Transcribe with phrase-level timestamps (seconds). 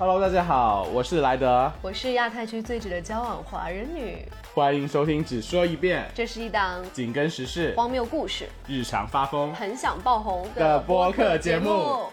[0.00, 4.24] Hello，大家好，我是莱德，我是亚太区最值得交往华人女。
[4.54, 12.04] 欢迎收听只说一遍，这是一档紧跟时事、荒谬故事、日常发疯很想爆红的播客节目。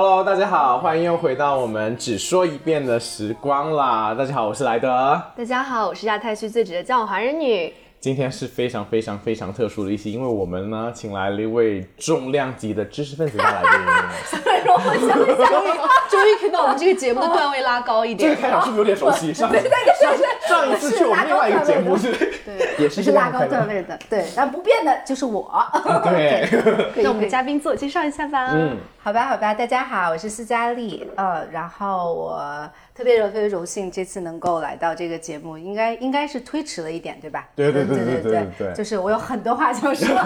[0.00, 4.14] Hello，大家好，欢迎又回到我们只说一遍的时光啦。
[4.14, 5.20] 大家好，我是莱德。
[5.36, 7.74] 大家好，我是亚太区最值的交往华人女。
[8.00, 13.70] 今天是非常非常非常特殊的一期，因为我们呢请来了一位重量级的知识分子大来宾。
[14.64, 15.48] 让我想一想，
[16.08, 18.42] 终于可以把我们这个节目的段位拉高一点这个。
[18.42, 19.32] 开场是不是有点熟悉？
[19.34, 19.60] 上上
[20.48, 22.12] 上一次去我们另外一个节目是，
[22.78, 23.44] 也是是拉高。
[23.46, 25.50] 段位的，对，但不变的就是我。
[26.04, 26.48] 对，
[27.02, 28.50] 那我们的嘉宾自我介绍一下吧。
[28.52, 37.48] 嗯，好吧，好吧，大家好，我是斯嘉丽，呃，然后我特别特别荣幸这次能够来到这个节目，应该应该是推迟了一点，对吧？
[37.54, 40.08] 对对对对对对,就是我有很多话想说。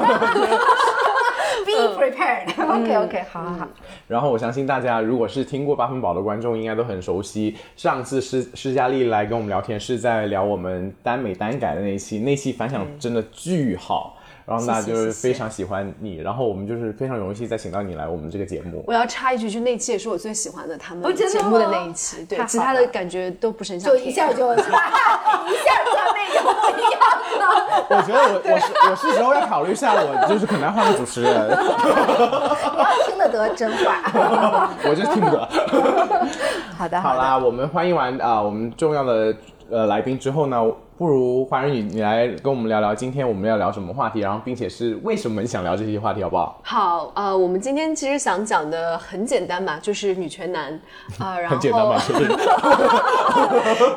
[1.67, 2.49] Be prepared.
[2.57, 3.69] OK OK，好好好。
[4.09, 7.55] 然后我相信大家，如果是听过八分饱的观众，应该都很熟悉。
[7.77, 14.17] 上次施施佳丽来跟我们聊天，是在聊我们耽美耽改的那一期，那期反响真的巨好。
[14.45, 18.83] 然后大家就是非常喜欢你，然后我们就是非常荣幸再请到你来我们这个节目。
[18.87, 24.05] 我要插一句，就那期也是我最喜欢的他们节目的那一期，对其他的感觉都不是很想听。
[24.05, 24.75] 就一下就 一下段
[26.15, 26.49] 位就不
[26.79, 27.01] 一样
[27.39, 27.87] 了。
[27.89, 31.55] 我觉得我我是我是时候要考虑一下，我就是可能要换个主持人， 你
[32.79, 34.71] 要听得得真话。
[34.85, 35.49] 我就听不得。
[36.77, 37.01] 好的的。
[37.01, 39.35] 好啦，我们欢迎完啊、我们重要的
[39.71, 40.59] 呃来宾之后呢，
[41.03, 46.61] 不如华人女你来跟我们聊聊今天我们要聊什么话题，然后并且是为什么你想聊这些话题，好不好？
[46.63, 50.81] 好，呃，我们今天其实想讲的很简单吧，就是女权男
[51.19, 52.01] 啊、 然后很简单吧？
[52.07, 52.29] 确 定。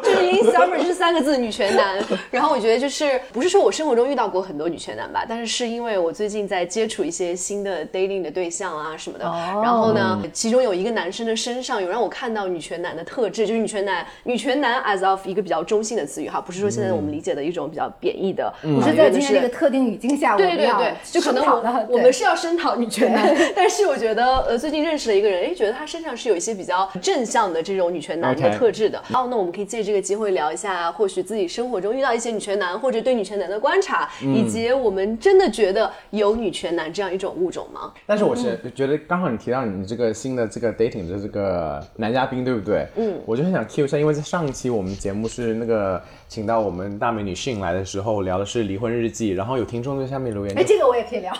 [0.02, 9.26] 就是 insummer 就是三个字女权男，然后我觉得就是不是说我生活中遇到过很多女权男吧，但是是因为我最近在接触一些新的 dating 的对象啊什么的，
[9.62, 29.02] 然后呢，其中有一个男生的身上有让我看到女权男的特质，就是女权男，女权男 as of 一个比较中性的词语哈，不是说现在我们理解的一种比较贬义的，不是在今天这个特定语境下，我们要对对对，就可能我声讨的我们是要声讨女权男，但是我觉得呃最近认识了一个人，哎，觉得他身上是有一些比较正向的这种女权男的特质的。
[29.10, 37.92] 然后那我们可以借这个机会聊一下，或许自己生活中遇到一些女权男，或者对女权男的观察，以及我们真的觉得有女权男这样一种物种吗？
[38.06, 42.88] 但是我是觉得刚好你提到你这个新的这个 dating 的这个男嘉宾，对不对？
[42.96, 51.32] 嗯，我就很想 cue 一下，因为在上一期我们节目是那个请到我们大美女迅来的时候，聊的是离婚日记，然后有听众在下面留言哎，这个我也可以聊。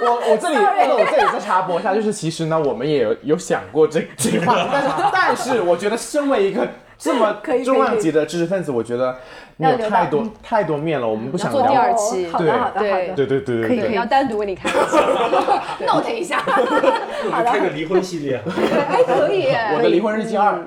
[0.00, 9.16] 我我这里，那我这里再插播一下，就是其实呢，我们也有有想过这这个话题，但 是但是我觉得身为一个这么可以重量级的知识分子，我觉得
[9.56, 11.94] 你有太多嗯太多面了，我们不想要做第二。
[11.94, 13.14] 期好的，好的，好对的。
[13.14, 16.42] 对对对对对可以可以要单独为你开一期，note 一下。
[17.46, 18.42] 开个离婚系列，
[18.90, 20.62] 哎，可以，我的离婚日记二。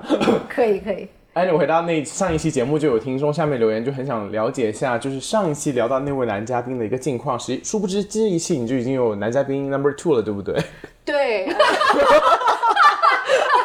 [0.49, 1.07] 可以可以。
[1.37, 7.39] 哎，你回到那上一期节目，就有听众下面留言，就很想了解一下，就是上一期聊到那位男嘉宾的一个近况。
[7.39, 10.59] 实殊不知这一期你就已经有男嘉宾 number two 了，对不对？
[11.05, 11.45] 对，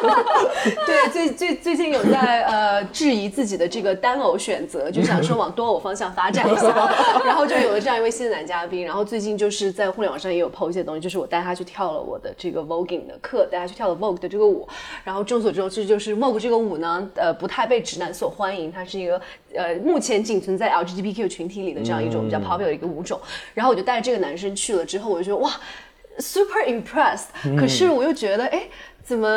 [0.85, 6.67] 对，最最最近有在呃质疑自己的这个单偶选择，就想说往多偶方向发展一下，
[7.25, 8.85] 然后就有了这样一位新的男嘉宾。
[8.85, 14.67] 然后最近就是在互联网上也有 PO 一些东西，就是我带他去跳了我的这个 voguing 的课，带他去跳了 Vogue 的这个舞。
[15.03, 19.21] 然后众所周知，就是 Vogue 这个舞呢，呃，不太被直男所欢迎，它是一个
[19.55, 23.19] 呃目前仅存在 LGBTQ 群体里的这样一种比较 popular 的一个舞种。
[23.53, 25.51] 然后我就带着这个男生去了之后，我就觉得哇。
[26.19, 27.25] super impressed，、
[27.57, 28.61] 可是我又觉得，哎，
[29.03, 29.27] 怎么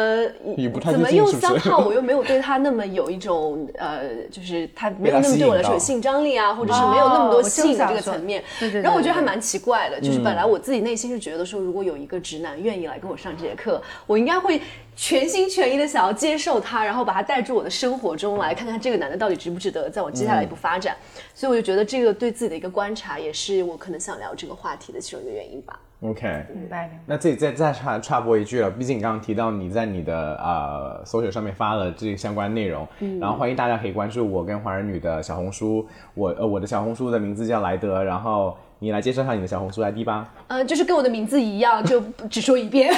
[0.57, 8.45] 语不太怎么又三号我又没有对他那么有一种呃，就是他没有那么对我来说有性张力啊，或者是没有那么多哦我吸引的正想说这个层面。
[8.61, 14.61] 对对对然后我觉得还蛮奇怪的，就是本来我自己内心是觉得说，如果有一个直男愿意来跟我上这节课，我应该会
[14.95, 20.97] 全心全意的想要接受他，然后把他带入我的生活中来，看看这个男的到底值不值得在我接下来一步发展。
[21.35, 25.77] 所以我就觉得这个对自己的一个观察，也是我可能想聊这个话题的其中一个原因吧。
[26.01, 26.91] OK，明白。
[27.07, 32.87] 那这里再再插插播一句了，毕竟你刚刚提到你在你的呃 social 上面发了这个相关内容，
[33.19, 40.29] 然后欢迎大家可以关注我跟华人女的小红书，我呃我的小红书的名字叫莱德，然后你来介绍一下你的小红书 ID 吧。
[40.49, 41.99] 嗯、就是跟我的名字一样，就
[42.31, 42.93] 只说一遍。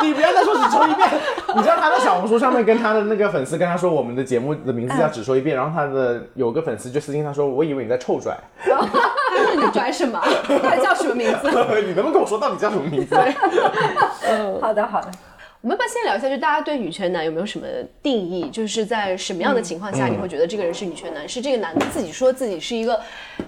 [0.00, 1.08] 你不要再说只说一遍。
[1.54, 8.36] 你知道他在小红书上面跟他的那个粉丝跟他说，我们的节目的名字叫只说一遍，然后他的有个粉丝就私信他说，我以为你在臭拽，
[8.66, 8.76] 那
[9.56, 10.20] 你拽什么？
[10.62, 11.48] 他叫什么名字？
[11.86, 13.14] 你能不能跟我说到底叫什么名字？
[14.60, 15.08] 好的 好的。
[15.62, 17.64] 我们要不要先聊一下，就大家对女权男有没有什么
[18.02, 18.50] 定义？
[18.50, 21.28] 就是在什么样的情况下你会觉得这个人是女权男？
[21.28, 23.00] 是这个男的自己说自己是一个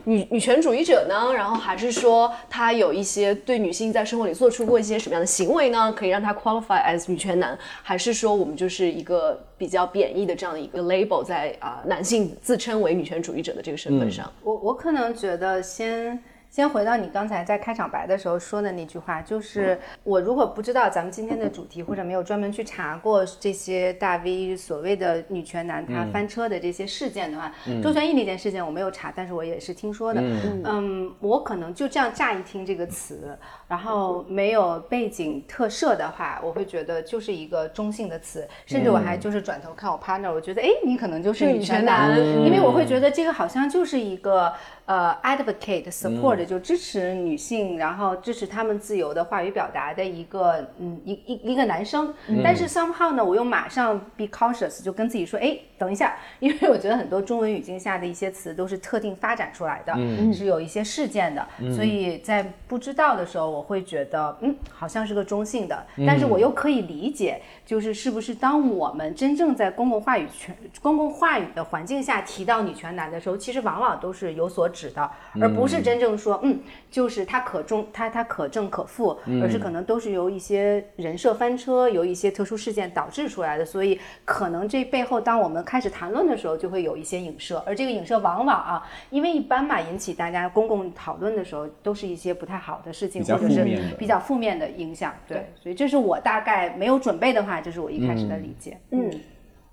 [0.05, 1.33] 女 女权主义者呢？
[1.35, 5.93] 然后还是说他有一些对女性在生活里做出过一些什么样的行为呢？
[5.93, 7.59] 可以让他 qualify as 女权男？
[7.83, 14.33] 还是说我们就是一个比较贬义的这样的一个 label，在啊、男性自称为女权主义者的这个身份上？
[14.45, 16.23] 我我可能觉得先
[16.55, 27.53] 先回到你刚才在开场白的时候说的那句话，就是我如果不知道咱们今天的主题，或者没有专门去查过这些大 V 所谓的女权男他翻车的这些事件的话，
[27.83, 30.21] 周全义那件事件我没有查，但是我也是听说的。
[30.63, 33.37] 嗯我可能就这样乍一听这个词，
[33.69, 44.53] 然后没有背景特设的话，我会觉得就是一个中性的词，甚至我还就是转头看我 partner，我觉得哎，你可能就是女权男，因为我会觉得这个好像就是一个
[44.87, 52.13] 呃 advocate support，、就支持女性，然后支持她们自由的话语表达的一个嗯一一一个男生。
[52.43, 59.95] 但是 somehow 呢，我又马上 be cautious，就跟自己说，哎，等一下，因为我觉得很多中文语境下的一些词都是特定发展出来的，
[60.33, 75.09] 是有一些事件的，所以在不知道的时候，我会觉得嗯，好像是个中性的，但是我又可以理解，就是是不是当我们真正在公共话语权、公共话语的环境下提到女权男的时候，其实往往都是有所指的，
[75.41, 76.59] 而不是真正说嗯，
[76.91, 99.11] 就是他可中他他可正可负，而是可能都是由一些人设翻车，由一些特殊事件导致出来的，所以可能这背后，当我们开始谈论的时候，就会有一些影射，而这个影射往往啊，因为一般嘛，引起大家公共讨论的时候，都是一些不太好的事情，是负面比较负面的影响，对，所以这是我大概没有准备的话，就是我一开始的理解，嗯。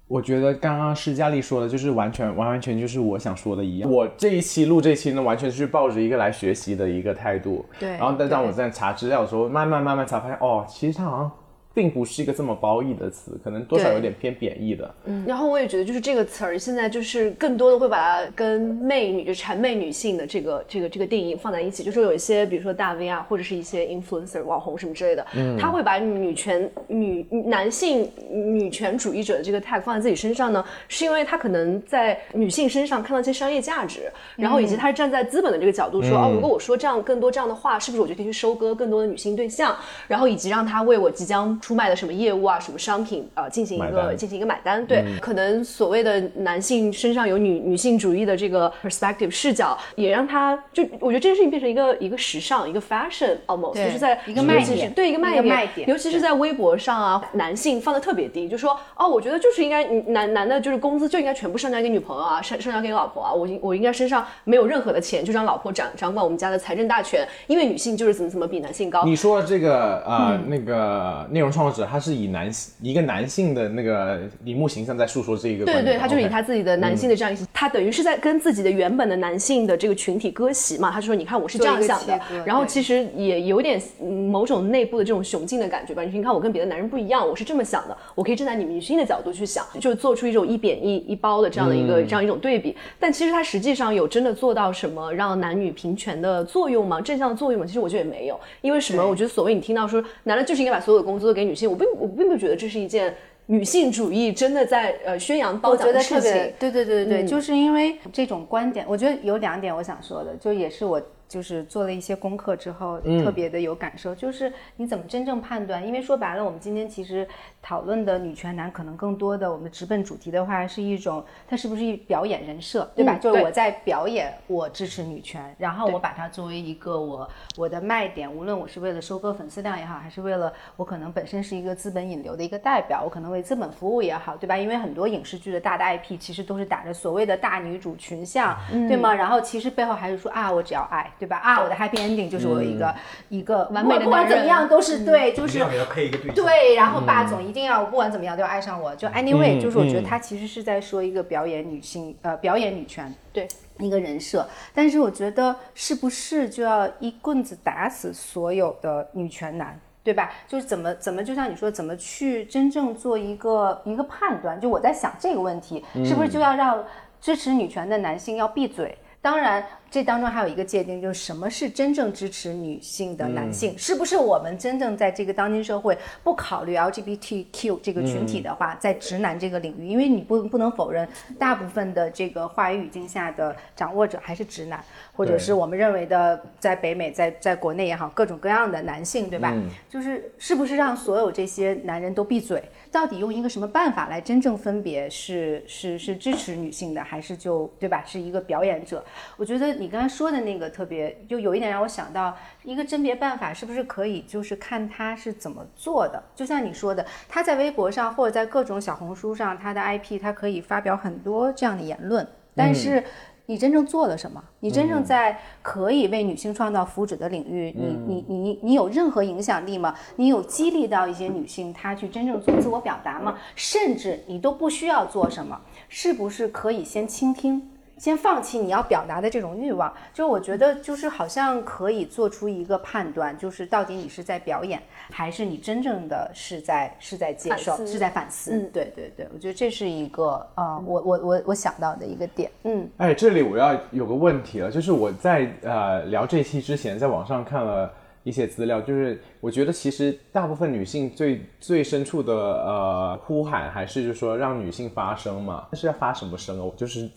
[0.07, 3.89] 我觉得刚刚施佳丽说的，就是完全完完全就是我想说的一样。
[3.89, 7.65] 我这一期录这期呢，完全是抱着一个来学习的一个态度。
[7.79, 11.31] 对然后，但当我在查资料的时候，慢慢慢慢才发现，哦，其实它好像
[11.73, 14.94] 并不是一个这么褒义的词，可能多少有点偏贬义的。
[15.06, 21.83] 嗯然后我也觉得，就是这个词儿现在就是更多的会把它跟媚女，就谄媚女性的这个这个这个定义放在一起。
[21.83, 25.25] 就是有一些，比如说大 V 啊，或者是一些 influencer 网红什么之类的，
[25.57, 39.75] 他会把女权女男性女权主义者的这个 tag 放在自己身上呢，是因为他可能在女性身上看到一些商业价值，然后以及他是站在资本的这个角度说，哦，如果我说这样更多这样的话，是不是我就可以去收割更多的女性对象？
[40.07, 44.85] 然后以及让他为我即将出卖的什么业务啊、什么商品啊、呃进行一个进行一个买单。
[44.85, 69.03] 对，可能所谓的男性身上有女女性主义的这个 perspective 视角，也让他就我觉得这件事情变成一个一个时尚，一个 fashion almost，对就是在一个卖点对一个卖点尤其是在微博上啊，男性放的特别低，就说哦，我觉得就是应该男男的，就是工资就应该全部上交给女朋友啊，上上交给老婆啊，我应我应该身上没有任何的钱，就让老婆掌掌管我们家的财政大权，因为女性就是怎么怎么比男性高。
[69.03, 72.50] 你说这个呃、那个内容创作者，他是以男
[72.81, 80.92] 一个男性的那个荧幕形象在诉说这一个对对他就是以他自己的男性的这样一些，他等于是在跟自己的原本的男性的这个群体割席嘛。
[80.92, 86.01] 他就说，你看我是这样想的然后其实也有点嗯某种内部的这种雄竞的感觉吧。
[86.03, 92.75] 你看我跟别的男人不一样，我是这么想的，我可以站在你们女性的角度去想，就做出一种一贬一一褒的这样的一个、这样一种对比。
[93.00, 97.00] 但其实他实际上有真的做到什么让男女平权的作用吗？
[97.01, 97.65] 正向的作用吗？
[97.65, 99.08] 其实我觉得也没有，因为什么？
[99.08, 103.13] 我觉得所谓你听到说男的就是应该把所有的工资都给女性，我并我并不觉得这是一件。
[103.48, 115.88] 女性主义真的在呃宣扬褒奖的事情，对对对对对，嗯就是因为这种观点，我觉得有两点我想说的，就也是我就是做了一些功课之后嗯特别的有感受，就是你怎么真正判断？
[115.88, 117.25] 因为说白了，我们今天其实
[117.61, 123.15] 讨论的女权男，可能更多的我们直奔主题的话，是一种它是不是一表演人设，对吧？
[123.15, 134.57] 嗯就是我在表演我支持女权，然后我把它作为一个我我的卖点，无论我是为了收割粉丝量也好，还是为了我可能本身是一个资本引流的一个代表，我可能为资本服务也好，对吧？
[134.57, 139.13] 因为很多影视剧的大的 IP 其实都是打着所谓的大女主群像，嗯对吗？
[139.13, 141.37] 然后其实背后还是说啊，我只要爱，对吧？
[141.37, 142.95] 啊，我的 happy ending 就是我有一个、
[143.29, 146.33] 一个完美的不管怎么样都是对，就是一定要配一个对。
[146.33, 153.13] 对，然后霸总一定要不管怎么样都要爱上我，就 anyway，、嗯就是我觉得嗯他其实是在说一个表演女性，呃，表演女权。
[153.31, 153.47] 对。
[153.79, 160.31] 一个人设，但是我觉得是不是就要一棍子打死所有的女权男，对吧？
[160.47, 164.59] 就是怎么怎么，就像你说，怎么去真正做一个一个判断？
[164.61, 166.83] 就我在想这个问题，是不是就要让
[167.19, 168.95] 支持女权的男性要闭嘴？
[169.21, 173.77] 当然，这当中还有一个界定，就是什么是真正支持女性的男性？
[173.77, 189.51] 是不是我们真正在这个当今社会不考虑 LGBTQ 这个群体的话，在直男这个领域，因为你不不能否认，大部分的这个话语语境下的掌握者还是直男，或者是我们认为的在北美，在在国内也好，各种各样的男性，对吧？
[189.53, 192.63] 嗯就是是不是让所有这些男人都闭嘴？
[192.91, 198.03] 到底用一个什么办法来真正分别是是是支持女性的，还是就对吧？
[198.05, 199.03] 是一个表演者？
[199.38, 206.21] 我觉得你刚才说的那个特别，就有一点让我想到一个甄别办法，是不是可以就是看他是怎么做的？
[206.36, 213.03] 就像你说的，他在微博上或者在各种小红书上，他的 IP 他可以发表很多这样的言论，但是。
[213.51, 214.41] 你真正做了什么？
[214.62, 219.93] 你真正在可以为女性创造福祉的领域，你你你你有任何影响力吗？
[220.15, 223.38] 你有激励到一些女性她去真正做自我表达吗？
[223.53, 227.70] 甚至你都不需要做什么，是不是可以先倾听？
[228.01, 234.81] 先放弃你要表达的这种欲望，就我觉得就是好像可以做出一个判断，就是到底你是在表演，
[235.12, 238.53] 还是你真正的是在是在接受，是在反思。
[238.53, 242.50] 嗯对对对，我觉得这是一个呃，我我我我想到的一个点。
[242.63, 247.93] 嗯，哎，这里我要有个问题了，就是我在呃聊这期之前，在网上看了
[248.24, 255.63] 一些资料，就是我觉得其实大部分女性最最深处的呃呼喊，还是就是说让女性发声嘛。
[255.71, 256.65] 但是要发什么声哦？
[256.65, 257.10] 我就是是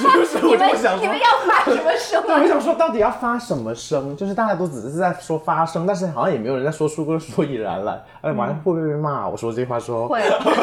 [0.00, 1.04] 是不是 我这么想说？
[1.06, 1.12] 要
[1.46, 4.16] 发什么声对，我想说到底要发什么声？
[4.16, 8.02] 就是大家都只是在说发声，但是好像也没有人在说出个所以然来。
[8.22, 9.28] 哎，完了会不会被骂？
[9.28, 10.22] 我说这句话说，会，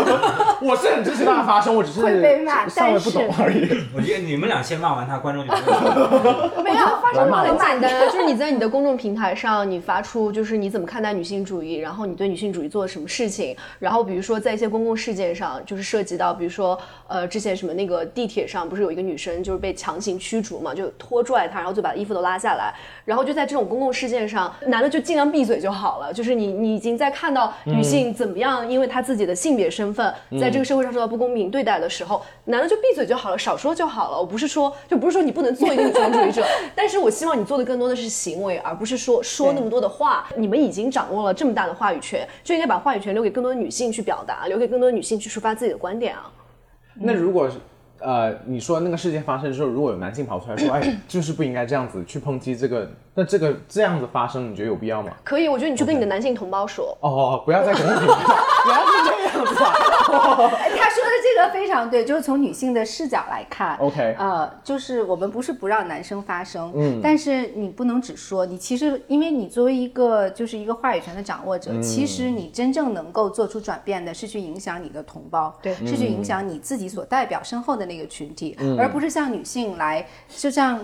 [0.63, 3.69] 我是很支持大家发声，我只是会被骂稍微不懂而已。
[3.95, 5.53] 我觉得你们俩先骂完他，观众就
[6.63, 22.73] 没有发什么很很简单，就是你在你的公众平台上，你发出就是你怎么看待女性主义，然后你对女性主义做了什么事情，然后比如说在一些公共事件上，就是涉及到，比如说呃之前什么那个地铁上不是有一个女生就是被强行驱逐嘛，就拖拽她，然后就把衣服都拉下来，
[23.03, 34.17] 然后就在这种公共事件上，男的就尽量闭嘴就好了，就是你你已经在看到女性怎么样，因为她自己的性别身份在这个社会上受到不公平对待的时候，男的就闭嘴就好了，少说就好了。
[34.17, 40.27] 我不是说就不是说你不能做一个女权主义者， 但是我希望你做的更多的是行为，而不是说说那么多的话。
[40.37, 46.31] 你们已经掌握了这么大的话语权，就应该把话语权留给更多的女性去表达，留给更多的女性去抒发自己的观点啊。
[46.95, 47.57] 那如果是
[47.99, 55.11] 呃，你说那个事件发生之后，如果有男性跑出来说，哎， 就是不应该这样子去抨击这个，那这个这样子发生，你觉得有必要吗？
[55.23, 56.97] 可以，我觉得你去跟你的男性同胞说。
[57.01, 58.01] 哦，不要再公平了，
[58.65, 59.53] 不要是这样子
[60.11, 75.73] 他说的这个非常对，就是从女性的视角来看 OK 呃，就是我们不是不让男生发声，嗯，但是你不能只说，你其实因为你作为一个就是一个话语权的掌握者，其实你真正能够做出转变的是去影响你的同胞，对。
[75.85, 80.79] 是去影响你自己所代表身后的那个群体，而不是像女性来，就像。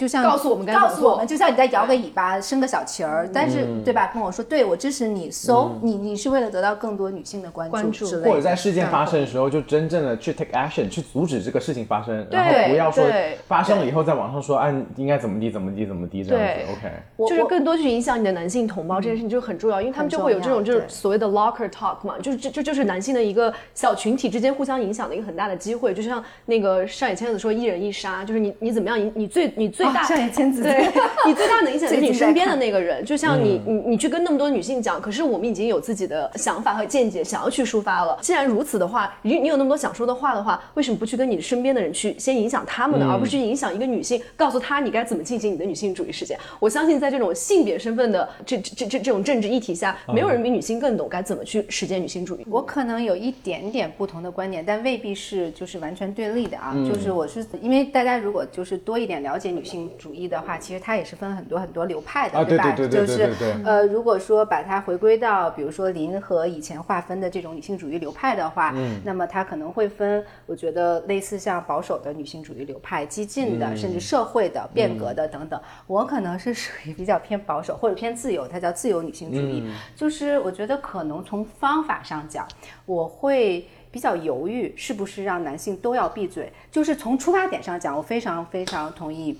[0.00, 4.10] 就像告诉我们告诉我们，就像你在摇个尾巴、生个小旗儿，但是对吧？
[4.14, 17.28] 跟我说，对我支持你，so 你你是为了得到更多女性的关关注之类的，或者在事件发生的时候，就真正的去 take action，去阻止这个事情发生，然后不要说对发生了以后在网上说，哎，应该怎么地怎么地怎么地这样子，OK。
[17.28, 30.88] 就是更多去影响你的男性同胞这件事情就很重要，因为他们就会有这种就是所谓的 locker talk 嘛，就是这这就是男性的一个小群体之间互相影响的一个很大的机会，就像那个上野千子说一人一杀，就是你你怎么样，你你最你最大、啊上野千子对
[31.26, 38.18] 你最大的影响就是你身边的那个人，就像你你你去跟那么多女性讲，可是我们已经有自己的想法和见解，想要去抒发了。
[38.20, 46.36] 既然如此的话，你你有那么多想说的话的话，为什么不去跟你身边的人去先影响他们呢，而不是去影响一个女性，告诉她你该怎么进行你的女性主义实践？
[46.58, 52.46] 我相信在这种性别身份的这这这这这种政治议题下，没有人比女性更懂该怎么去实践女性主义。
[52.48, 56.74] 我可能有一点点不同的观点，但未必是就是完全对立的啊。
[56.88, 62.48] 就是我是因为大家如果就是多一点了解女性主义的话，其实它也是分很多很多流派的，啊吧？
[62.48, 63.30] 对对对对就是
[63.64, 68.74] 呃，如果说把它回归到比如说林和以前划分的这种女性主义流派的话，
[69.04, 75.60] 那么它可能会分，我觉得类似像保守的女性主义流派、激进的，甚至社会的、变革的等等。
[75.86, 79.64] 我可能是属于比较偏保守或者偏自由，它叫自由女性主义。
[79.94, 82.46] 就是我觉得可能从方法上讲，
[82.86, 86.52] 我会比较犹豫，是不是让男性都要闭嘴。
[86.70, 89.36] 就是从出发点上讲，我非常非常同意。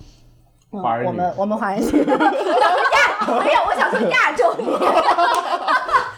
[0.72, 2.14] 嗯华人女我们我们华人女， 亚
[3.40, 4.64] 没有，我想说亚洲女，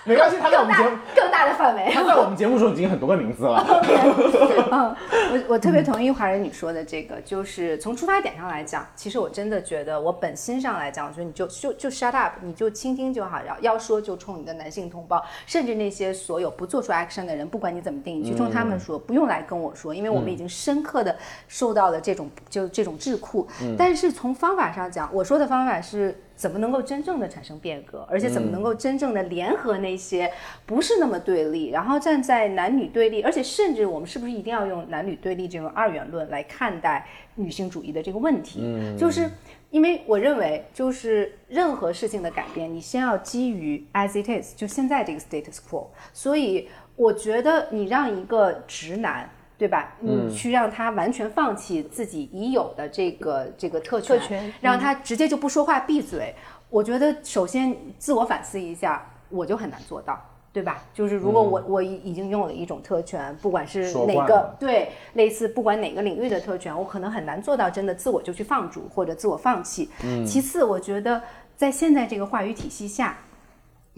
[0.05, 1.91] 没关系，他在我们节目，更大的范围。
[1.93, 3.65] 他在我们节目中已经很多个名字了。
[4.73, 4.97] 嗯，
[5.31, 21.17] 我我特别同意华人女说的这个，就是从出发点上来讲，其实我真的觉得，我本心上来讲，我觉得你就就就 shut up，你就倾听就好，要要说就冲你的男性同胞，甚至那些所有不做出 action 的人，不管你怎么定，义去冲他们说，不用来跟我说，因为我们已经深刻的
[21.47, 23.47] 受到了这种就这种智库。
[23.79, 26.21] 但是从方法上讲，我说的方法是。
[26.43, 30.29] 怎么能够真正的产生变革，而且怎么能够真正的联合那些
[30.67, 37.07] 不是那么对立，然后站在男女对立，而且甚至我们是不是一定要用男女对立这种二元论来看待
[37.37, 38.59] 女性主义的这个问题？
[38.61, 39.31] 嗯，就是
[39.71, 45.87] 因为我认为，就是任何事情的改变，你先要基于 as it is，就现在这个 status quo。
[46.13, 49.31] 所以我觉得你让一个直男。
[49.63, 49.95] 对吧？
[50.01, 56.35] 嗯，去让他完全放弃自己已有的这个这个特权，特权让他直接就不说话闭嘴。
[56.69, 60.21] 我觉得首先自我反思一下，我就很难做到，
[60.53, 60.83] 对吧？
[60.93, 69.89] 就是如果我我已已经拥有了一种特权，不管是哪个对类似不管哪个领域的特权，我可能很难做到真的自我就去放逐或者自我放弃。
[70.03, 71.23] 嗯，其次，我觉得
[71.57, 73.17] 在现在这个话语体系下。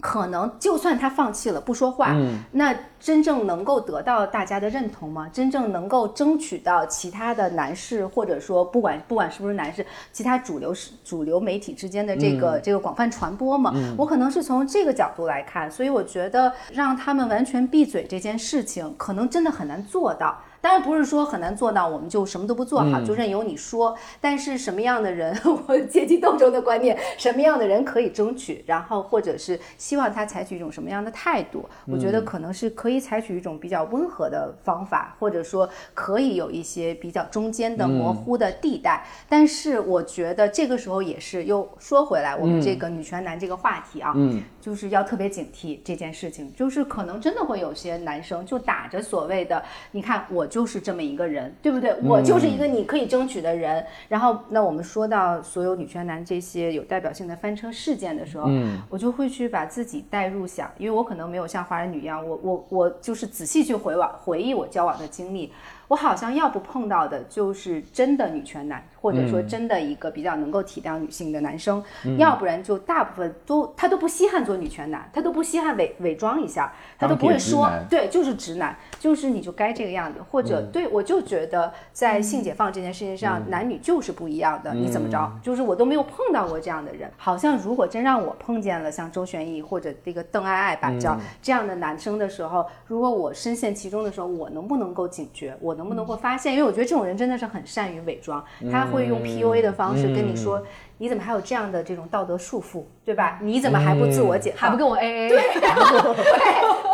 [0.01, 2.15] 可能就算他放弃了不说话，
[2.51, 5.29] 那真正能够得到大家的认同吗？
[5.31, 13.73] 真正能够争取到其他的男士，或者说不管不管是不是男士，其他主流是主流媒体之间的这个这个广泛传播吗？
[13.97, 20.37] 我可能是从这个角度来看，所以我觉得让他们完全闭嘴这件事情，可能真的很难做到。
[20.65, 23.95] 当然不是说很难做到，我们就什么都不做好，就任由你说。
[24.19, 39.05] 但是什么样的人， 我阶级斗争的观念，什么样的人可以争取，然后或者是希望他采取一种什么样的态度，我觉得可能是可以采取一种比较温和的方法，或者说可以有一些比较中间的模糊的地带。
[39.29, 50.43] 但是我觉得这个时候也是又说回来，我们这个女权男这个话题啊，嗯，就是要特别警惕这件事情，就是可能真的会有些男生就打着所谓的，你看我。
[50.55, 51.93] 就是这么一个人，对不对？
[52.01, 53.85] 我就是一个你可以争取的人。
[54.07, 58.49] 然后，那我们说到所有女权男这些有代表性的翻车事件的时候，
[58.89, 65.51] 我就会去把自己带入想，因为我可能没有像华人女一样，我我我就是仔细去回往回忆我交往的经历。
[65.89, 71.83] 我好像要不碰到的就是真的女权男，或者说真的一个比较能够体谅女性的男生，
[72.17, 85.31] 要不然就大部分都他都不稀罕做女权男，他都不稀罕伪伪装一下，他都不会说，对，就是直男，就是你就该这个样子，或者对我就觉得在性解放这件事情上，男女就是不一样的，你怎么着？
[85.43, 95.55] 就是我都没有碰到过这样的人，好像如果真让我碰见了像周旋逸或者这个邓爱爱吧叫这样的男生的时候，如果我深陷其中的时候，我能不能够警觉？
[95.61, 96.55] 我能不能够发现？
[96.55, 100.63] 因为我觉得这种人真的是很善于伪装，他会用 PUA 的方式跟你说，
[100.97, 103.39] 你怎么还有这样的这种道德束缚，对吧？
[103.41, 104.69] 你怎么还不自我解放？
[104.69, 105.29] 还不跟我 AA？
[105.29, 105.61] 对对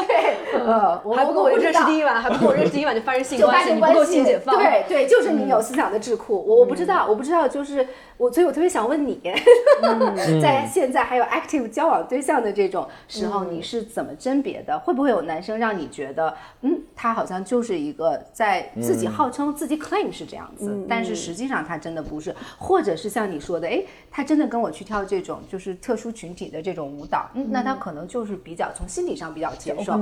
[0.07, 4.55] 对，呃，还不跟我认识第一晚，还不跟我认识第一晚就发生性关系，你不够性解放？
[4.57, 6.35] 对对，就是你有思想的智库。
[6.35, 7.87] 我我不知道，我不知道，就是
[8.17, 9.21] 我，所以我特别想问你，
[10.41, 14.77] 在现在还有 active 交往对象的这种时候，你是怎么甄别的？
[14.79, 29.93] 会不会有男生让你觉得，嗯，他好像就是一个在自己号称自己 claim 是这样子，但是实际上他真的不是，或者是像你说的，哎，他真的跟我去跳这种就是特殊群体的这种舞蹈，嗯，那他可能就是比较从心理上比较接受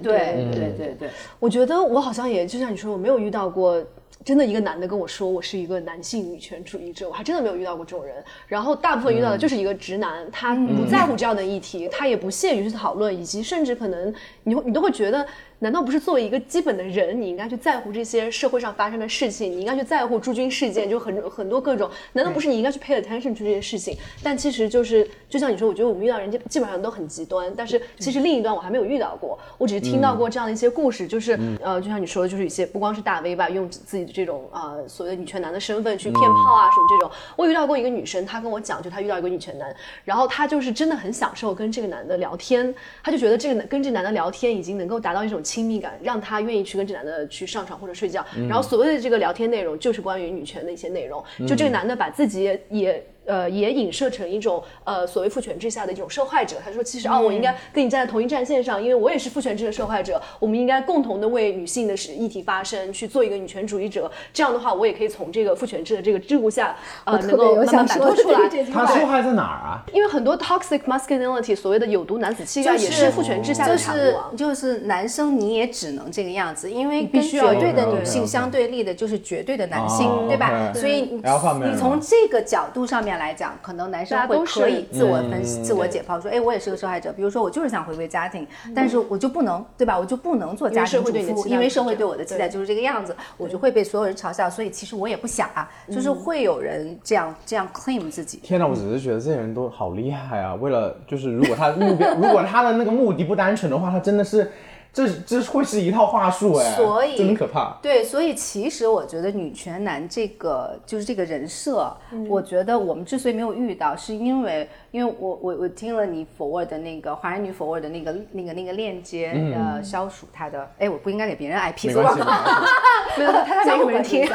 [0.00, 3.84] 对对对对，我觉得我好像也就像你说，我没有遇到过。
[4.24, 8.22] 真的一个男的跟我说我是一个男性女权主义者，我还真的没有遇到过这种人。
[8.48, 15.24] 然后大部分遇到的就是一个直男，他不在乎这样的议题，他也不屑于去讨论，以及甚至可能你你都会觉得。
[15.60, 19.50] 难道不是作为一个基本的人，你应该去在乎这些社会上发生的事情？
[19.50, 21.90] 你应该去在乎驻军事件，就很很多各种。
[22.12, 23.96] 难道不是你应该去 pay attention 去这些事情？
[24.22, 27.52] 但其实就是，就像你说，我觉得我们遇到人家基本上都很极端。
[27.56, 37.10] 但是其实另一端我还没有遇到过，我只是听到过这样的一些故事，就是呃，就像你说的，就是一些不光是大 V 吧，用自己的这种呃所谓的女权男的身份去骗炮啊什么这种。
[37.34, 46.28] 我遇到过一个女生，她跟我讲，就她遇到一个女权男，然后她就是真的很享受跟这个男的聊天，她就觉得这个男跟这男的聊天已经能够达到一种亲密感，让她。
[46.28, 53.02] 他愿意去跟这男的去上床或者睡觉，然后所谓的这个聊天内容就是关于女权的一些内容，就这个男的把自己也。
[53.28, 56.56] 呃，也影射成一种呃所谓父权制下的一种受害者。
[56.64, 60.18] 他说，其实啊，我应该跟你站在同一战线上，因为我也是父权制的受害者。
[60.40, 64.10] 我们应该共同的为女性的议题发声，去做一个女权主义者。
[64.32, 68.48] 这样的话，我也可以从这个父权制的这个桎梏下，呃，能够慢慢摆脱出来。
[68.72, 69.84] 他受害在哪儿啊？
[69.92, 74.36] 因为很多 toxic masculinity，所谓的有毒男子气概，也是父权制下的产物。
[74.36, 80.72] 就是男生你也只能这个样子，因为跟绝对的女性相对立的就是绝对的男性，对吧？
[80.72, 83.17] 所以你从这个角度上面。
[83.18, 87.12] 面来讲，可能男生会可以自我分析、嗯自我解剖，说，哎，我也是个受害者。
[87.12, 89.98] 比如说，我就是想回归家庭，但是我就不能，对吧？
[89.98, 94.48] 我就不能做家庭主妇，因为社会对我的期待就是这个样子，我就会被所有人嘲笑。
[94.48, 98.38] 所以其实我也不想啊，就是会有人这样这样 claim 自己。
[98.38, 100.54] 天哪，我只是觉得这些人都好厉害啊！
[100.54, 104.50] 为了就是，如果他目标， 如果他的那个目的不单纯的话，他真的是，
[104.98, 107.78] 这这会是一套话术哎，所以真可怕。
[107.80, 111.96] 对，所以其实我觉得女权男这个就是这个人设，
[112.28, 123.18] 我觉得我们之所以没有遇到，是因为因为我我我听了你 forward 的那个华人女 forward 的那个那个那个链接，呃，消暑她的，哎，我不应该给别人 IP 做没关系，没广告，关系。
[123.18, 124.28] 没 有他他没什么人听。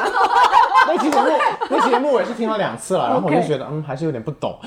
[0.85, 1.29] 那期节目，
[1.69, 4.59] 那期节目我也是听了两次了，然后我就觉得，嗯，还是有点不懂，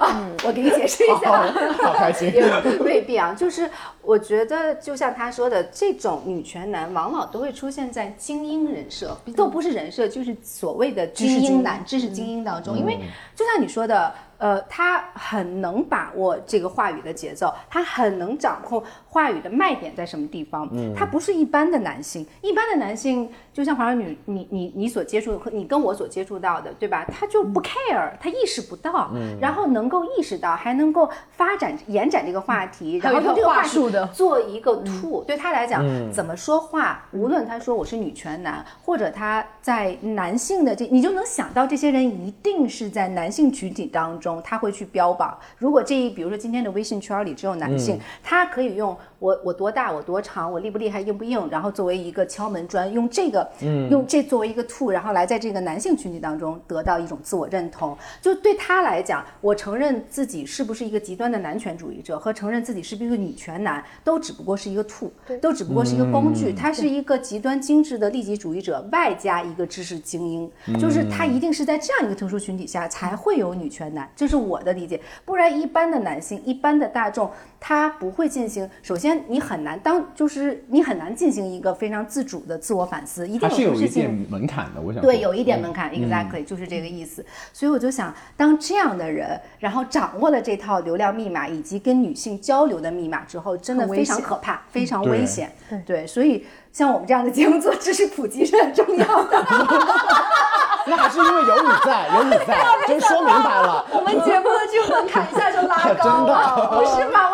[0.00, 1.46] 嗯 我给你解释一下。
[1.82, 2.32] 好开心。
[2.34, 2.42] 也
[2.80, 3.70] 未必啊，就是
[4.02, 12.76] 我觉得，就像他说的，这种女权男往往都会出现在精英人设，都不是人设，就是所谓的精英男、知识精英当中。
[12.76, 12.98] 因为
[13.36, 20.68] 就像你说的，呃，他很能把握这个话语的节奏，他很能掌控话语的卖点在什么地方。
[20.94, 27.04] 他不是一般的男性，一般的男性就像华人女，你你你所接触的和你跟我所接触到的，对吧？
[27.06, 34.06] 他就不 care，他意识不到，然后能够意识到，还能够发展延展这个话题，然后用这个话术的。
[34.08, 45.36] 做一个 tool，、对他来讲，怎么说话，无论他说我是女权男，或者他在男性的这，你就能想到这些人一定是在男性群体当中，他会去标榜。
[45.58, 53.48] 如果这一，比如说今天的微信圈里只有男性，他可以用我我多大，我多长，我厉不厉害，硬不硬，然后作为一个敲门砖，用这个，
[53.90, 57.96] 用这作为一个 tool，然后来在这个男性群体当中得到一种自我认同。
[58.20, 65.08] 就对他来讲，我承认自己是不是一个极端的男权主义者，和承认自己是不是一个女权男，都只不过是一个 tool，
[65.40, 66.52] 都只不过是一个工具。
[66.52, 75.00] 他是一个极端精致的利己主义者，外加一个知识精英，就是他一定是在这样一个特殊群体下才会有女权男，这是我的理解。
[75.24, 77.30] 不然，一般的男性、一般的大众，
[77.66, 78.68] 他不会进行。
[78.82, 87.24] 首先，你很难当，就是你很难进行一个非常自主的自我反思，一定还是有一点门槛的，我想对，有一点门槛、e x a c t l y 就是这个意思。
[87.54, 95.50] 所以我就想，当这样的人，然后掌握了这套流量密码以及跟女性交流的密码之后，真的非常可怕，非常危险。
[95.86, 99.42] 对，所以像我们这样的节目做知识普及是很重要的。
[100.86, 103.86] 那还是因为有你在，有你在， 真说明白了。
[103.90, 107.30] 我们节目的这个门槛一下就拉高了， 不是吗？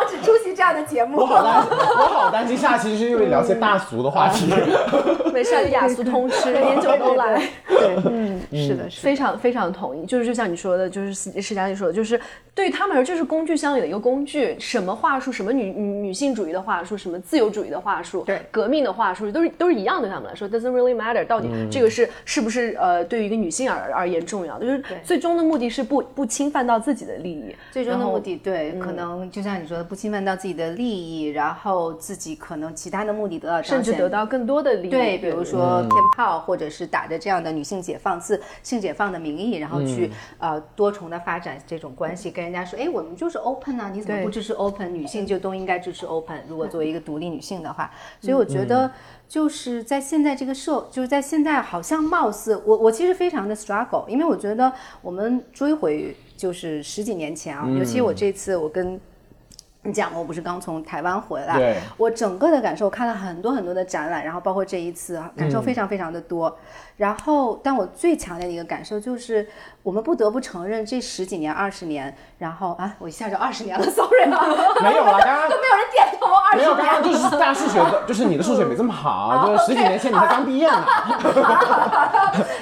[0.84, 1.18] 节目。
[1.18, 4.46] 我好担心，我好担心下期是因为聊些大俗的话题。
[5.32, 7.40] 没事，雅俗通吃，连酒都来。
[7.68, 9.00] 对，嗯，是的，是。
[9.00, 12.20] 非常非常同意，就是就像你说的，就是施施佳丽说的，就是
[12.52, 44.94] 对于他们来说，这是工具箱里的一个工具，什么话术，什么女女女性主义的话术，什么自由主义的话术，对革命的话术，都是都是一样，对他们来说，doesn't really matter，到底这个是、是不是呃对于一个女性而而言重要的，就是最终的目的是不不侵犯到自己的利益，最终的目的，对，可能就像你说的，不侵犯到自己的利益，然后自己可能其他的目的得到甚至得到更多的利益，对，比如说骗炮，或者是打着这样的女性解放自性解放的名义，然后去、呃多重的发展这种关系，跟人家说，哎，我们就是 open 啊，你怎么不支持 open？
[44.94, 46.44] 女性就都应该支持 open。
[46.46, 48.90] 如果作为一个独立女性的话，所以我觉得
[49.28, 59.00] 就是在现在这个社，就是在现在好像貌似我我其实非常的 struggle，因为我觉得我们追回就是十几年前啊，尤其我这次我跟。
[59.82, 66.54] 你讲，我不是刚从台湾回来，对我整个的感受，看了很多很多的展览，然后包括这一次，啊感受非常非常的多。
[67.00, 69.48] 然后，但我最强烈的一个感受就是，
[69.82, 74.38] 我们不得不承认，这十几年、二十年，然后啊，我一下就二十年了， sorry 啊，
[74.82, 80.84] 没有啦，刚刚没有人点头，二没有，十年刚刚就是大数学，就是你的数学没这么好， 就是十几年前你才刚毕业呢。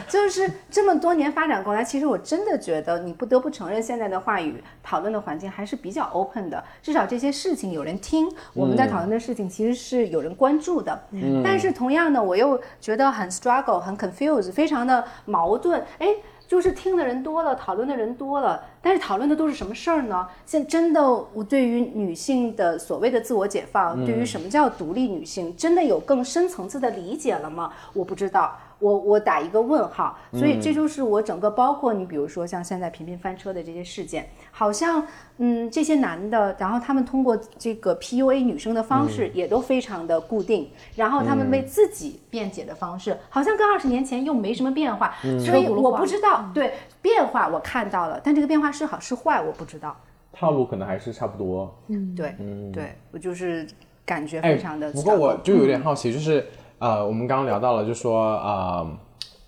[0.07, 11.03] 就是这么多年发展过来，其实我真的觉得你不得不承认，现在的话语讨论的环境还是比较 open 的，至少这些事情有人听，我们在讨论的事情其实是有人关注的。
[11.11, 15.85] 嗯但是同样的，我又觉得很 struggle，很 confused，非常的矛盾。
[15.99, 16.09] 哎。
[16.49, 20.27] 就是听的人多了，讨论的人多了，但是讨论的都是什么事儿呢？
[20.47, 21.03] 现真的，
[21.35, 27.71] 我对于女性的所谓的自我解放，对于什么叫独立女性，真的有更深层次的理解了吗？
[27.93, 28.57] 我不知道。
[28.79, 35.05] 我我打一个问号，所以这就是我整个包括你，比如说像现在频频翻车的这些事件，好像
[35.39, 45.15] 嗯这些男的，然后他们通过这个 PUA 女生的方式也都非常的固定，然后他们为自己辩解的方式，好像跟二十年前又没什么变化，
[45.45, 49.97] 所以我不知道，对变化我看到了，但这个变化是好是坏我不知道，
[50.33, 51.75] 套路可能还是差不多。
[51.89, 52.15] 嗯。
[52.15, 52.35] 对
[52.73, 53.67] 对，我就是
[54.05, 56.47] 感觉哎非常的不过我就有点好奇，就是
[56.79, 58.87] 呃，我们刚刚聊到了，就说呃，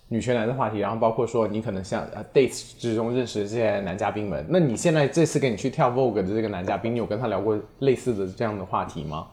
[0.09, 9.27] 女权男的话题，然后包括说你可能像呃 dates 之中认识这些男嘉宾们，那你现在这次跟你去跳 Vogue 的这个男嘉宾，你有跟他聊过类似的这样的话题吗？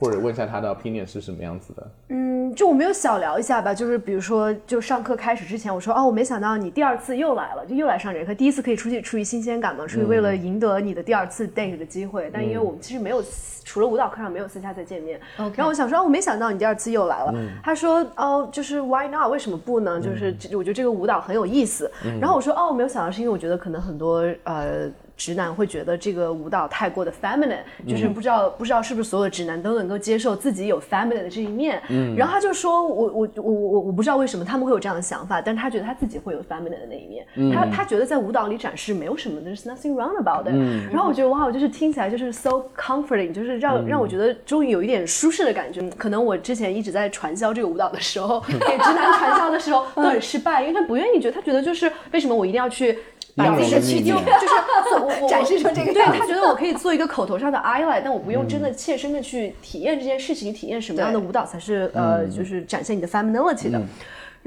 [0.00, 1.90] 或者问一下他的 opinion 是什么样子的？
[2.10, 8.32] 嗯，就我们有小聊一下吧，就是比如说，就上课开始之前，我说哦，我没想到你第二次又来了，就又来上这课。
[8.32, 12.30] 第一次可以出去出于新鲜感嘛，出于为了赢得你的第二次 date 的机会。
[12.32, 13.20] 但因为我们其实没有
[13.64, 15.18] 除了舞蹈课上没有私下再见面。
[15.36, 17.34] 然后我想说，哦，我没想到你第二次又来了。
[17.64, 19.28] 他说，哦，就是 why not？
[19.28, 20.00] 为什么不呢？
[20.00, 21.90] 就是我觉得这个舞蹈很有意思。
[22.20, 24.88] 然后我说，哦，我没有想到，是因为我觉得可能很多呃。
[25.18, 31.82] 直男会觉得这个舞蹈太过的 feminine，就是不知道不知道是不是所有的直男都能够接受自己有 feminine 的这一面。
[31.88, 37.26] 嗯，然后他就说，我我我我我不知道为什么他们会有这样的想法，但是他觉得他自己会有 feminine 的那一面。
[37.52, 40.54] 他他觉得在舞蹈里展示没有什么，there's nothing wrong about it。
[40.92, 45.82] 然后我觉得哇，我就是听起来就是 so comforting，就是让让我觉得终于有一点舒适的感觉。
[45.98, 52.96] 可能我之前一直在传销这个舞蹈的时候， 给直男传销的时候都很失败，因为他不愿意觉得，他觉得就是为什么我一定要去。
[53.38, 63.80] 把自己的去丢，就是 我展示成这个对他觉得我可以做一个口头上的 I lie，但我不用真的切身的去体验这件事情，体验什么样的舞蹈才是呃，就是展现你的 femininity 的。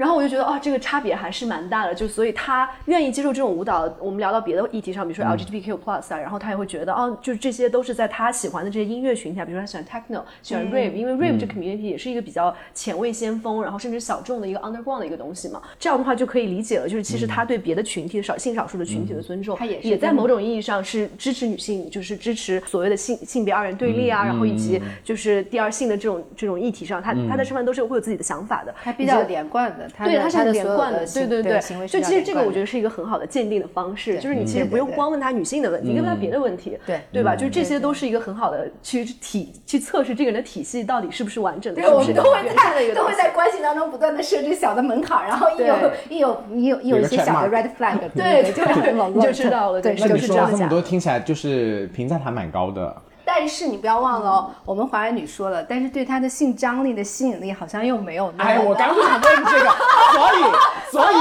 [0.02, 3.88] 然后我就觉得啊，这个差别还是蛮大的，就所以他愿意接受这种舞蹈。
[4.00, 15.62] 我们聊到别的议题上，比如说 LGBTQ plus 啊，然后他也会觉得哦，就是这些都是在他喜欢的这些音乐群体，比如说他喜欢 techno，喜欢 rave，因为 rave 这 community 也是一个比较前卫先锋，然后甚至小众的一个 underground 的一个东西嘛。
[15.78, 28.90] 这样的话就可以理解了，就是其实他对别的群体少性少数的群体的尊重，他也也在某种意义上是支持女性，就是支持所谓的性性别二元对立啊，然后以及就是第二性的这种这种议题上，他他在上面都是会有自己的想法的，他。
[29.02, 37.36] 比较连贯的，对，他是连贯的，对对对，就其实这个我觉得是一个很好的鉴定的方式，就是你其实不用光问他女性的问题，问他别的问题，对对吧？
[37.36, 41.80] 就是这些都是一个很好的去体去测试这个人的体系到底是不是完整的。
[41.80, 45.76] 对，我们都会在都会在关系当中不断的设置小的门槛，然后一有
[46.08, 49.80] 一有一有一有一些小的 red flag， 对，就你就知道了。
[49.80, 52.94] 对，那你说了这么多，听起来就是评价还蛮高的。
[53.24, 58.50] 但是你不要忘了哦，我们华人女说了，但是对她的性张力的吸引力好像又没有那么。
[58.50, 59.70] 哎，我刚就想问这个，
[60.12, 60.42] 所以
[60.90, 61.16] 所以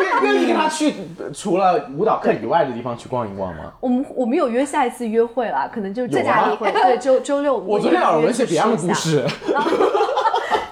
[0.00, 0.94] 愿愿意跟他去
[1.32, 3.72] 除了舞蹈课以外的地方去逛一逛吗？
[3.80, 6.70] 我们我们有约下一次约会了，可能就在家里会。
[6.72, 9.24] 对，周周六我昨天耳闻些别样的故事。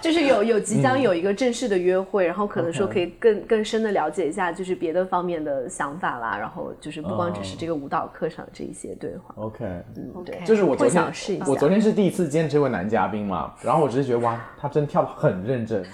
[0.06, 9.34] 就是有有即将有一个正式的约会，然后可能说可以更更深的了解一下，就是别的方面的想法啦，然后就是不光只是这个舞蹈课上这一些对话。
[9.36, 9.64] OK，
[9.96, 11.04] 嗯，对，就是我昨天
[11.44, 15.82] 我昨天是第一次见这位男嘉宾嘛，然后我只是觉得哇，他真跳的很认真。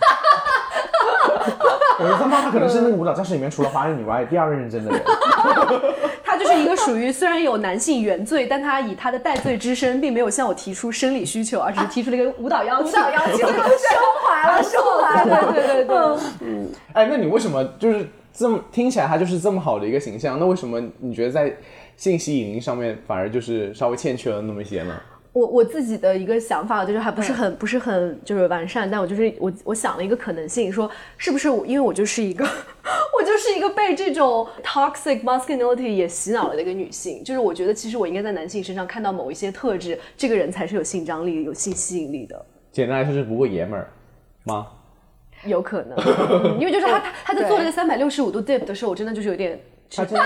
[2.00, 5.00] 我他妈他可能是那个舞蹈教室里面除了华人以外第二认真的人。
[6.24, 12.88] 他就是一个属于虽然有男性原罪，但他以他的戴罪之身，并没有向我提出生理需求，而只是提出了一个舞蹈要求。
[12.88, 13.52] 舞蹈要求 升
[14.24, 15.96] 华了，升华了，对对对对。
[16.40, 20.38] 嗯，哎，那你为什么就是这么听起来他就是这么好的一个形象？
[20.40, 21.54] 那为什么你觉得在
[21.98, 24.98] 信息引力上面反而就是稍微欠缺了那么一些呢？
[25.32, 32.44] 我我自己的一个想法就是还不是很不是很就是完善，但我就是我我想了一个可能性，说是不是我因为我就是一个
[33.18, 42.44] 我就是一个被这种 toxic masculinity 也洗脑了的一个女性，就是我觉得其实我应该在男性身上看到某一些特质，这个人才是有性张力、有性吸引力的。
[42.70, 43.90] 简单来说，是不够爷们儿
[44.44, 44.66] 吗？
[45.44, 45.96] 有可能，
[46.60, 49.58] 因为就是他他他在做那个三百六十五度 dip 的时候，我真的就是有点
[49.90, 50.24] 他真的。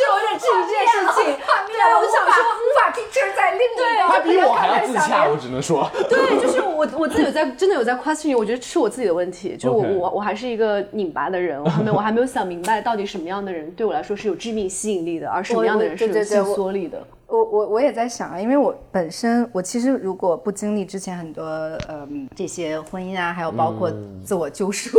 [0.00, 1.36] 就有点质疑这件事情，
[1.68, 17.02] 对，我想说无法 picture 在另一个，他比我还要自洽，我只能说，对，就是我我自己有在真的有在 question，我觉得是我自己的问题，就我我我还是一个拧巴的人，我还没我还没有想明白到底什么样的人对我来说是有致命吸引力的，而什么样的人是有性缩力的。
[17.26, 21.44] 我我我也在想啊，因为我本身我其实如果不经历之前很多
[21.88, 23.92] 嗯这些婚姻啊，还有包括
[24.24, 24.98] 自我救赎、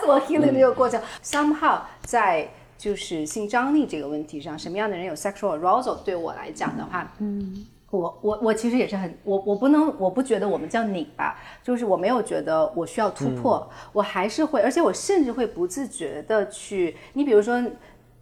[0.00, 2.48] 自我 healing 这个过程，somehow 在。
[2.80, 5.96] 就是性张力这个问题上，什么样的人有 sexual arousal？
[6.02, 17.62] 对我来讲的话，嗯，我我我其实也是很，我我不能，我不觉得我们叫拧吧，就是我没有觉得我需要突破，我还是会，而且我甚至会不自觉的去，你比如说。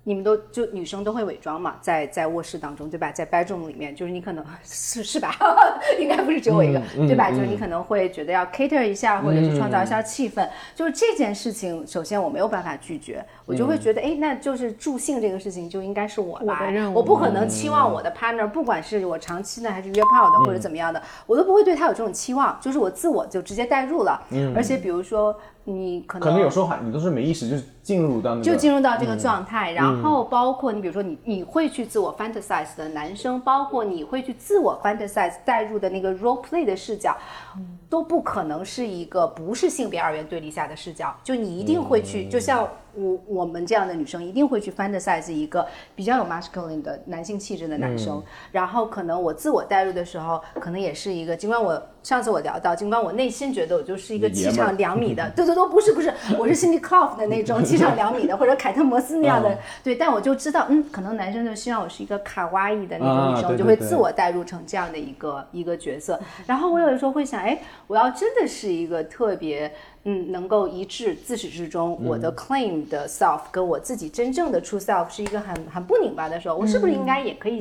[0.08, 3.12] 你们都就女生都会伪装嘛，在在卧室当中，对吧？
[3.12, 5.36] 在 bedroom 里面，就是你可能 是是吧？
[6.00, 7.30] 应该不是只有我一个，对吧？
[7.30, 10.48] 就是你可能会觉得要 cater 一下，或者是创造一下气氛。
[10.74, 24.18] 就是这件事情，首先我没有办法拒绝，我就会觉得，哎，那就是助兴这个事情就应该是我来，我不可能期望我的 partner，不管是我长期的还是约炮的或者怎么样的，我都不会对他有这种期望，就是我自我就直接代入了。
[24.56, 25.38] 而且比如说。
[25.70, 37.14] 你可能可能有时候还你都是没意识，就是进入到就进入到这个状态，然后包括你比如说你你会去自我 fantasize 的男生，包括你会去自我 fantasize 带入的那个 role play 的视角，
[37.90, 41.14] 都不可能是一个不是性别二元对立下的视角。
[41.22, 42.66] 就你一定会去，就像
[42.98, 66.18] 我我们这样的女生一定会去 fantasize 一个比较有 masculine 的男性气质的男生，然后可能我自我代入的时候，可能也是一个，尽管我上次我聊到，尽管我内心觉得我就是一个气场两米的， 对对对，不是不是，我是 Cindy Clough 的那种气场两米的，或者凯特摩斯那样的，对，但我就知道，嗯，可能男生就希望我是一个卡哇伊的那种女生，啊对对对我就会自我代入成这样的一个一个角色。
[66.46, 69.72] 然后我有的时候会想，哎，我要真的是一个特别。
[70.04, 77.60] 嗯，能够一致，自始至终，我的 claim 的 self 跟我自己真正的 true self 是一个很很不拧巴的时候，我是不是应该也可以，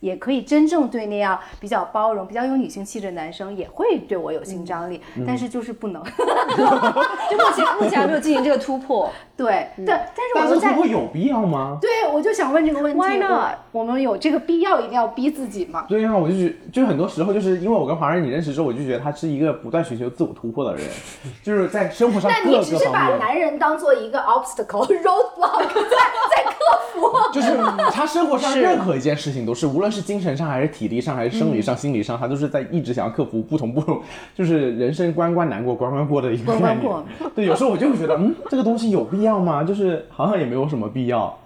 [0.00, 6.02] 也可以真正对那样比较包容、比较有女性气质的男生也会对我有性张力，但是就是不能。
[7.30, 9.10] 就目前目前还没有进行这个突破。
[9.36, 11.78] 对，对，但是但是我们在会不会有必要吗？
[11.80, 13.54] 对，我就想问这个问题 Why not？
[13.70, 15.86] 我我们有这个必要一定要逼自己吗？
[15.88, 20.84] 对啊，我就觉就很多时候就是因为我跟华人你认识之后，我就觉得他是一个不断寻求自我突破的人，
[21.42, 23.16] 就是在生活上那各个你只是把。
[23.18, 26.58] 男人当做一个 obstacle roadblock 在在克
[26.92, 27.08] 服。
[27.32, 27.56] 就是
[27.92, 34.00] 他生活上任何一件事情都是，无论是精神上还是体力上还是生理上、心理上，他都是在一直想要克服不同不同，
[34.34, 37.30] 就是人生关关难过关关过的一个概念关关过。
[37.34, 39.64] 对，有时候我就会觉得，嗯，这个东西有必要吗？
[39.64, 41.38] 就是好像也没有什么必要。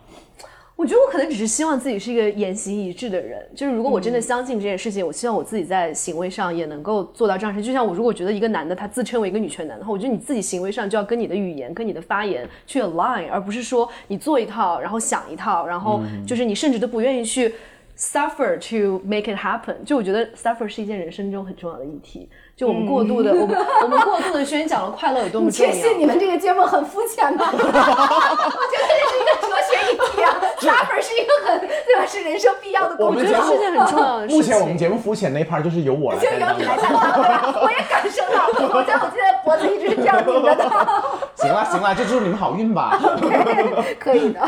[0.75, 7.63] 我觉得我可能只是希望自己是一个言行一致的人，就是如果我真的相信这件事情，我希望我自己在行为上也能够做到这样。
[7.63, 17.55] 就像我如果觉得一个男的他自称为一个女权男的话，我觉得你自己行为上就要跟你的语言、跟你的发言去 align，而不是说你做一套，然后想一套，然后就是你甚至都不愿意去
[18.03, 19.85] suffer to make it happen。
[19.87, 22.29] 就我觉得 suffer 是一件人生中很重要的议题。
[22.57, 25.73] 就我们过度的，我们我们过度的宣讲了快乐有多么重要。
[25.73, 27.49] 确信你们这个节目很肤浅吗？
[27.51, 32.05] 我觉得这是一个哲学议题啊 s u f f e r 是一个很对吧？
[32.07, 33.23] 是人生必要的我工具。
[33.23, 36.83] 们节目是件很重要的事情目前我们节目肤浅那一 part 就是由我来就由你来的。
[36.83, 37.61] 担当，对吧？
[37.63, 40.71] 我也感受到，我觉得我现在脖子一直是这样拧着的。
[41.37, 43.01] 行了行了，就祝你们好运吧。
[43.99, 44.41] 可以的，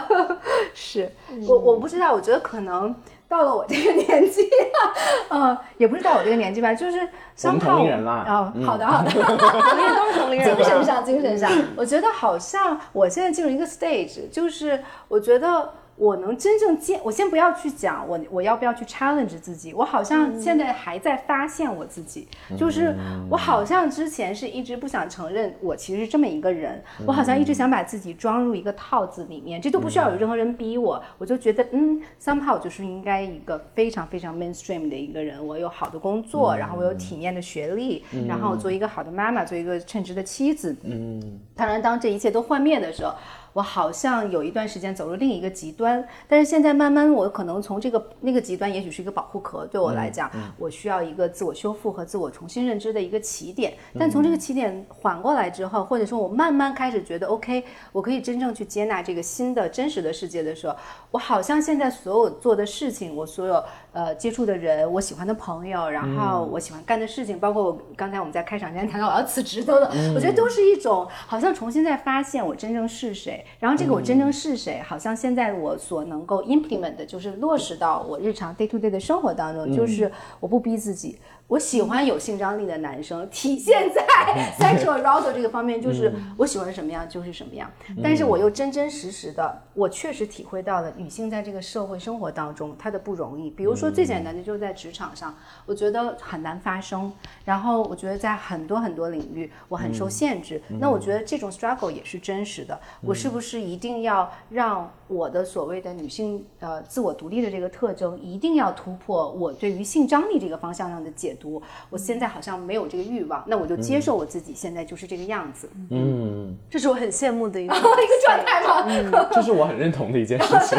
[0.74, 1.10] 是
[1.48, 2.94] 我我不知道，我觉得可能
[3.34, 4.48] 到了我这个年纪，
[5.28, 7.00] 呃，也不是到我这个年纪吧，就是
[7.42, 8.24] 我们同龄人啦。
[8.28, 8.64] 哦，嗯。
[8.64, 15.68] 好的好的，同龄人都是同龄人精神上精神上，我觉得好像我现在进入一个 stage，就是我觉得。
[15.96, 22.26] 我能真正见，我先不要去讲我我要不要去 challenge 自己，我好像现在还在发现我自己，
[22.58, 22.94] 就是
[23.30, 43.14] 我好像之前是一直不想承认我其实是这么一个人，我好像一直想把自己装入一个套子里面，这都不需要有任何人逼我，我就觉得嗯，somehow 就是应该一个非常非常 mainstream 的一个人，我有好的工作，然后我有体面的学历，然后我做一个好的妈妈，做一个称职的妻子，嗯，当然，当这一切都幻灭的时候，
[43.54, 53.72] 我好像有一段时间走入另一个极端，但是现在慢慢，我可能从这个那个极端，也许是一个保护壳，对我来讲，我需要一个自我修复和自我重新认知的一个起点。
[53.98, 60.74] 但从这个起点缓过来之后，或者说我慢慢开始觉得 OK，我可以真正去接纳这个新的真实的世界的时候，
[61.12, 63.62] 我好像现在所有做的事情，我所有
[63.94, 81.18] 呃接触的人，我喜欢的朋友，然后我喜欢干的事情，包括我刚才我们在开场之前谈到我要辞职等等，我觉得都是一种好像重新在发现我真正是谁，然后这个我真正是谁，好像现在我所能够 implement 的就是落实到我日常 day to day 的生活当中，就是我不逼自己。
[81.46, 84.02] 我喜欢有性张力的男生，体现在
[84.58, 87.70] sexual arousal 这个方面，就是我喜欢什么样就是什么样。
[88.02, 93.50] 但是我又真真实实的，我确实体会到了女性在这个社会生活当中她的不容易。
[93.50, 97.12] 比如说最简单的就是在职场上，我觉得很难发声。
[97.44, 100.60] 然后我觉得在很多很多领域我很受限制。
[100.80, 102.80] 那我觉得这种 struggle 也是真实的。
[103.02, 111.62] 我是不是一定要让我的所谓的女性呃自我独立的这个特征，一定要突破我对于性张力这个方向上的解读？
[111.90, 117.88] 我现在好像没有这个欲望，那我就接受我自己现在就是这个样子，嗯，这是我很羡慕的一个 一个
[118.26, 119.28] 状态吗？
[119.32, 120.78] 这是我很认同的一件事情。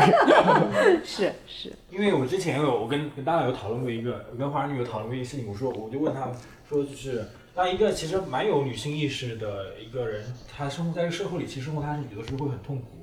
[1.03, 6.31] 是是，因为我之前有我跟跟大家有讨论过一个，我跟华人女有讨论过一个事情，我说我就问他
[6.67, 10.23] 说，就是当一个其实蛮有女性意识的一个人，
[10.55, 12.94] 他生活在这个社会里，其实生活他是有的时候会很痛苦，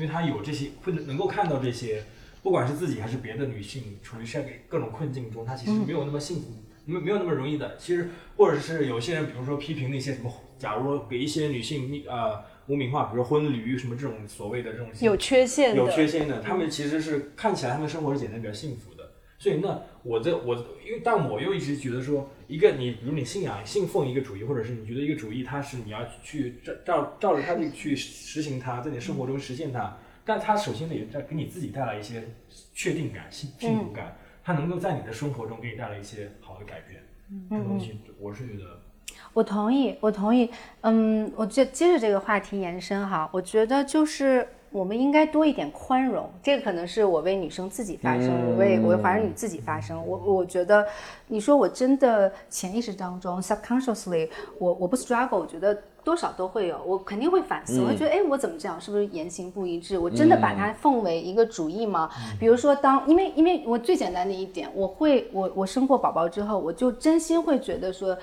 [0.00, 2.02] 因为他有这些会能够看到这些，
[2.42, 6.46] 不管是自己还是别的女性处于晒给各种困境中，她其实没有那么幸福，
[6.86, 7.76] 没有没有那么容易的。
[7.76, 8.08] 其实
[8.38, 18.89] 或者是有些人，比如说批评那些什么，假如说给一些女性呃污名化，比如说婚礼什么这种所谓的这种有缺陷的，有缺陷的，他们其实是看起来他们生活是简单比较幸福的。
[19.40, 20.54] 所以那我在我
[20.86, 32.22] 因为但我又一直觉得说，一个你比如你信仰信奉一个主义，或者是你觉得一个主义它是你要去照照照着它去去实行它，在你生活中实现它，但它首先得在给你自己带来一些
[32.74, 34.14] 确定感、幸幸福感，
[34.44, 37.02] 它能够在你的生活中给你带来一些好的改变。
[37.48, 38.78] 这个东西我是觉得。
[39.32, 40.50] 我同意，我同意。
[40.82, 46.30] 嗯，我接接着这个话题延伸哈，我觉得就是我们应该多一点宽容。
[46.42, 50.00] 这个可能是我为女生自己发声，我为我为华人女自己发声。
[50.06, 50.86] 我我觉得，
[51.26, 58.80] 你说我真的潜意识当中 subconsciously，我我不 struggle，我觉得多少都会有，我肯定会反思，我会觉得，哎，我怎么这样？
[58.80, 59.98] 是不是言行不一致？
[59.98, 62.08] 我真的把它奉为一个主义吗？
[62.38, 68.16] 比如说，当因为因为我最简单的一点，我会我我生过宝宝之后，我就真心会觉得说。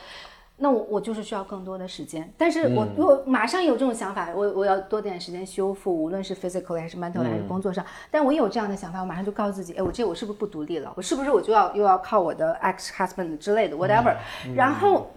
[0.59, 10.91] 那我我就是需要更多的时间，但是我如果马上有这种想法，我我要多点时间修复，无论是 physically 还是 mental 还是工作上，但我有这样的想法，我马上就告诉自己，哎，我这我是不是不独立了？
[10.95, 14.15] 我是不是我就要又要靠我的 ex husband 之类的 whatever？
[14.55, 15.11] 然后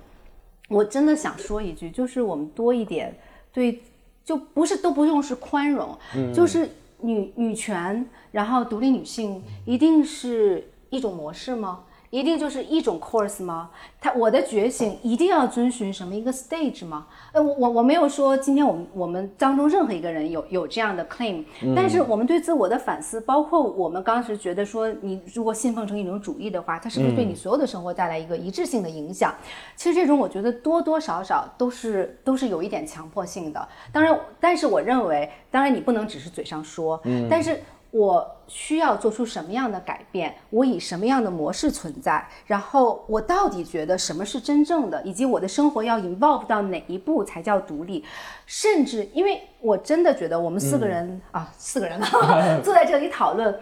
[0.68, 3.16] 我真的想说一句，就是我们多一点
[3.50, 3.82] 对，
[4.22, 5.96] 就不是都不用是宽容，
[6.34, 6.68] 就是
[7.00, 11.84] 女女权，然后独立女性一定是一种模式吗？
[12.10, 13.70] 一定就是一种 course 吗？
[14.00, 17.06] 他我的觉醒一定要遵循什么一个 stage 吗？
[17.32, 21.44] 呃，我我我没有说今天我们我们当中任何一个人有有这样的 claim，
[21.76, 29.32] 但是我们对自我的反思，包括我们当时觉得说，你如果信奉成一种主义的话，它是不是对你所有的生活带来一个一致性的影响？
[29.76, 33.68] 其实这种我觉得多多少少都是都是有一点强迫性的。
[33.92, 37.00] 当然，但是我认为，当然你不能只是嘴上说，
[37.30, 37.62] 但是。
[37.90, 40.34] 我需要做出什么样的改变？
[40.50, 42.26] 我以什么样的模式存在？
[42.46, 45.02] 然后我到底觉得什么是真正的？
[45.02, 48.04] 以及我的生活要 involve 到哪一步才叫独立？
[48.46, 52.00] 甚至，因为我真的觉得我们四个人啊，四个人
[52.62, 53.58] 坐在这里讨论，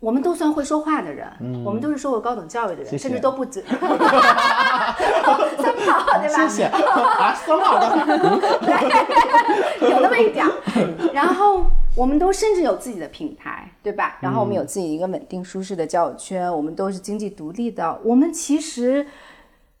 [0.00, 1.26] 我们都算会说话的人，
[1.64, 3.62] 我们都是受过高等教育的人，甚至都不止。
[3.68, 3.78] 三
[5.84, 6.48] 炮对吧？
[6.48, 7.86] 谢谢 啊，三炮的，
[9.90, 10.52] 有那么一点儿。
[11.12, 11.64] 然后。
[11.96, 14.18] 我们都甚至有自己的品牌，对吧？
[14.20, 17.98] 然后我们有自己一个稳定舒适的交友圈，我们都是经济独立的。
[18.04, 19.04] 我们其实，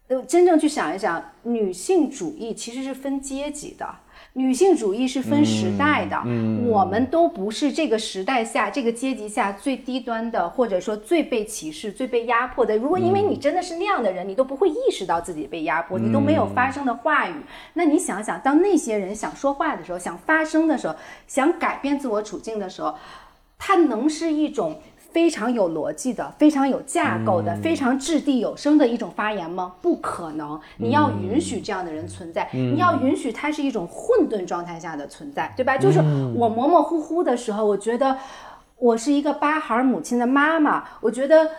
[0.08, 3.86] 呃，真正去想一想，女性主义其实是分阶级的。
[4.34, 6.16] 女性主义是分时代的，
[6.64, 12.76] 我们都不是这个时代下、这个阶级下最低端的，或者说最被歧视、最被压迫的。
[12.76, 17.34] 如果因为你真的是那样的人，你都不会意识到自己被压迫，你都没有发声的话语。
[17.74, 20.94] 那你想想，当那些人想说话的时候、想发声的时候、
[21.26, 22.94] 想改变自我处境的时候，
[23.58, 24.80] 它能是一种？
[25.10, 29.74] 非常有逻辑的、非常有架构的、非常掷地有声的一种发言吗？
[29.80, 30.60] 不可能！
[30.76, 35.76] 你要允许这样的人存在，你要允许他是一种混沌状态下的存在，对吧？
[35.76, 35.98] 就是
[36.34, 38.18] 我模模糊糊的时候，我觉得
[38.76, 41.50] 我是一个八孩母亲的妈妈，我觉得。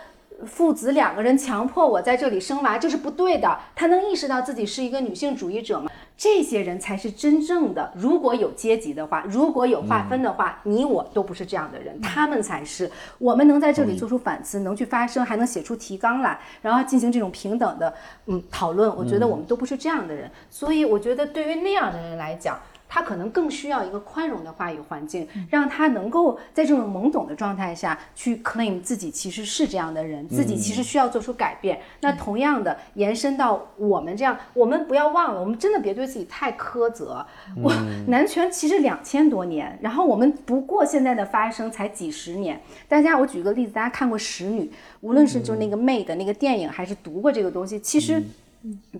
[0.46, 3.58] 父子两个人强迫我在这里生娃，这是不对的。
[3.74, 5.90] 他能意识到自己是一个女性主义者吗？
[6.16, 7.92] 这些人才是真正的。
[7.96, 12.90] 如果有阶级的话，如果有划分的话，你我都不是这样的人，他们才是。
[13.18, 17.92] 我们能在这里做出反思，能去发声，还能写出提纲来，然后进行这种平等的
[18.26, 18.94] 嗯讨论。
[18.94, 22.58] 我觉得我们都不是这样的人，所以我觉得对于那样的人来讲。
[22.92, 31.80] 他可能更需要一个宽容的话语环境，让他能够在这种懵懂的状态下去 claim 自己其实是这样的人，自己其实需要做出改变。
[32.00, 37.24] 那同样的延伸到我们这样，我们不要忘了，我们真的别对自己太苛责。
[37.62, 37.72] 我
[38.08, 42.60] 男权其实两千多年，然后我们不过现在的发生才几十年。
[42.88, 44.64] 大家，我举个例子，大家看过《使女》，
[45.02, 48.18] 无论是就那个妹的那个电影，还是读过这个东西，其实。
[48.18, 48.24] 嗯，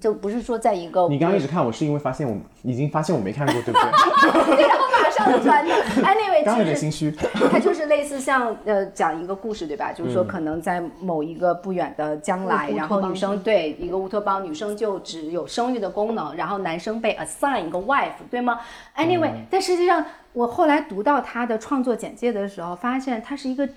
[0.00, 3.78] 就不是说在一个你刚刚一直看我是因为发现我已经发现我没看过，对不
[4.56, 4.62] 对？
[4.66, 5.74] 然后马上就转的。
[6.02, 7.11] Anyway，刚有点心虚。
[7.50, 9.92] 它就是类似像呃讲一个故事，对吧？
[9.92, 18.61] 就是说可能在某一个不远的将来，然后女生对一个乌托邦，女生就只有生育的功能，然后男生被 assign 一个 wife，对吗
[18.96, 23.68] ？Anyway，但实际上我后来读到他的创作简介的时候，发现他是一个。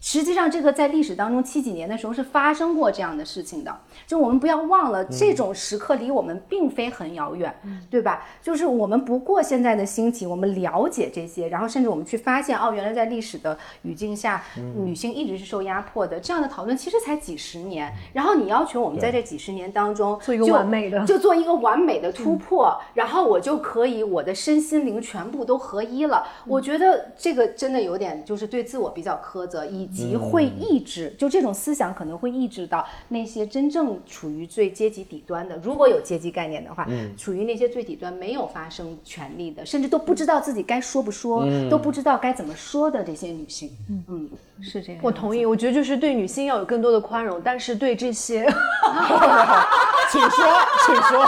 [0.00, 3.76] 实际上，这个在历史当中七几年的时候是发生过这样的事情的。
[4.06, 7.52] 就我们不要忘了，这种时刻离我们并非很遥远，
[7.90, 8.24] 对吧？
[8.40, 14.44] 就是我们不过现在的兴起，我们了解这些，然后甚至我们去发现，哦，原来在历史的语境下，
[14.76, 16.20] 女性一直是受压迫的。
[16.20, 26.24] 这样的讨论其实才几十年，然后你要求我们在这几十年当中做一个完美的，就做一个完美的突破，然后我就可以我的身心灵全部都合一了。
[26.46, 29.87] 我觉得这个真的有点就是对自我比较苛责，以。
[29.92, 36.86] 及会抑制，就这种思想可能会抑制到那些真正处于最阶级底端的，如果有阶级概念的话，
[37.16, 43.70] 处于那些最底端没有发生权利的，甚至都不知道自己该说不说，都不知道该怎么说的这些女性，
[44.08, 44.28] 嗯，
[44.60, 45.00] 是这样。
[45.02, 48.44] 我同意，我觉得就是对女性要有更多的宽容，但是对这些，
[50.10, 50.44] 请说，
[50.86, 51.20] 请说。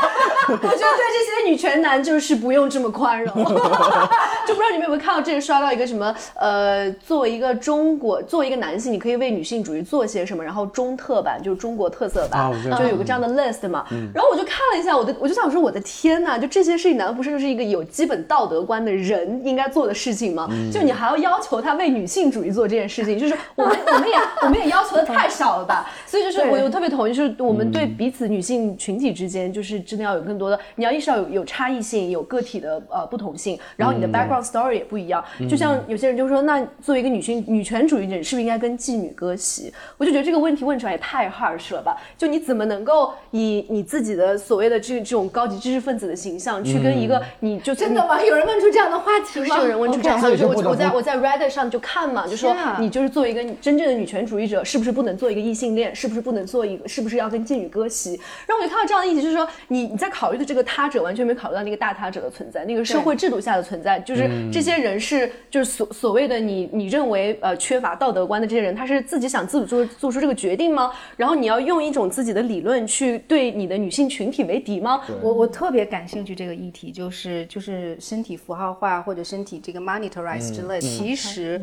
[0.49, 3.35] 我觉得对这些女权男就是不用这么宽容。
[4.47, 10.43] 就不知道你们有没有看到，之前刷到一个什么，呃，作为一个中国，作为一个男性，你可以为女性主义做些什么？
[10.43, 13.87] 然后中特版就是中国特色版，就有个这样的 list 嘛。
[14.13, 20.49] 然后我就看了一下，我的我就想说，我的天呐，就这些事情难道不是就是一个有基本道德观的人应该做的事情吗？
[20.73, 25.89] 就你还要要求他为女性主义做这件事情，就是我们我们也我们也要求的太 少了吧？
[26.07, 35.23] 所以就是我我特别同意，就是我们对彼此女性群体之间，就是真的要有更多的，你要意识到有有差异性，有个体的呃不同性，然后你的 background story 也不一样。
[35.49, 39.73] 就像有些人就说，那作为一个女性女权主义者，是不是应该跟妓女割席？
[39.99, 41.97] 我就觉得这个问题问出来也太 harsh 了吧？
[42.17, 48.23] 就你怎么能够以你自己的所谓的这这种高级知识分子的形象，去跟一个你就真的吗？
[48.23, 49.57] 有人问出这样的话题吗？
[49.57, 55.95] 是有人问出这样的，OK 就我我在我在 Reddit 上就看嘛，就说你就是作为一个真正的女权主义者，是不是不能做一个异性恋？
[55.95, 56.89] 是不是不能做一个？
[56.89, 58.11] 是不是要跟妓女割席？
[58.47, 70.93] 然后我就看到这样的议题，就是说你你在考虑的这个他者，完全没考虑到那个大他者的存在，那个社会制度下的存在，就是这些人是就是所所谓的你你认为呃缺乏道德观的这些人，他是自己想自主做做出这个决定吗？
[71.17, 75.01] 然后你要用一种自己的理论去对你的女性群体为敌吗？
[75.23, 80.81] 我我特别感兴趣这个议题，就是就是身体符号化或者身体这个 monitorize 之类的。
[80.81, 81.61] 其实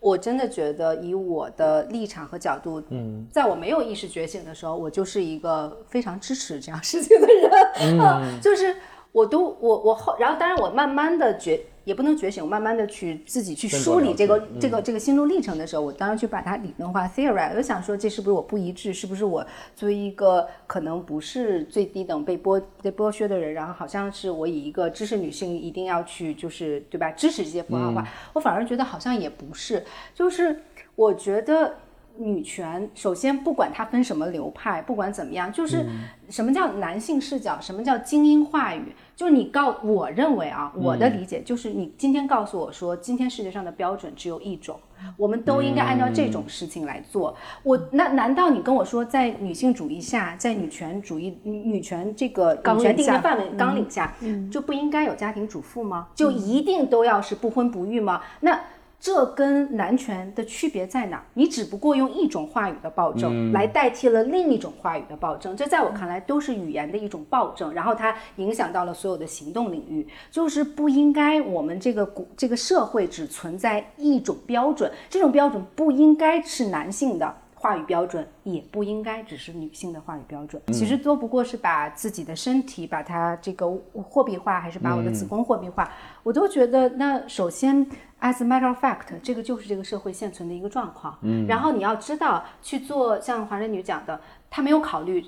[0.00, 8.74] 我真的觉得，以我的立场和角度，嗯，在我没有意识觉醒的时候，我就是一个非常支持这样事情的人，啊 就是
[9.12, 11.60] 我都我我后，然后当然我慢慢的觉。
[11.90, 27.10] 也不能觉醒，我慢慢的去自己去梳理这个这个这个心路历程的时候，我当然去把它理论化 theory，我就想说这是不是我不一致，是不是我作为一个可能不是最低等被剥被剥削的人，然后好像是我以一个知识女性一定要去就是对吧？
[27.10, 29.84] 支持这些符号化，我反而觉得好像也不是，
[30.14, 30.62] 就是
[30.94, 31.74] 我觉得。
[32.16, 35.86] 女权首先不管它分什么流派，不管怎么样，就是
[36.28, 44.78] 什么叫男性视角，什么叫精英话语，就是你告我认为啊，我的理解就是你今天告诉我说，今天世界上的标准只有一种，
[45.16, 47.34] 我们都应该按照这种事情来做。
[47.62, 54.14] 我那难道你跟我说，在女性主义下，在女权主义女女权这个女权定义范围纲领下，
[54.50, 56.08] 就不应该有家庭主妇吗？
[56.14, 58.22] 就一定都要是不婚不育吗？
[58.40, 58.60] 那
[59.00, 61.24] 这跟男权的区别在哪儿？
[61.32, 77.34] 你只不过用一种话语的暴政来代替了另一种话语的暴政，这在我看来都是语言的一种暴政，然后它影响到了所有的行动领域，就是不应该我们这个古这个社会只存在一种标准，这种标准不应该是男性的。
[77.60, 83.70] 话语标准也不应该只是女性的话语标准，其实都不过是把自己的身体把它这个
[84.02, 85.92] 货币化，还是把我的子宫货币化，
[86.22, 87.86] 我都觉得那首先
[88.22, 91.18] as a matter of fact，这个就是这个社会现存的一个状况。
[91.20, 95.22] 嗯，然后你要知道去做像华人女讲的，她没有考虑。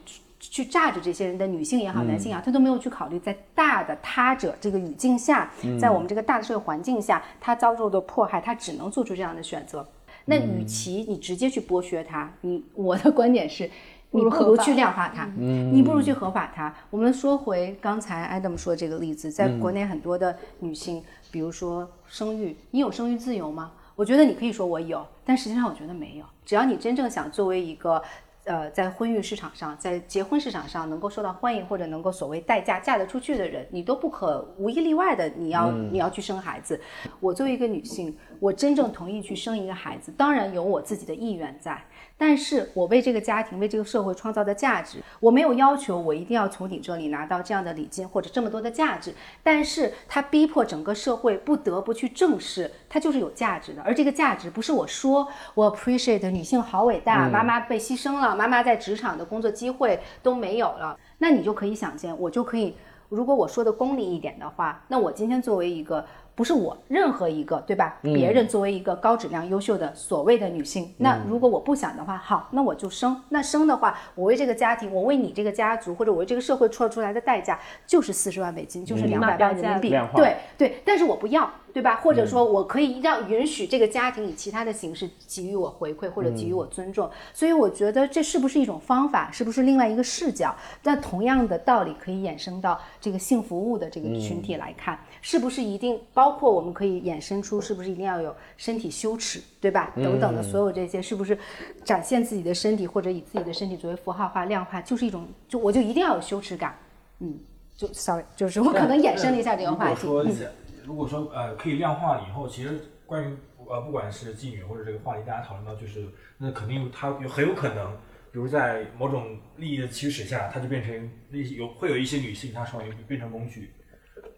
[0.45, 5.49] 去榨着这些人的女性也好，男性也好，她都没有去考虑在大的他者这个语境下，
[5.81, 9.87] 在我们这个大的社会环境下，她遭受的迫害，她只能做出这样的选择。
[10.27, 13.71] 那与其你直接去剥削他，你我的观点是，
[14.11, 16.75] 你不如去量化它，你不如去合法它。
[16.91, 23.73] 我们说回刚才 Adam 说这个例子，在国内很多的女性，比如说生育，你有生育自由吗？
[23.95, 26.25] 我觉得你可以说我有，但实际上我觉得没有。
[26.45, 28.03] 只要你真正想作为一个
[28.45, 36.81] 呃，在婚育市场上，在结婚市场上能够受到欢迎或者能够所谓待嫁嫁得出去的人，你都不可无一例外的，你要、你要去生孩子。
[37.21, 41.81] 我作为一个女性，我真正同意去生一个孩子，当然有我自己的意愿在，
[42.25, 49.13] 但是我为这个家庭、为这个社会创造的价值，我没有要求我一定要从你这里拿到这样的礼金或者这么多的价值，
[49.43, 62.77] 但是它逼迫整个社会不得不去正视，它就是有价值的，而这个价值不是我说我 appreciate 女性好伟大，妈妈被牺牲了，妈妈在职场的工作机会都没有了，那你就可以想见，我就可以，
[63.09, 66.07] 如果我说的功利一点的话，那我今天作为一个。
[66.43, 68.01] 不是我任何一个，对吧？
[68.03, 73.23] 别人作为一个高质量、优秀的所谓的女性，那如果我不想的话，好，那我就生。
[73.29, 79.91] 那生的话，我为这个家庭，我为你这个家族，或者我为这个社会出出来的代价，就是四十万美金，就是两百万人民币。
[80.17, 82.01] 对对，但是我不要，对吧？
[82.03, 87.09] 或者说我可以让允许这个家庭以其他的形式给予我回馈，或者给予我尊重。
[87.33, 89.31] 所以我觉得这是不是一种方法？
[89.31, 90.53] 是不是另外一个视角？
[90.83, 99.93] 但同样的道理可以衍生到这个性服务的这个群体来看，是不是一定包括我们可以衍生出是不是一定要有身体羞耻，对吧？
[99.97, 101.39] 等等的所有这些，是不是
[101.85, 106.77] 展现自己的身体或者以自己的身体作为符号化、量化，就是一种就我就一定要有羞耻感，
[107.21, 107.39] 嗯，
[107.77, 110.07] 就 sorry，就是我可能衍生了一下这个话题。
[110.07, 110.47] 嗯如果说
[110.85, 113.37] 如果说呃可以量化了以后，其实关于
[113.69, 116.05] 呃不管是妓女或者这个话题，大家讨论到就是
[116.37, 117.93] 那肯定它有很有可能，
[118.33, 123.71] 比如在某种利益的驱使下，它就变成那些有会有一些女性，她成为变成工具，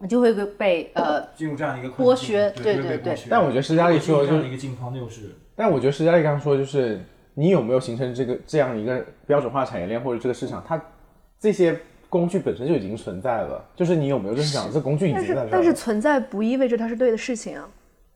[0.09, 7.01] 就会被呃进入这样一个剥削对对对但我觉得施佳丽说的就是一个境况，那又是但我觉得施佳丽刚刚说，就是
[7.35, 10.81] 你有没有形成这个这样一个标准化产业链或者这个市场，它
[11.39, 11.79] 这些
[12.09, 15.51] 工具本身就已经存在了，就是你有没有认识到这工具已经但是在这儿了。
[15.53, 17.69] 但是存在不意味着它是对的事情啊。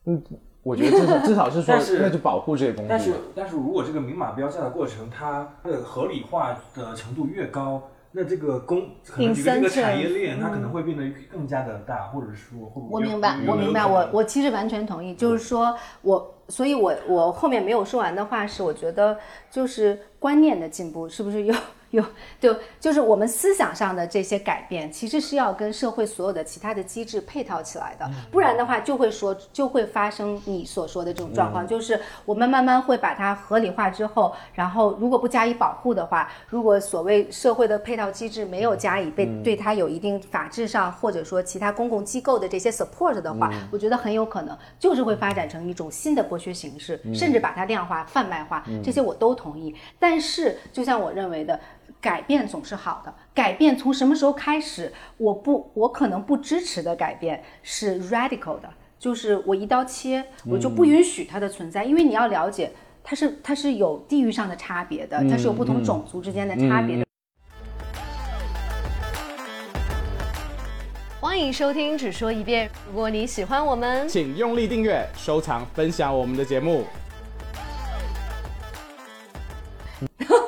[0.05, 0.23] 嗯
[0.65, 2.89] 我觉得至少至少是说，那就保护这些工具。
[2.89, 7.83] 但是但是如果这个明码标价的过程，它的合理化的程度越高，
[8.13, 19.19] 那这个工可能这个产业链它可能会变得更加的大，或者说会不会我明白，我明白，我我其实完全同意，就是说我，所以我我后面没有说完的话是，我觉得
[19.51, 21.55] 就是观念的进步，是不是有
[21.91, 22.05] 有
[22.39, 49.75] 就就是我们思想上的这些改变，其实是要跟社会所有的其他的机制配套起来的，不然的话就会说就会发生你所说的这种状况，就是我们慢慢会把它合理化之后，然后如果不加以保护的话，如果所谓社会的配套机制没有加以被对它有一定法制上或者说其他公共机构的这些 support 的话，我觉得很有可能就是会发展成一种新的剥削形式，甚至把它量化、贩卖化，这些我都同意。
[49.99, 51.59] 但是，就像我认为的。
[52.01, 54.93] 改变总是好的，改变从什么时候开始？
[55.17, 58.69] 我不，我可能不支持的改变是 radical 的，
[58.99, 62.71] 就是我一刀切，我就不允许它的存在，因为你要了解，
[63.03, 67.05] 它是它是有地域上的差别的，它是有不同种族之间的差别的。
[71.21, 72.71] 欢迎收听，只说一遍。
[72.89, 76.85] 如果你喜欢我们，请用力订阅、收藏、分享我们的节目。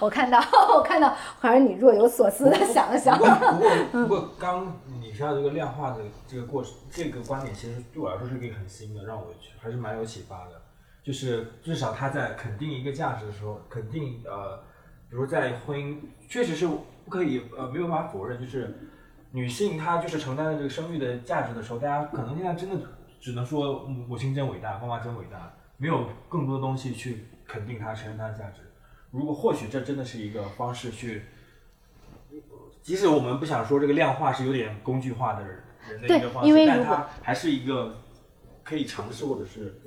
[0.00, 0.38] 我看到，
[0.76, 3.24] 我看到，好像你若有所思的想了想不。
[3.92, 9.26] 过不过刚你提到这个量化的这个过程，这个观点其实对我来说是一个很新的，让我
[9.58, 10.60] 还是蛮有启发的。
[11.02, 14.56] 就是至少他在肯定一个价值的时候，肯定呃，
[15.08, 15.96] 比如在婚姻，
[16.28, 18.90] 确实是不可以呃没有办法否认，就是
[19.32, 22.76] 女性她就是承担了这个生育的价值的时候，大家可能现在真的
[23.18, 28.60] 只能说母母亲真伟大，妈妈真伟大，没有更多的东西去肯定她、承认她的价值。
[29.10, 31.22] 如果或许这真的是一个方式去，
[32.82, 38.02] 即使我们不想说这个量化是有点工具化的人的一个方式，但它还是一个
[38.62, 39.80] 可以尝试或者是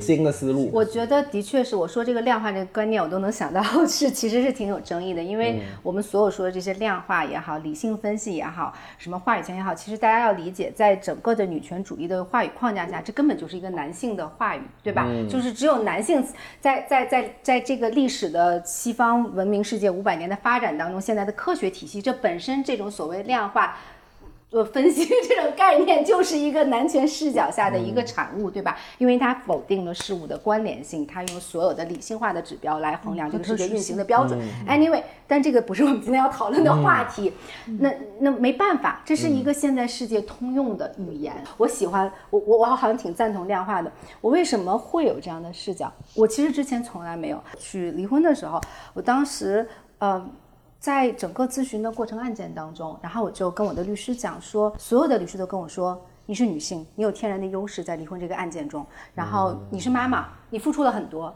[0.00, 15.06] 新的思路我觉得的确是，我说这个量化这个观念，我都能想到是 其实是挺有争议的，因为我们所有说的这些量化也好，理性分析也好，什么话语权也好，其实大家要理解，在整个的女权主义的话语框架下，这根本就是一个男性的话语，对吧？
[15.28, 16.24] 就是只有男性
[16.60, 23.76] 在在在在这个历史的西方文明世界五百年的发展当中，现在的科学体系，这本身这种所谓量化。
[24.50, 28.76] 做分析 这种概念就是一个男权视角下的一个产物，对吧？
[28.96, 34.40] 因为它否定了事物的关联性，它用所有的理性化的指标来衡量这个世界运行的标准。
[34.66, 37.32] Anyway，但这个不是我们今天要讨论的话题。
[37.78, 41.34] 那那没办法，这是一个现在世界通用的语言。
[41.58, 43.92] 我喜欢，我我我好像挺赞同量化的。
[44.22, 45.92] 我为什么会有这样的视角？
[46.14, 48.58] 我其实之前从来没有去离婚的时候，
[48.94, 49.68] 我当时
[49.98, 50.26] 呃。
[50.78, 61.34] 在整个咨询的过程案件当中，然后我就跟我的律师讲说，所有的律师都跟我说，你是女性，你有天然的优势在离婚这个案件中，然后你是妈妈，你付出了很多。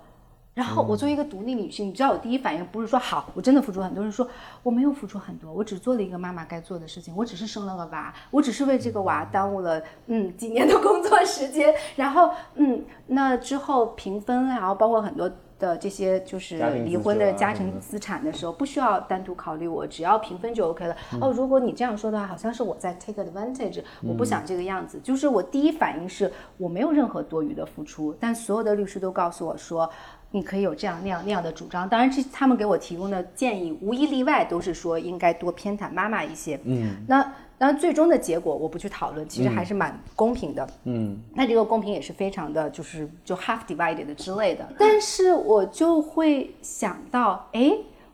[0.54, 4.28] 然后我作为一个独立女性，你知道我第一反应不是说好，我真的付出很多，是说
[4.62, 15.28] 我没有付出很多，我只做了一个妈妈该做的事情，我只是生了个娃，我只是为这个娃耽误了嗯几年的工作时间，然后嗯那之后平分，然后包括很多。
[15.62, 20.96] 的这些就是离婚的家庭资产的时候，不需要单独考虑我，只要平分就 OK 了。
[21.20, 24.98] 哦，如果你这样说的话，好像是我在 take advantage，我不想这个样子。
[25.00, 29.88] 就是我第一反应是我没有任何多余的付出，但所有的律师都告诉我说。
[30.32, 36.58] 你可以有这样那样那样的主张，当然这他们给我提供的建议无一例外都是说应该多偏袒妈妈一些。
[36.64, 37.22] 嗯，那
[37.58, 40.68] 当然最终的结果我不去讨论，其实还是蛮公平的。
[40.84, 44.68] 嗯，那这个公平也是非常的，就是就 half divided 之类的。
[44.76, 47.70] 但是我就会想到，哎，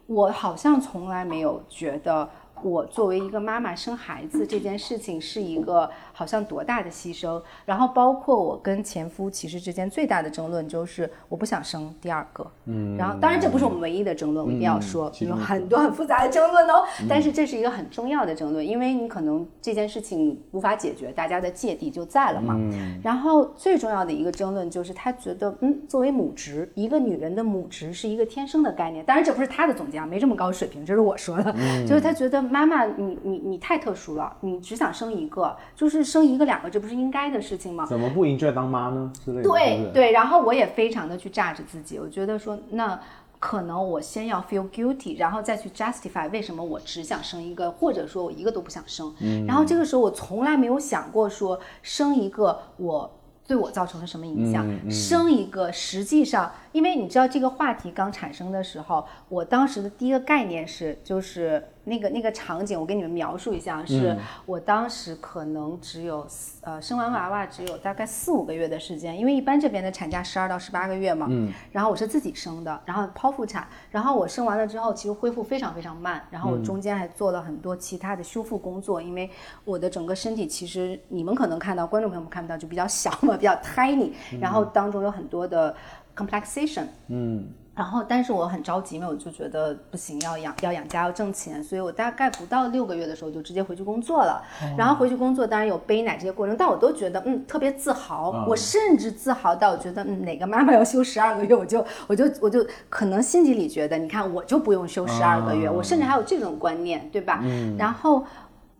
[0.06, 2.28] 我好像从来没有觉得，
[2.62, 5.88] 我作为一个妈妈生孩子这件事情是一个
[6.18, 22.56] 好像多大的牺牲，然后包括我跟前夫其实之间最大的争论就是我不想生第二个，嗯，然后当然这不是我们唯一的争论，我一定要说有很多很复杂的争论哦，但是这是一个很重要的争论，因为你可能这件事情无法解决，大家的芥蒂就在了嘛。
[22.58, 23.00] 嗯。
[23.00, 31.52] 然后最重要的一个争论就是他觉得，嗯，作为母职，一个女人的母职是一个天生的概念，当然这不是他的总结啊，没这么高水平，这是我说的，
[31.86, 37.86] 就是他觉得妈妈你你你太特殊了，你只想生一个，就是生一个两个，这不是应该的事情吗？
[37.86, 39.12] 怎么不 enjoy 当妈呢？
[39.24, 42.98] 对对，然后我也非常的去榨着自己，我觉得说那。
[43.40, 49.14] 可能我先要 feel guilty，然后再去 justify 为什么我只想生一个，或者说我一个都不想生。
[49.46, 53.08] 然后这个时候我从来没有想过说生一个我
[53.46, 64.16] 对我造成了什么影响，生一个实际上，因为你知道这个话题刚产生的时候，我当时的第一个概念是就是那个那个场景，我给你们描述一下，是
[64.46, 79.30] 我当时可能只有四呃生完娃娃只有大概四五个月的时间，因为一般这边的产假十二到十八个月嘛，嗯，然后我是自己生的，然后剖腹产，然后我生完了之后，其实恢复非常非常慢，然后我中间还做了很多其他的修复工作，因为
[79.64, 85.74] 我的整个身体其实你们可能看到，观众朋友们看不到，就比较小嘛，比较 tiny，然后当中有很多的
[86.14, 87.48] complexation，嗯，
[87.78, 94.42] 然后，但是我很着急嘛，我就觉得不行，要养要养家要挣钱，所以我大概不到六个月的时候就直接回去工作了。
[94.76, 98.44] 然后回去工作，当然有背奶这些过程，但我都觉得嗯特别自豪。
[98.48, 107.40] 我甚至自豪到我觉得嗯哪个妈妈要休十二个月，我就我就我就可能心底里觉得，你看我就不用休十二个月，我甚至还有这种观念，对吧？
[107.78, 108.24] 然后。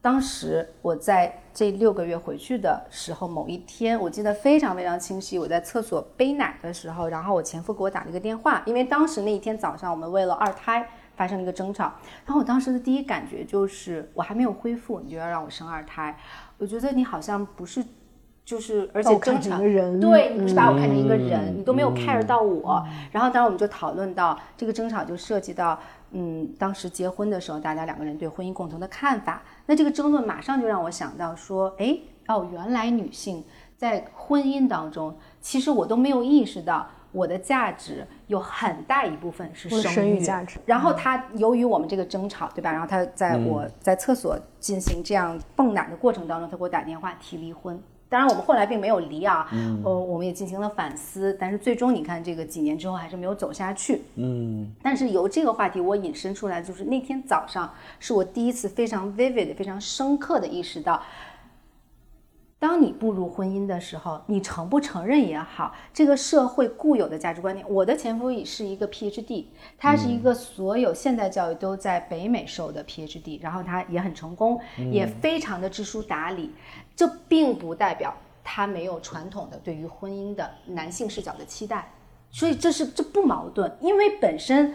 [0.01, 11.93] 当时我在这六个月回去的时候，某一天我记得非常非常清晰，我在厕所背奶的时候，然后我前夫给我打了一个电话，因为当时那一天早上我们为了二胎发生了一个争吵，
[12.25, 16.17] 然后我当时的第一感觉就是我还没有恢复，你就要让我生二胎，
[16.59, 17.85] 我觉得你好像不是。
[18.49, 22.83] 就是，而且争吵一个人对你不是把我看成一个人，你都没有 care 到我。
[23.13, 25.79] 然后，当然我们就讨论到这个争吵，就涉及到，
[26.13, 29.43] 嗯，当时结婚的时候，大家两个人对婚姻共同的看法。
[29.67, 33.45] 那这个争论马上就让我想到说，哎，哦，原来女性
[33.77, 36.87] 在婚姻当中，其实我都没有意识到。
[37.11, 42.71] 我的价值有很大一部分是生育价值然后他由于我们这个争吵，对吧？
[42.71, 47.79] 然后他在我在厕所进行这样蹦奶的过程当中，他给我打电话提离婚。
[48.11, 49.47] 当然，我们后来并没有离啊，
[49.85, 54.03] 呃，我们也进行了反思，但是最终你看，这个几年之后还是没有走下去。
[54.15, 61.03] 嗯，但是由这个话题我引申出来，就是那天早上是我第一次非常 vivid、非常深刻的意识到，
[62.59, 67.65] 当你步入婚姻的时候，你承不承认也好，这个社会固有的价值观念。
[67.69, 69.45] 我的前夫也是一个 PhD，
[69.77, 74.59] 他是一个所有现代教育都在北美受的 PhD，然后他也很成功，
[74.91, 76.51] 也非常的知书达理。
[76.99, 81.93] 这并不代表他没有传统的对于婚姻的男性视角的期待，
[82.33, 84.75] 所以这是这不矛盾，因为本身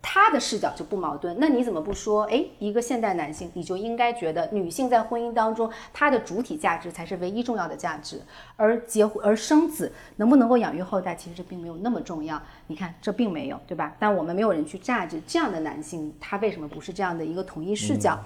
[0.00, 1.36] 他的视角就不矛盾。
[1.40, 2.22] 那你怎么不说？
[2.24, 8.22] 哎，一个现代男性，你就应该觉得女性在婚姻当中，她的主体价值才是唯一重要的价值，
[8.54, 12.40] 而结婚而生子能不能够养育后代，其实这并没有那么重要。
[12.68, 13.96] 你看，这并没有，对吧？
[13.98, 18.16] 但我们没有人去榨汁这样的男性，他为什么不是这样的一个统一视角？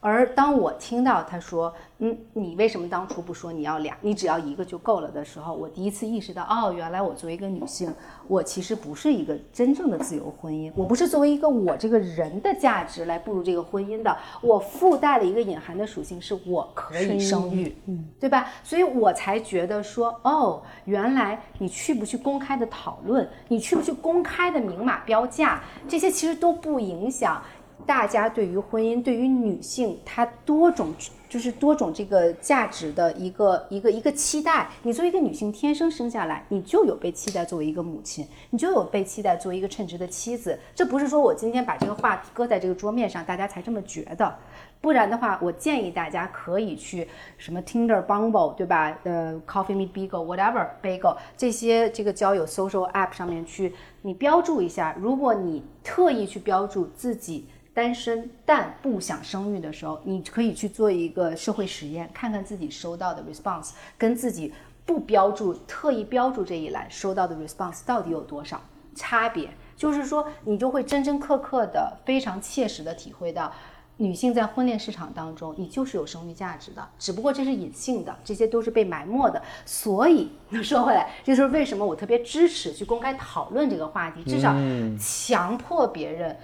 [0.00, 7.92] 而当我听到他说，嗯，你为什么当初不说你要俩，你只要一个就够了的时候，我第一次意识到，哦，原来我作为一个女性，
[8.28, 18.46] 我其实不是一个真正的自由婚姻，我不是作为一个我这个人的价值来步入这个婚姻的，我附带了一个隐含的属性，是我可以生育，嗯，对吧？
[18.62, 27.42] 所以我才觉得说，哦，原来你去不去公开的讨论，你去不去公开的明码标价，这些其实都不影响。
[27.88, 30.92] 大家对于婚姻，对于女性，她多种
[31.26, 34.68] 就是多种这个价值的一个一个一个期待。
[34.82, 40.58] 你作为一个女性，天生生下来，你就有被期待作为一个母亲，你就有被期待作为一个称职的妻子。
[40.74, 44.34] 这不是说我今天把这个话搁在这个桌面上，大家才这么觉得。
[44.82, 47.08] 不然的话，我建议大家可以去
[47.38, 48.96] 什么 Tinder、Bumble，对吧？
[49.04, 54.94] 呃，Coffee Me Bagel、whatever Bagel 这些这个交友 social app 上面去，你标注一下。
[55.00, 57.46] 如果你特意去标注自己。
[57.78, 64.52] 单身但不想生育的时候，你可以去做一个社会实验，看看自己收到的 response 跟自己
[64.84, 68.60] 不标注、特意标注这一栏收到的 response 到底有多少
[68.96, 69.48] 差别。
[69.76, 73.52] 就是说，你就会真真刻刻的、非常切实的体会到，
[73.98, 79.40] 女性在婚恋市场当中，你就是有生育价值的，只不过这是隐性的，这些都是被埋没的。
[79.64, 84.52] 所以，那 说回来，这就是为什么我特别支持去公开讨论这个话题，至少
[84.98, 86.36] 强迫别人。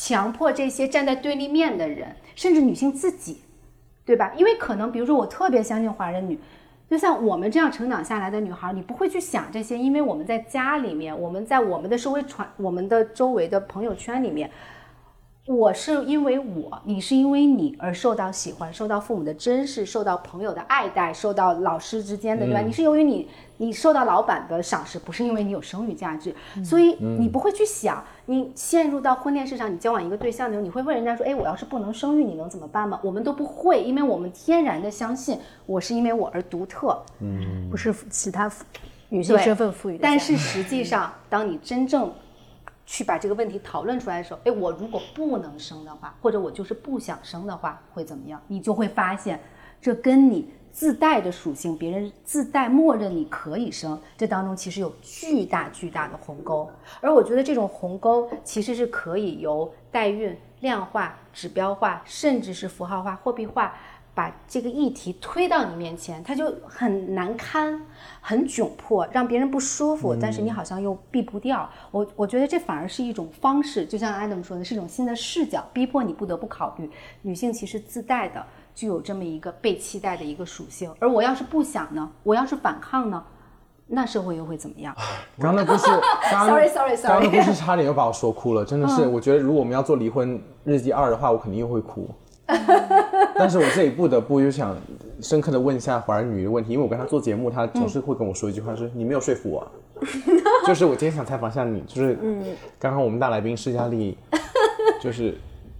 [0.00, 3.42] 强迫这些站在对立面的人，甚至女性自己，
[4.06, 4.32] 对吧？
[4.36, 6.38] 因为可能，比如说，我特别相信华人女，
[6.88, 14.48] 就像我们这样成长下来的女孩，你不会去想这些，因为我们在家里面，我们在我们的社会传，我们的周围的朋友圈里面。
[15.48, 22.60] 我是因为我，你是因为你而受到喜欢，受到父母的珍视，受到朋友的爱戴，受到老师之间的对吧？
[22.60, 23.26] 你是由于你，
[23.56, 33.00] 你受到老板的赏识，不是因为你有生育价值，所以你不会去想，你陷入到婚恋市场，你交往一个对象的时候，你会问人家说，哎，我要是不能生育，你能怎么办吗？
[33.02, 38.52] 我们都不会，因为我们天然的相信我是因为我而独特，嗯不是其他
[39.08, 40.00] 女性身份赋予的。
[40.02, 42.12] 但是实际上，当你真正
[42.90, 48.40] 去把这个问题讨论出来的时候，哎，我如果不能生的话，或者我就是不想生的话，会怎么样？
[48.48, 49.38] 你就会发现，
[49.78, 56.66] 这跟你自带的属性，别人自带默认你可以生，这当中其实有巨大巨大的鸿沟。
[57.02, 63.76] 而我觉得这种鸿沟其实是可以由代孕、量化、指标化，甚至是符号化、货币化。
[64.18, 67.80] 把这个议题推到你面前，它就很难堪，
[68.20, 71.70] 很窘迫，让别人不舒服，但是你好像又避不掉。
[71.92, 76.90] 我我觉得这反而是一种方式，就像 Adam 说的，是一种新的视角，逼迫你不得不考虑，
[77.22, 78.44] 女性其实自带的
[78.74, 80.92] 具有这么一个被期待的一个属性。
[80.98, 82.10] 而我要是不想呢？
[82.24, 83.22] 我要是反抗呢？
[83.86, 84.92] 那社会又会怎么样？
[85.38, 85.86] 刚刚的故事
[86.28, 92.10] 刚刚 Sorry, sorry, sorry 刚刚的故事差点又把我说哭了，真的是，我觉得如果我们要做离婚日记二的话，我肯定又会哭。
[93.34, 94.76] 但是我这里不得不又想
[95.20, 99.70] 深刻的问一下华人女的问题，因为我跟她做节目，她总是会跟我说一句话，是你没有说服我。
[100.66, 102.16] 就是我今天想采访一下你，就是
[102.78, 104.16] 刚刚我们大来宾施佳丽，
[105.00, 105.36] 就是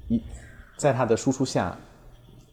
[0.08, 0.20] 一
[0.76, 1.76] 在她的输出下，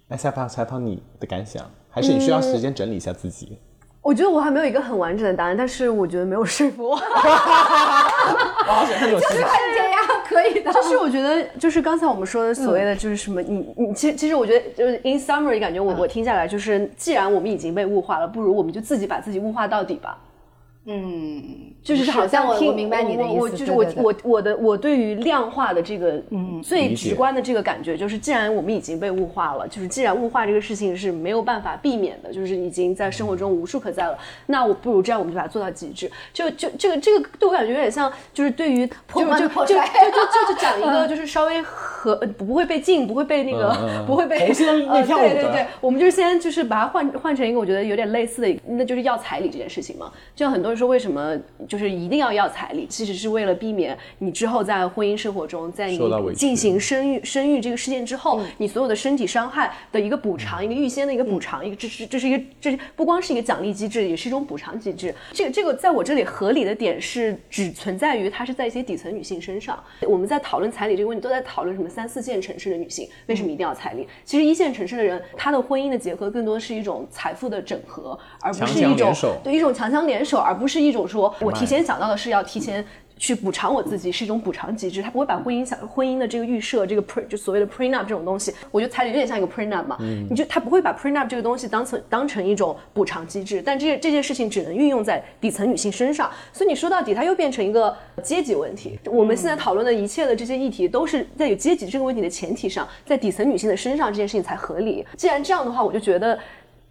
[0.08, 3.58] 来采访采访你的感想，还是你需要时间整理一下自己？
[4.06, 6.92] 我觉得我还没有一个很完整的答案，但是我觉得没有说服我。
[8.68, 9.44] 我好喜欢看这种事情。
[9.76, 10.00] 这样
[10.30, 10.72] 可以的。
[10.72, 20.16] 就是我觉得，就是刚才我们说的所谓的，就是什么，你你其实其实我觉得，就是 in summary，感觉我我听下来就是，既然我们已经被物化了，不如我们就自己把自己物化到底吧。
[20.88, 21.44] 嗯，
[21.84, 36.12] 就是好像我听我明白你的意思我我就是我我我的我对于量化的这个嗯最直观的这个感觉，就是既然我们已经被物化了，就是既然物化这个事情是没有办法避免的，就是已经在生活中无处可在了，那我不如这样，我们就把它做到极致。
[36.32, 43.76] 就就这个这个对我感觉有点像，就是对于破就就就就就就讲一个就是稍微和呃不会被禁，不会被那个
[44.06, 50.12] 不会被红线呃内跳舞的对对对，我们就是先就是把它换换成一个我觉得有点类似的那就是要彩礼这件事情嘛。
[50.36, 51.36] 就像很多人说，为什么
[51.68, 55.98] 就是一定要要彩礼，其实是为了避免你之后在婚姻生活中，在你
[56.36, 65.16] 进行生育生育这个事件之后，你所有的身体伤害的一个补偿，一个预先的一个补偿，一个这是这是一个这是不光是一个奖励机制，也是一种补偿机制。
[65.32, 69.82] 这个这个在我这里合理的点是只存在于它是在一些底层女性身上。
[70.02, 74.08] 我们在讨论彩礼这个问题，都在讨论什么三四线城市的女性为什么一定要彩礼？
[74.26, 82.86] 其实一线城市的人，她的婚姻的结合更多是一种财富的整合，而不是强强一种联手对一种强强联手，而不是一种说我提前想到的是要提前。
[83.18, 89.98] 去补偿我自己是一种补偿机制，它不会把婚姻想婚姻的这个预设，这个 pre 就所谓的 prenup 这种东西，我觉得彩礼有点像一个 prenup 嘛，
[90.30, 99.00] 你就他不会把 prenup 这个东西当成当成一种补偿机制，但这这件事情只能运用在底层女性身上，所以你说到底，它又变成一个阶级问题。
[99.06, 105.06] 我们现在讨论的一切的这些议题，都是在有阶级这个问题的前提上，在底层女性的身上，这件事情才合理。
[105.16, 106.38] 既然这样的话，我就觉得。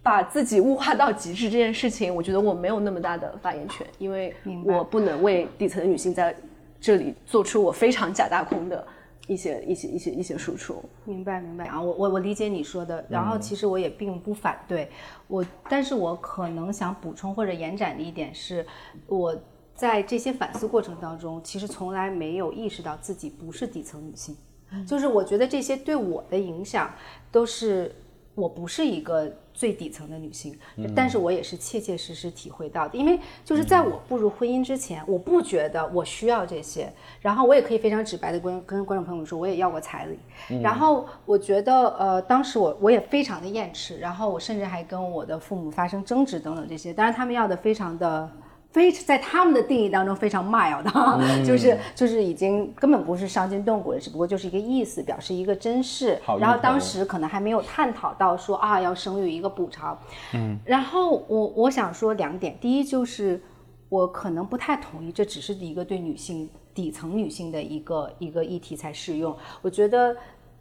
[0.05, 6.35] 把自己物化到极致这件事情，我觉得我没有那么大的发言权，因为我不能为底层的女性在
[6.79, 8.85] 这里做出我非常假大空的
[9.25, 10.79] 一些一些一些一些输出。
[11.05, 11.65] 明白明白。
[11.65, 14.87] 啊，我我我理解你说的，然后其实我也并不反对。
[15.25, 18.63] 我，但是我可能想补充或者延展的一点是，
[19.07, 19.35] 我
[19.73, 24.37] 在这些反思过程当中，其实从来没有意识到自己不是底层女性，
[24.85, 26.93] 就是我觉得这些对我的影响
[27.31, 27.91] 都是
[28.35, 30.55] 我不是一个最底层的女性，
[30.93, 32.97] 但是我也是切切实实体会到的。
[32.97, 40.19] 因为就是在我步入婚姻之前，我不觉得我需要这些，然后我也可以非常直白的跟跟观众朋友们说，我也要过彩礼。
[40.61, 48.29] 然后我觉得呃，当时我我也非常的厌斥，然后我甚至还跟我的父母发生争执等等这些，当然他们要的非常的。
[48.75, 56.19] 非在他们的定义当中非常 mild 的，就是就是已经根本不是伤筋动骨的，只不过就是一个意思，表示一个真事。
[56.41, 59.97] 然后当时可能还没有探讨到说啊要生育一个补偿。
[60.33, 63.41] 嗯，然后我我想说两点，第一就是
[63.87, 69.33] 我可能不太同意，这只是一个对女性底层女性的一个一个议题才适用。
[69.61, 70.13] 我觉得。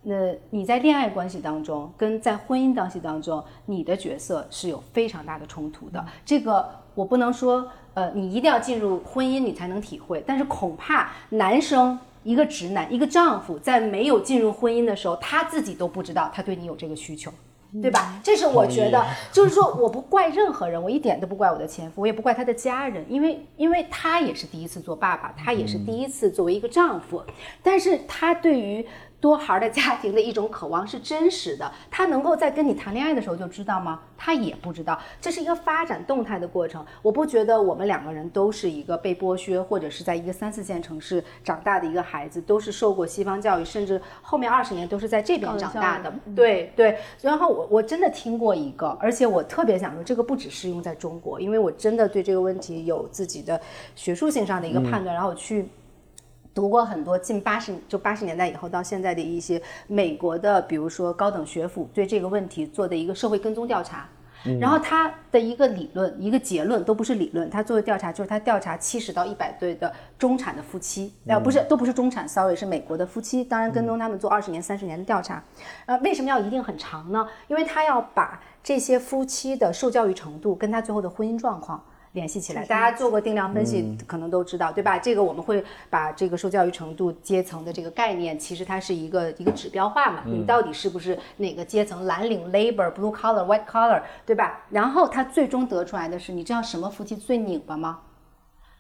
[0.07, 0.15] 那
[0.51, 6.05] 你在恋爱关系当中，跟在婚姻关系当中，你的角色是有非常大的冲突的。
[6.25, 17.33] 这个我不能说，呃，你一定要进入婚姻你才能体会，但是恐怕男生一个直男，一个丈夫在没有进入婚姻的时候，他自己都不知道他对你有这个需求。
[17.83, 18.21] 对吧？
[18.23, 27.21] 这是我觉得，就是说，我不怪任何人，我一点都不怪我的前夫，我也不怪他的家人，因为，因为他也是第一次做爸爸，他也是第一次作为一个丈夫，
[27.65, 28.87] 但是他对于。
[29.25, 34.03] 多孩儿的家庭的一种渴望是真实的，他能够在跟你谈恋爱的时候就知道吗？
[34.19, 36.85] 他也不知道，这是一个发展动态的过程。
[37.01, 46.13] 我不觉得我们两个人都是一个被剥削或者是在一个三四线城市长大的一个孩子，都是受过西方教育，甚至后面二十年都是在这边长大的。
[46.37, 46.99] 对对。
[47.23, 53.59] 然后我我真的听过一个，而且我特别想说，这个不只适用在中国，因为我真的对这个问题有自己的
[53.97, 55.67] 学术性上的一个判断，然后我去。
[56.55, 64.07] 读过很多近八十就八十年代以后到现在的一些美国的，比如说高等学府对这个问题做的一个社会跟踪调查，
[64.61, 75.43] 然后他的一个理论一个结论都不是理论，他做的调查就是他调查七十到一百对的中产的夫妻，呃不是都不是中产，sorry 是美国的夫妻，当然跟踪他们做二十年三十年的调查，
[75.87, 77.27] 呃为什么要一定很长呢？
[77.49, 81.83] 因为他要把这些夫妻的受教育程度跟他最后的婚姻状况。
[82.15, 84.97] 联系起来，大家做过定量分析，可能都知道，对吧？
[84.97, 90.23] 这个我们会把这个受教育程度阶层的这个概念，其实它是一个一个指标化嘛。
[90.25, 92.07] 你到底是不是哪个阶层？
[92.07, 94.65] 蓝领 （labor）、blue collar、white collar，对吧？
[94.71, 97.99] 然后他最终得出来的是，你知道什么夫妻最拧巴吗？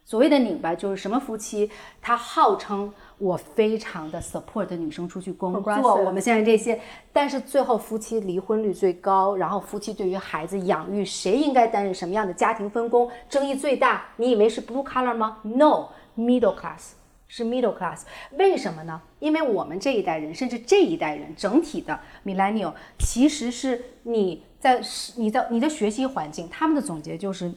[0.05, 1.69] 所谓的拧巴就是什么夫妻，
[2.01, 2.93] 他号称。
[3.19, 6.81] 我非常的 support 女生出去工作，我们现在这些，
[7.13, 14.07] 但是最后夫妻离婚率最高，然后夫妻对于孩子养育谁应该担任什么样的家庭分工，争议最大。
[14.17, 16.93] 你以为是 blue color 吗？No，middle class
[17.29, 18.03] 是 middle class。
[18.33, 19.01] 为什么呢？
[19.21, 24.81] 因为我们这一代人，甚至这一代人整体的 millennial，其实是你在
[25.17, 27.53] 你的你的学习环境，他们的总结就是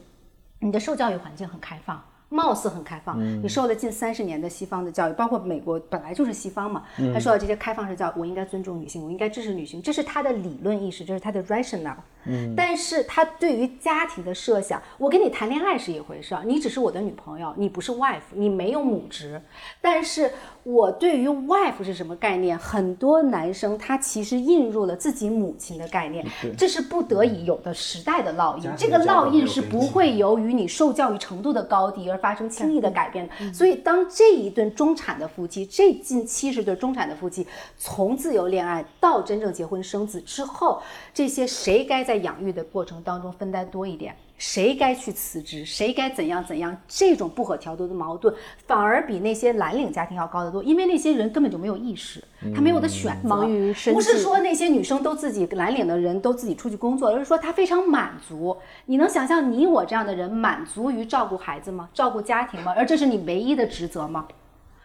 [0.60, 2.04] 你的受教育环境很开放。
[2.30, 11.96] 貌似很开放，你受了近三十年的西方的教育，包括美国本来就是西方嘛，他受到这些开放式教育，我应该尊重女性，我应该支持女性，这是他的理论意识，这是他的 rational。
[12.28, 19.42] 嗯，但是他对于家庭的设想，我跟你谈恋爱是一回事儿，你只是我的女朋友，你不是 wife，你没有母职。
[19.82, 20.32] 但是
[20.64, 26.26] 我对于 wife 是什么概念，很多男生他其实印入了自己母亲的概念，
[26.58, 33.54] 这是不得已有的时代的烙印，这个烙印是不会由于你受教育程度的高低而发生轻易的改变的。
[33.54, 37.48] 所以当这一对中产的夫妻，这近七十对中产的夫妻，
[37.78, 40.82] 从自由恋爱到真正结婚生子之后，
[41.14, 48.34] 这些谁该在养育的过程当中分担多一点，谁该去辞职，谁该怎样怎样，这种不可调和的矛盾，
[48.66, 58.56] 反而比那些蓝领家庭要高得多，因为那些人根本就没有意识，他没有的选择，忙于生不是说那些女生都自己蓝领的人都自己出去工作，而是说他非常满足。
[58.86, 61.90] 你能想象你我这样的人满足于照顾孩子吗？
[61.94, 62.74] 照顾家庭吗？
[62.76, 64.28] 而这是你唯一的职责吗？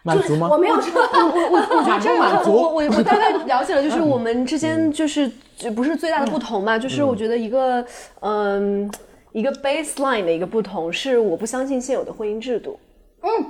[0.03, 0.49] 满足吗？
[0.51, 2.51] 我没有说， 我我我觉得这满足。
[2.51, 5.29] 我我我 大概了解了，就是我们之间就是
[5.75, 7.85] 不是最大的不同嘛，就是我觉得一个
[8.19, 8.89] 嗯
[9.31, 12.77] 一个 baseline 的一个不同是我不相信现有的婚姻制度。
[13.21, 13.45] 嗯，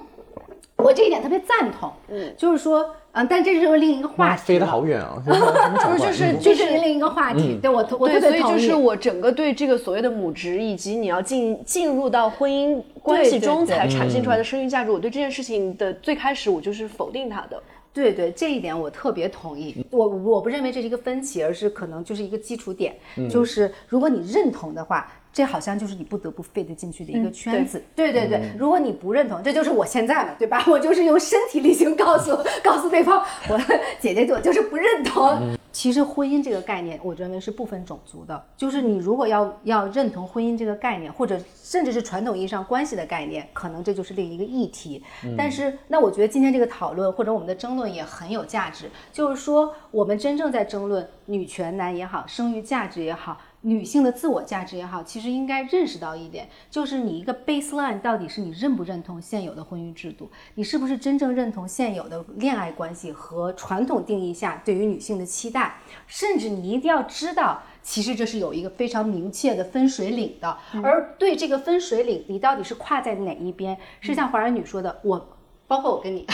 [0.83, 1.91] 我这一点特别赞同。
[2.09, 2.95] 嗯，就是说。
[3.15, 5.21] 嗯，但这是另一个话题，飞得好远啊！
[5.99, 8.41] 就是就是就是另一个话题，对我我特别同意。
[8.41, 17.61] 所以就是我整个对这个所谓的母职，以及你要进进入到婚姻关系中才产生出来的生育价值，我对这件事情的最开始我就是否定它的。
[17.93, 19.85] 对对，这一点我特别同意。
[19.91, 22.95] 我我不认为这是一个分歧，而是可能就是一个基础点，
[23.29, 25.07] 就是如果你认同的话。
[25.33, 28.53] 这好像就是你不得不 fit 进去的一个圈子，对对对。
[28.55, 30.63] 如果你不认同，这就是我现在嘛，对吧？
[30.69, 33.17] 我就是用身体力行告诉 告诉对方，
[33.49, 33.59] 我
[33.99, 35.57] 姐姐我就是不认同。
[35.71, 38.45] 其实婚姻这个概念，我认为是不分种族的。
[38.55, 45.03] 就是你如果要要认同婚姻这个概念，或者甚至是传统意义上关系的概念，可能这就是另一个议题。
[45.35, 48.87] 但是，那我觉得今天这个讨论或者我们的争论也很有价值。
[49.11, 53.39] 就是说，我们真正在争论女权男也好，生育价值也好。
[53.65, 70.57] 女性的自我价值也好，其实应该认识到一点，就是你一个 baseline 到底是你认不认同现有的婚姻制度，你是不是真正认同现有的恋爱关系和传统定义下对于女性的期待，甚至你一定要知道，其实这是有一个非常明确的分水岭的。
[70.83, 73.77] 而对这个分水岭，你到底是跨在哪一边？
[74.01, 75.35] 是像华人女说的，我
[75.67, 76.27] 包括我跟你，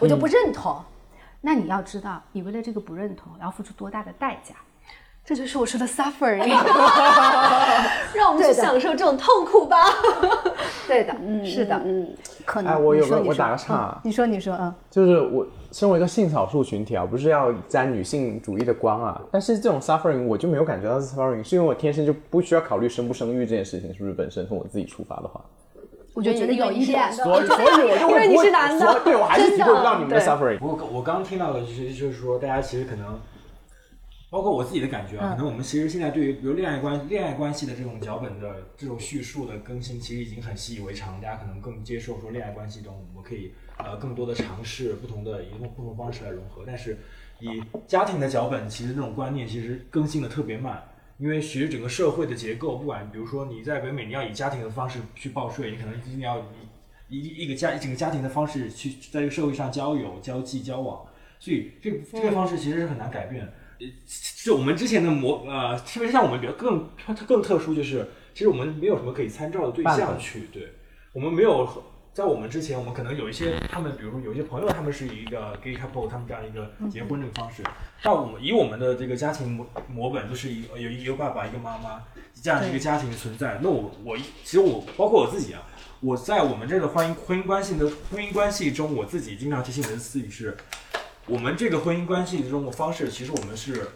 [0.00, 0.76] 我就不认同。
[1.40, 4.54] 那你要知道，你为了这个不认同，要付出多大的代价？
[5.26, 6.46] 这就是我说的 suffering，
[8.14, 9.78] 让我们去享受这种痛苦吧。
[10.86, 12.06] 对的，嗯，是的，嗯，
[12.44, 12.74] 可能。
[12.74, 13.98] 哎，我有个，我打个岔。
[14.04, 25.40] 你说，你说，嗯，就是我身为一个性少数群体啊，不是要沾女性主义的光啊，但是这种 suffering 我就没有感觉到是 suffering，是因为我天生就不需要考虑生不生育这件事情，是不是本身从我自己出发的话？
[26.12, 30.58] 我觉得觉得有一点的所以所以我就会 因为你是男的所以对我还是体会不到你们的 suffering。
[30.60, 33.18] 我我刚刚听到的就是就是说，大家其实可能，
[34.34, 46.98] 包括我自己的感觉啊，可能我们其实现在对于比如恋爱关恋爱关系的这种脚本的这种叙述的更新，其实已经很习以为常，大家可能更接受说恋爱关系中我们可以呃更多的尝试不同的以不不同方式来融合，但是
[47.38, 50.82] 以家庭的脚本，其实这种观念其实更新的特别慢。
[51.18, 56.40] 因为其实整个社会的结构，不管比如说你在北美，你要以家庭的方式去报税，你可能一定要
[57.08, 61.06] 以一一个家一整个家庭的方式去在这个社会上交友、交际、交往，
[61.38, 63.52] 所以这这个方式其实是很难改变的。
[63.84, 63.92] 呃，
[64.44, 66.88] 就我们之前的模呃，特别是像我们比较更
[67.26, 70.74] 更特殊，就是其实我们没有什么可以参照的对象去，对。
[71.12, 77.62] 我们没有在我们之前，我们可能有一些他们，比如说有一些朋友，他们是以一个 gay couple，他们这样一个结婚这个方式。
[78.02, 82.02] 但我们以我们的这个家庭模模本，就是一有一个爸爸一个妈妈
[82.40, 83.58] 这样的一个家庭存在。
[83.62, 85.62] 那我我其实我包括我自己啊，
[86.00, 90.56] 我在我们这个婚姻婚姻关系的婚姻关系中，我自己经常提醒我自己是，
[91.26, 93.88] 我们这个婚姻关系中的方式，其实我们是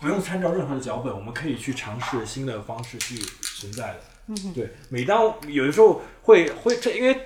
[0.00, 3.16] 不用参照任何的脚本，我们可以去尝试新的方式去
[3.58, 4.00] 存在的。
[4.28, 4.70] 嗯，对。
[4.88, 7.16] 每当有的时候会会这，因为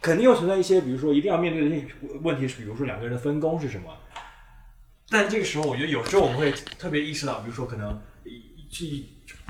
[0.00, 1.86] 肯定又存在一些，比如说一定要面对的一些
[2.22, 3.88] 问题是，比如说两个人的分工是什么。
[5.08, 8.00] 但这个时候，我觉得有时候我们会特别意识到，比如说可能
[8.68, 9.04] 去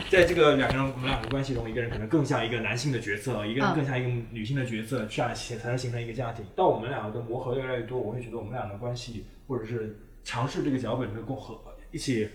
[0.08, 6.46] 在这个两个人我们两个关系中，一个人可能更像一个男性的角色，一个人更像一个女性的角色，这样才能形成一个家庭。
[6.56, 12.28] 到我们两个的磨合越来越多，我会觉得我们俩的关系，或者是尝试这个脚本的共和一起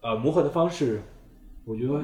[0.00, 1.02] 呃磨合的方式，
[1.66, 2.02] 我觉得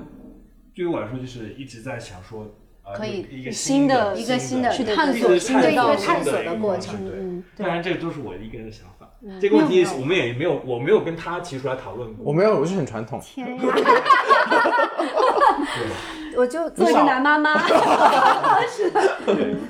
[0.74, 2.46] 对于我来说就是一直在想说。
[2.84, 9.08] 呃，可以一个新的的一个新的去探索新的一个探索的一个过程对嗯，当然这个都是我一个人的想法。
[9.40, 12.26] 这个问题我们也没有，我没有跟他提出来讨论过。
[12.26, 13.20] 我没有，我是很传统。
[13.20, 13.62] 天呀！
[16.36, 17.56] 我就做一个男妈妈，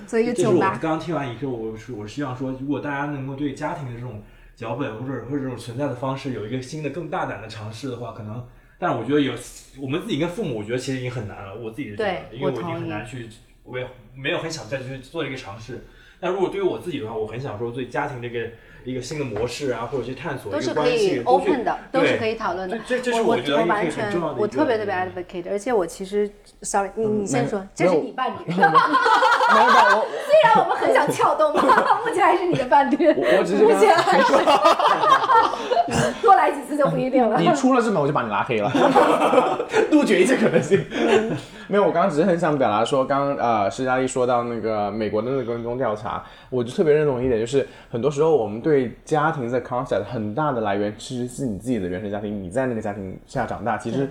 [0.06, 0.70] 做一个就是我舅妈。
[0.78, 4.22] 刚刚听完以后，我是我希望说，如果大家能够对家庭的这种
[4.54, 8.46] 脚本或者或者这种存在的方式有一个新的更大胆的尝试的话，可能，
[8.78, 9.32] 但是我觉得有
[9.80, 11.54] 我们自己跟父母，我觉得其实已经很难了。
[11.54, 13.28] 我自己是这样的，因为我已经很难去，
[13.64, 15.84] 我也没有很想再去做这个尝试。
[16.20, 18.50] 但如果对于我自己的话，我很想说对家庭这个
[18.84, 22.78] 一个新的模式啊，或者去探索一都是可以个关系，都去 open 的，都是可以讨论的。
[22.86, 26.30] 这这这是我我完全我特别特别 advocate，而且我其实
[26.62, 28.34] ，sorry，你你先说，这是你伴侣。
[28.46, 31.52] 没有没有，我 虽然我们很想撬动，
[32.06, 34.32] 目前还是你的伴侣，我我只是目前还是，
[36.22, 37.38] 多来几次就不一定了。
[37.38, 38.70] 你出了这门，我就把你拉黑了，
[39.90, 40.82] 杜绝一切可能性。
[41.68, 48.71] 没有，我刚刚只是很想表达说，刚刚呃施佳丽说到那个美国的那个跟踪调查，我就特别认同一点，就是很多时候我们对
[49.04, 54.08] 家庭的 concept 很大的来源其实是你自己的原生家庭，你在那个家庭下长大，其实。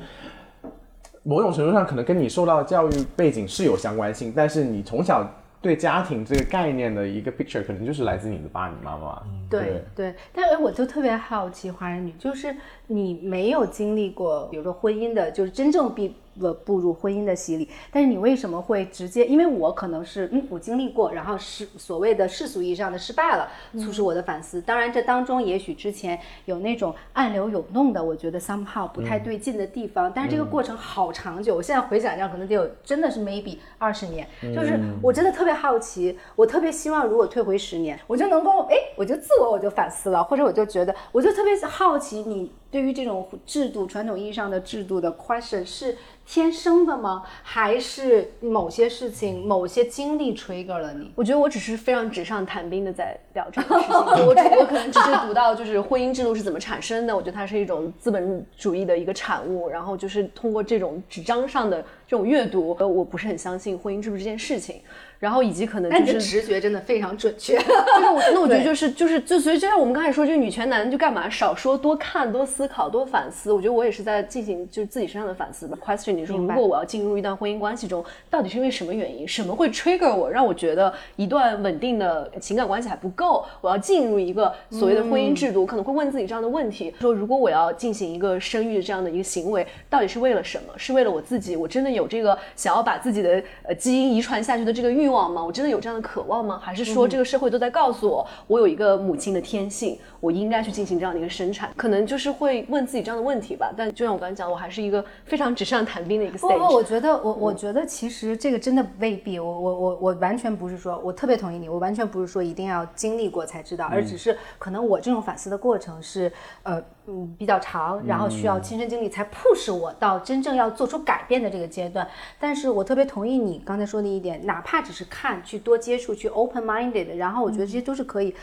[1.23, 5.23] 某种程度上可能跟你受到的教育背景是有相关性，但是你从小
[5.61, 9.21] 对家庭这个概念的一个 picture 可能就是来自你的爸、你妈妈。
[9.47, 12.55] 对对，但是我就特别好奇，华人女就是
[12.87, 16.09] 你没有经历过，比如说婚姻的，就是真正步
[16.39, 19.25] 呃步入婚姻的洗礼，但是你为什么会直接？
[19.25, 24.61] 因为我可能是嗯，我经历过，然后是所谓的世俗意义上的失败了，促使我的反思。
[24.61, 31.55] 当然，这当中也许之前有那种暗流涌动的，我觉得 somehow 不太对劲的地方，但是这个过程好长久。
[31.55, 47.23] 我现在回想，一下可能得有真的是 maybe 二十年，就是我真的特别好奇，我特别希望如果退回十年，我就能够哎，我就自我我就反思了，或者我就觉得，我就特别好奇你对于这种制度传统意义上的制度的 question 是天生的吗？
[47.43, 51.11] 还是某些事情、某些经历 trigger 了你？
[51.15, 53.93] 我觉得我只是非常纸上谈兵的在聊这个事情，
[54.25, 64.79] 我只我可能只是读到就是婚姻制度是怎么产生的，我觉得它是一种资本主义的一个产物，然后就是通过这种纸张上的这种阅读，呃，我不是很相信婚姻制度这件事情，
[65.21, 67.55] 然后以及可能那你是直觉真的非常准确。
[67.61, 67.71] 就是
[68.09, 73.53] 我，那我觉得就是就是就所以就像我们刚才说，就是女权男就干嘛少说多看多思考多反思。
[73.53, 75.77] 我觉得我也是在进行就是自己身上的反思吧。
[75.79, 79.27] Question，你说如果我要进入一段婚姻关系中，到底是因为什么原因？
[79.27, 83.45] 什么会 trigger 我，让我觉得一段稳定的情感关系还不够？
[83.61, 90.73] 我要进入一个所谓的婚姻制度，可能会问自己这样的问题：说如果我要进行一个生育这样的一个行为，到底是为了什么？
[90.77, 91.55] 是为了我自己？
[91.55, 95.43] 我真的有这个想要把自己的呃基因遗传下去的这个欲望吗？
[95.43, 96.59] 我真的有这样的渴望吗？
[96.63, 101.71] 还是说这个社会都在告诉我，我有一个母亲的天性，我应该去进行这样的一个生产？
[101.75, 103.71] 可能就是会问自己这样的问题吧。
[103.75, 106.73] 但就像我刚才讲，我还是一个非常纸上谈兵的一个不不，stage。
[106.73, 116.31] 我觉得我我觉得其实这个真的未必，我我我我完全不是说，我特别同意你，我完全不是说一定要经历过才知道，而只是可能我这种反思的过程是，
[116.63, 116.81] 呃，
[117.13, 122.07] 嗯比较长，然后需要亲身经历才 push 我到真正要做出改变的这个阶段。
[122.39, 128.33] 但是我特别同意你刚才说的一点，哪怕只是看，去多接触，去 open minded，然后我觉得这些都是可以，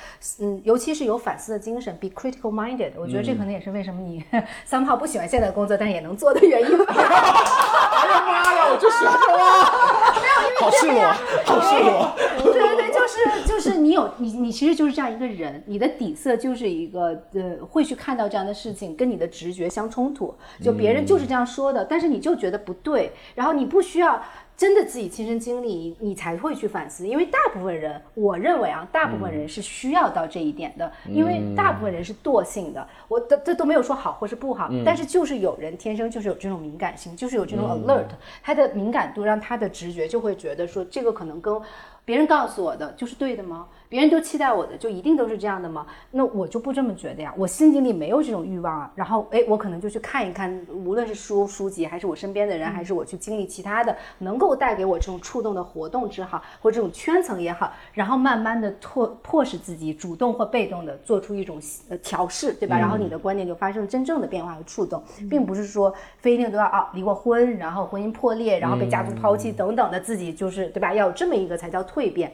[0.40, 2.90] 嗯，尤其是有反思的精神，be critical minded。
[2.98, 4.22] 我觉得这可能也是为什么你
[4.68, 6.84] somehow 不喜欢现在的工作，但也能做的原因吧。
[6.94, 9.64] 哎呀妈呀，我就喜欢这哇，
[10.60, 11.02] 好赤裸，
[11.46, 12.12] 好赤裸。
[12.52, 24.20] 对对对，就是就是你有你你其实就是这样一个人，你的底色就是一个呃会去看到这样的事情，跟你的直觉相冲突，就别人就是这样说的，但是你就觉得不对，然后你不需要。
[24.58, 27.06] 真的自己亲身经历，你才会去反思。
[27.06, 32.84] 因为大部分人，我认为啊，大部分人是需要到这一点的，因为大部分人是惰性的。
[33.06, 38.08] 我这这都没有说好或是不好，但是就是有人天生就是有这种敏感性，就是有这种 alert，
[38.42, 41.62] 他的敏感度让他的直觉就会觉得说这个可能跟
[42.04, 43.68] 别人告诉我的就是对的吗？
[43.88, 45.86] 别人都期待我的，就一定都是这样的吗？
[46.10, 47.32] 那我就不这么觉得呀。
[47.38, 48.92] 我心底里没有这种欲望啊。
[48.94, 61.58] 然后，哎，我可能就去看一看，无论是书书籍，还是我身边的人，还是我去经历其他的，能够带给我这种触动的活动之好，或者这种圈层也好，然后慢慢的迫迫使自己主动或被动的做出一种
[61.88, 62.78] 呃调试，对吧？
[62.78, 70.92] 然后你的观念就发生了真正的变化和触动，并不是说非一定都要啊离过婚，然后婚姻破裂，然后被家族抛弃等等的，自己就是对吧？
[70.92, 72.30] 要有这么一个才叫蜕变。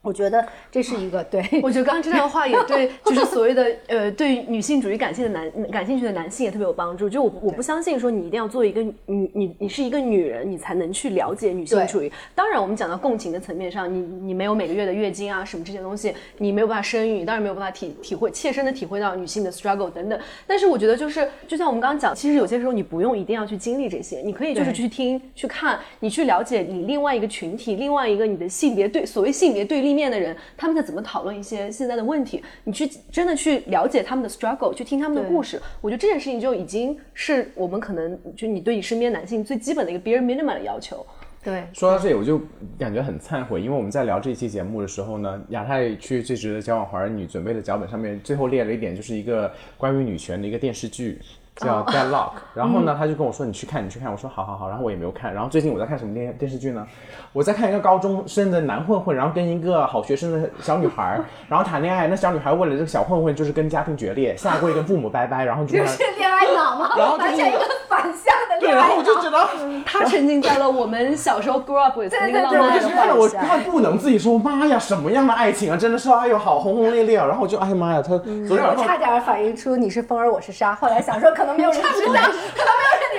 [0.00, 7.08] 我觉得这是一个对，我觉得刚刚这段话也对， 就是所谓的呃，对女性主义感兴趣的男感兴趣的男性也特别有帮助。
[7.10, 12.10] 就我我不相信说你一定要做一个女你你是一个女人，你才能去了解女性主义。
[12.34, 20.18] 当然，我们讲到共情的层面上，你你没有每个月的月经啊什么这些东西，你没有办法生育，你当然没有办法体体会切身的体会到女性的 struggle 等等。
[20.46, 29.87] 但是我觉得就是就像我们刚刚讲，其实有些时候你不用一定要去经历这些，你可以就是去听去看，你去了解你另外一个群体，另外一个你的性别对所谓性别对立。
[29.88, 32.44] 地面的人，他们在怎么讨论一些现在的问题？
[32.64, 41.04] 你去真的去了解他们的 struggle，去听他们的故事，我觉得这件事情就已经是我们可能就你对你身边男性最基本的一个 bare minimum 的要求。
[41.42, 42.38] 对，说到这里我就
[42.78, 51.18] 感觉很忏悔，因为我们在聊这一期节目的时候呢，亚太去最值得交往华人女准备的脚本上面，最后列了一点，就是一个关于女权的一个电视剧。
[51.58, 54.10] 叫 Deadlock， 然后呢，他就跟我说你去看，你去看。
[54.10, 55.32] 我说好好好，然后我也没有看。
[55.32, 56.86] 然后最近我在看什么电电视剧呢？
[57.32, 62.06] 我在看一个高中生的男混混，然后跟一个好学生的小女孩， 然后谈恋爱。
[62.08, 66.90] 那小女孩为了这个小混混，就是跟家庭决裂，下跪跟父母拜拜，然后就是恋爱脑吗？
[66.96, 69.38] 然后完全一个反向的对，然后我就觉得
[69.84, 73.18] 他沉浸在了我们小时候 grow up with 那个浪漫的幻想。
[73.18, 75.76] 我他不能自己说，妈呀，什么样的爱情啊？
[75.76, 77.26] 真的是哎呦，好轰轰烈烈啊！
[77.26, 80.74] 然后我就哎呀妈呀，他昨天晚上差点反映出你是风儿，我是沙。
[80.74, 82.20] 后来想说，可 能没有人知道。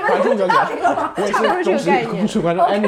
[0.07, 2.65] 观众就觉得我也是忠实忠实观众。
[2.65, 2.81] 哎，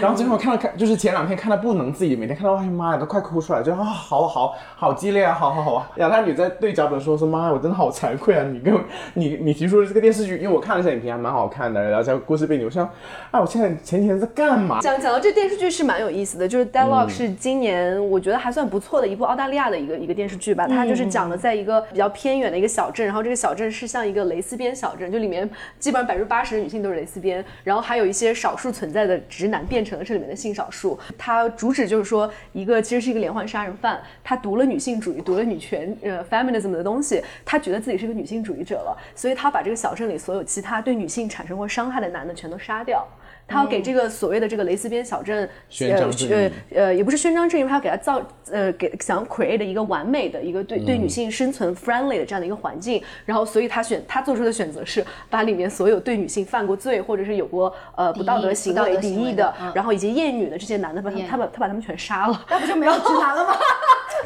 [0.00, 5.90] 然后最后看了看，就是前两天看的不能自己每天看到，哎呀妈呀，都快哭出来，就啊，好好好激烈啊，好好好啊！
[5.96, 8.44] 亚太女在对脚本说说，妈呀，我真的好惭愧啊！
[8.52, 8.74] 你跟
[9.14, 12.86] 你你提出的这个电视剧，因为我看了一下影评，还蛮好看的，然后这故事背景，我想，
[13.30, 14.80] 哎，我现在前几天在干嘛？
[14.82, 20.66] 讲讲到这电视剧是蛮有意思的，就是《Deadlock》是今年我觉得还算不错的一部澳大利亚的一个一个电视剧吧。
[20.68, 25.48] 它就是讲了在一个比较偏远的一个小镇，然后这个小镇是像一个蕾丝边小镇，就里面。
[25.78, 30.98] 基本上百分之八十的女性都是蕾丝边，然后还有一些少数存在的直男变成了这里面的性少数。
[31.16, 43.06] 他主旨就是说，一个其实是一个连环杀人犯，他读了女性主义，读了女权呃 feminism 的东西，他觉得自己是个女性主义者了，所以他把这个小镇里所有其他对女性产生过伤害的男的全都杀掉。
[43.50, 46.50] 他要给这个所谓的这个蕾丝边小镇宣张正义，呃
[46.84, 48.22] 呃，也不是宣张正义，他要给他造
[48.52, 63.54] 呃给想 create 一个完美的一个对对女性生存 friendly 的这样的一个环境，然后所以他选他做出的选择是把里面所有对女性犯过罪或者是有过呃不道德行为敌意的，然后以及厌女的这些男的，把他他把他把他们全杀了，那不就没有直男了吗？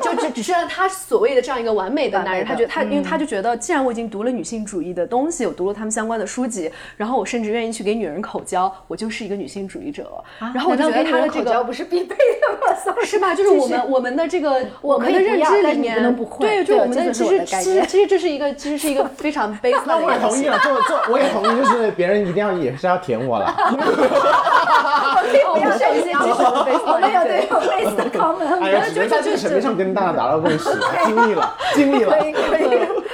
[0.03, 10.11] 就只只剩他所谓的这样一个完美的男人，他觉得他因为他就觉得，既然我已经读了女性主义的东西，我读了他们相关的书籍，然后我甚至愿意去给女人口交，我就是一个女性主义者。
[10.55, 12.75] 然后我就觉得他的这个不是必备的吗？
[13.05, 13.35] 是吧？
[13.35, 19.83] 就是我们我们的这个我们的认知里面，对，就我们的其实其实其实这是一个其实是一个非常 basic。
[19.85, 23.55] 那我也同意了，做做我也同意，就是别人一定要也是要舔我了。
[25.47, 28.63] 我们是一些基础的 basic，我们有对有 basic 的 common。
[28.63, 30.71] 哎呀，只能在这个层面上跟大家达到共识。
[31.05, 32.63] 经历了，经历了，可以，可以，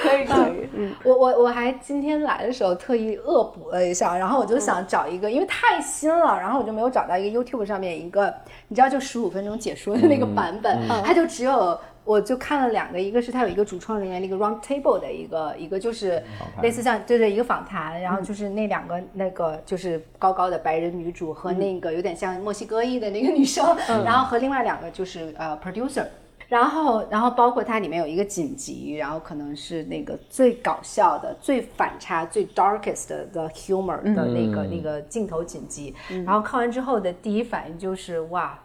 [0.01, 0.60] 可以，可以。
[0.81, 8.33] 嗯，我我我还今天来的时候特意恶补了一下，然后我就想找一个，因为太新了，然后我就没有找到一个 YouTube 上面一个，
[8.67, 16.23] 你知道，就十五分钟解说的那个版本，它就只有，我就看了两个，一个是它有一个主创人员那个 Round Table 的一个，一个就是
[16.63, 26.05] 类似像对对一个访谈，然后就是那两个那个就是高高的白人女主和那个有点像墨西哥裔的那个女生，然后和另外两个就是呃 producer。
[26.51, 35.95] 然后，然后包括它里面有一个紧急，然后可能是那个最搞笑的、最反差、最 darkest 的 humor 的那个、那个镜头紧急。
[36.25, 38.59] 然后看完之后的第一反应就是哇。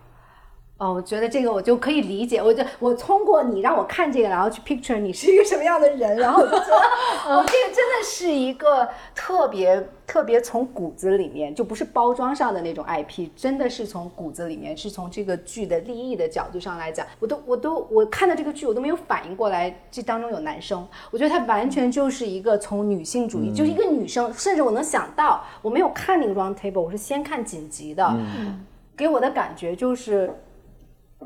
[0.78, 6.76] 哦，我觉得这个我就可以理解，我就我通过你让我看这个，然后去 picture 你是一个什么样的人，然后我就觉得，
[7.32, 28.14] 哦，这个真的是一个特别特别从骨子里面，就不是包装上的那种 IP，真的是从骨子里面，是从这个剧的利益的角度上来讲，我都我都我看到这个剧，我都没有反应过来，这当中有男生，我觉得他完全就是一个从女性主义，就是一个女生，甚至我能想到，我没有看那个 round table，我是先看紧急的，
[28.94, 30.30] 给我的感觉就是。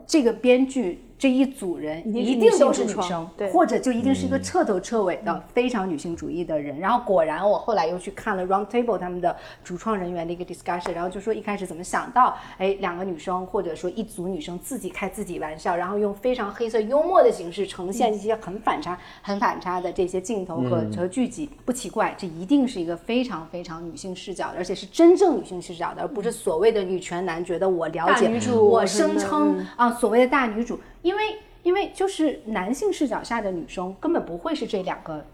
[0.07, 6.79] 这个编剧这一组人一定都是女生对，或者就一定是一个彻头彻尾的非常女性主义的人。
[6.79, 21.51] 然后果然，我后来又去看了 Round Table 他们的主创人员的一个 discussion，然后就说一开始怎么想到，哎，两个女生或者说一组女生自己开自己玩笑，然后用非常黑色幽默的形式呈现一些很反差、很反差的这些镜头和和剧集。
[21.67, 35.25] 不奇怪，这一定是一个非常非常女性视角的，而且是真正女性视角的，而不是所谓的女权男觉得我了解大女主我声称啊，所谓的大女主，因为因为就是男性视角下的女生根本不会是这两个。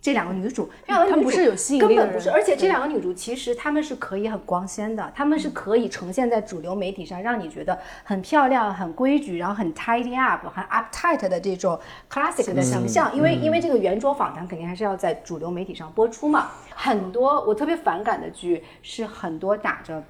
[0.00, 13.16] 这两个女主，这两个女主她不是有吸引力根本不是，而且这两个女主其实她们是可以很光鲜的，她们是可以呈现在主流媒体上，让你觉得很漂亮、很规矩，然后很 tidy up、很 uptight 的这种 classic 的形象。
[13.16, 16.50] 因为因为这个圆桌访谈肯定还是要在主流媒体上播出嘛。
[16.74, 20.04] 很多我特别反感的剧是很多打着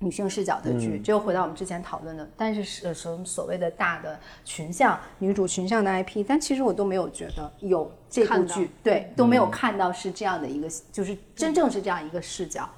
[0.00, 12.68] 女性视角的剧，这又回到我们之前讨论的，但是是什么所谓的大的群像女主群像的 IP，但其实我都没有觉得有这部剧，对，都没有看到是这样的一个，就是真正是这样一个视角。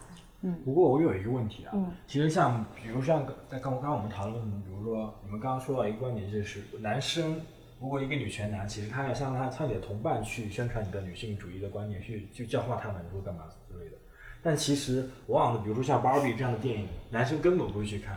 [0.45, 1.73] 嗯不过我有一个问题啊，
[2.09, 7.41] 其实像比如像在刚刚我们讨论，比如说你们刚刚说到一个观点，就是男生
[7.81, 13.55] 如果一个女权男，其实他要向他向你的同伴去宣传你的女性主义的观点，去去教化他们，说干嘛的。
[14.43, 18.17] 但其实往往的，比如说像芭比这样的电影，男生根本不会去看。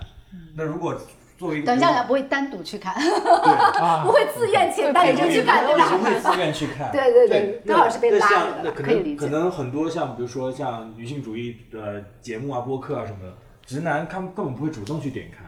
[0.55, 0.95] 那如果
[1.37, 3.05] 作为一个等一下，我不会单独去看，对
[4.05, 5.97] 不会自愿请单独去看，对吧？
[5.97, 6.91] 不会自愿去看。
[6.91, 13.33] 对对对刚，好是被那拉像那可着的可以理解能可能很多像比如说像女性主义的节目啊、播客啊什么的，
[13.65, 15.43] 直男他们根本不会主动去点开。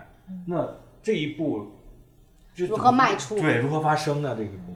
[0.45, 0.67] 那
[1.01, 1.71] 这一步
[2.53, 4.35] 就如怎么何迈出对，如何发生呢？
[4.37, 4.75] 这个步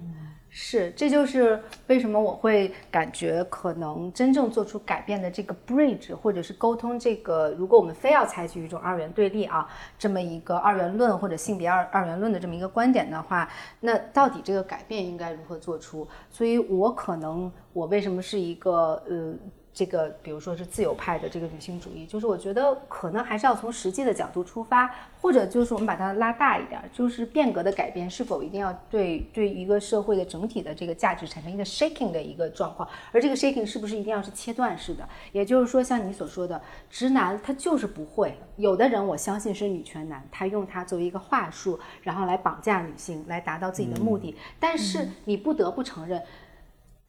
[0.54, 9.66] 是，这就是为什么我会感觉可能真正做出改变的这个 bridge，或者是沟通这个，如果我们非要采取一种二元对立啊，
[9.98, 13.50] 这么一个二元论或者性别二二元论的这么一个观点的话，
[13.80, 16.06] 那到底这个改变应该如何做出？
[16.30, 19.34] 所以我可能我为什么是一个呃。
[19.74, 35.08] 这个，比如说是自由派的这个女性主义，就是我觉得可能还是要从实际的角度出发，或者就是我们把它拉大一点儿，就是变革的改变是否一定要对对一个社会的整体的这个价值产生一个 shaking 的一个状况，而这个 shaking 是不是一定要是切断式的？
[35.32, 46.22] 也就是说，像你所说的，直男他就是不会，有的人我相信是女权男，他用它作为一个话术，然后来绑架女性，来达到自己的目的，但是你不得不承认。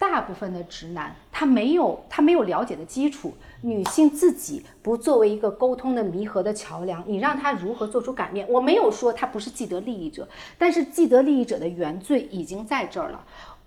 [0.03, 8.45] 大部分的直男，他没有他没有了解的基础，女性自己不作为一个沟通的弥合的桥梁，你让他如何做出改变？
[8.51, 10.27] 我没有说他不是既得利益者，
[10.59, 13.25] 但是既得利益者的原罪已经在这儿了。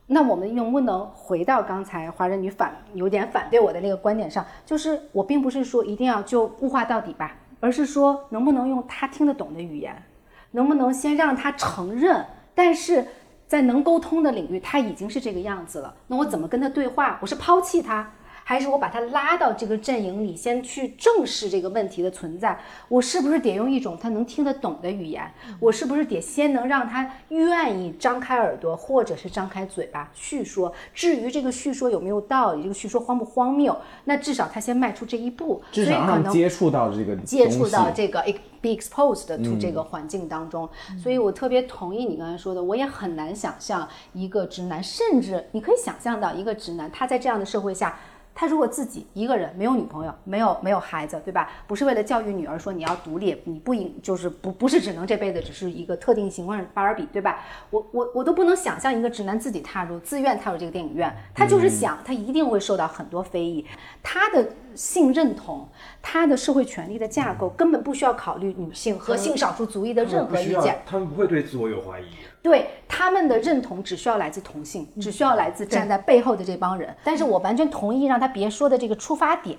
[0.07, 4.45] 那我们能不能回到刚才华人女反有点反对我的那个观点上？
[4.65, 10.03] 就是我并不是说一定要就物化到底吧，而是说能不能用他听得懂的语言，
[10.51, 13.07] 能不能先让他承认，但是。
[13.47, 15.93] 在能沟通的领域，他已经是这个样子了。
[16.07, 17.19] 那我怎么跟他对话？
[17.21, 18.11] 我是抛弃他，
[18.47, 22.59] 还是我把他拉到这个阵营里，先去正视这个问题的存在？
[22.87, 25.33] 我是不是得用一种他能听得懂的语言？
[25.59, 30.71] 我是不是得先能让他愿意张开耳朵，或者是张开嘴巴叙说？
[30.93, 38.21] 至于这个叙说有没有道理，这个叙说荒不荒谬，那至少他先迈出这一步，至少让所以可能接触到这个接触到这个
[38.61, 40.69] be exposed to 这个环境当中，
[41.01, 47.97] 所以我特别同意你刚才说的，我也很难想象一个直男，甚至你可以想象到一个直男，他在这样的社会下。
[48.35, 51.49] 他如果自己一个人没有女朋友，没有没有孩子，对吧？
[51.65, 57.39] 不是为了教育女儿说你要独立，你不应就是不不是只能这辈子只是一个特定情况芭比，对吧？
[57.69, 63.65] 我我我都不能想象一个直男自己踏入自愿踏入这个电影院，他就是想他一定会受到很多非议，
[64.03, 64.45] 他的
[64.75, 65.65] 性认同，
[66.01, 72.05] 他的社会权利的架构根本不需要考虑女性和性少数族裔的任何意见。，他们不会对自我有怀疑。
[72.45, 76.95] 对他们的认同只需要来自同性，只需要来自站在背后的这帮人。
[77.03, 79.57] 但是我完全同意让他别说的这个出发点，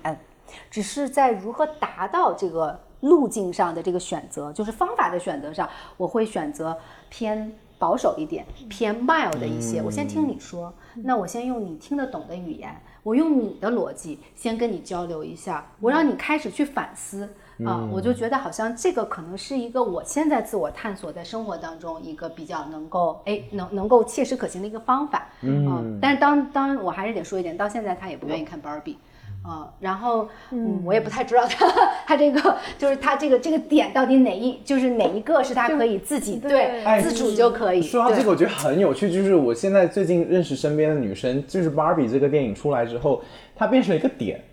[0.71, 6.77] 只是在如何达到这个路径上的这个选择，就是方法的选择上，我会选择
[7.09, 9.81] 偏保守一点，偏 mild 的一些。
[9.81, 10.73] 我先听你说，
[11.03, 12.73] 那我先用你听得懂的语言，
[13.03, 17.29] 我用你的逻辑先跟你交流一下，我让你开始去反思。
[17.65, 25.27] 啊，我就觉得好像这个可能是一个我现在自我探索在生活当中一个比较能够哎能能够切实可行的一个方法。
[25.41, 28.95] 嗯，但是当当我还是得说一点，到现在他也不愿意看 Barbie。
[29.43, 31.65] 啊，然后嗯，我也不太知道他
[32.05, 37.79] 他这个就是他这个这个点到底哪一就是哪一个是他可以自己对哎自主就可以。
[37.79, 43.21] 对说到这个，我觉得很有趣，就是我现在最近认识身边的女生，就是 Barbie 这个电影出来之后，
[43.55, 44.43] 它变成了一个点，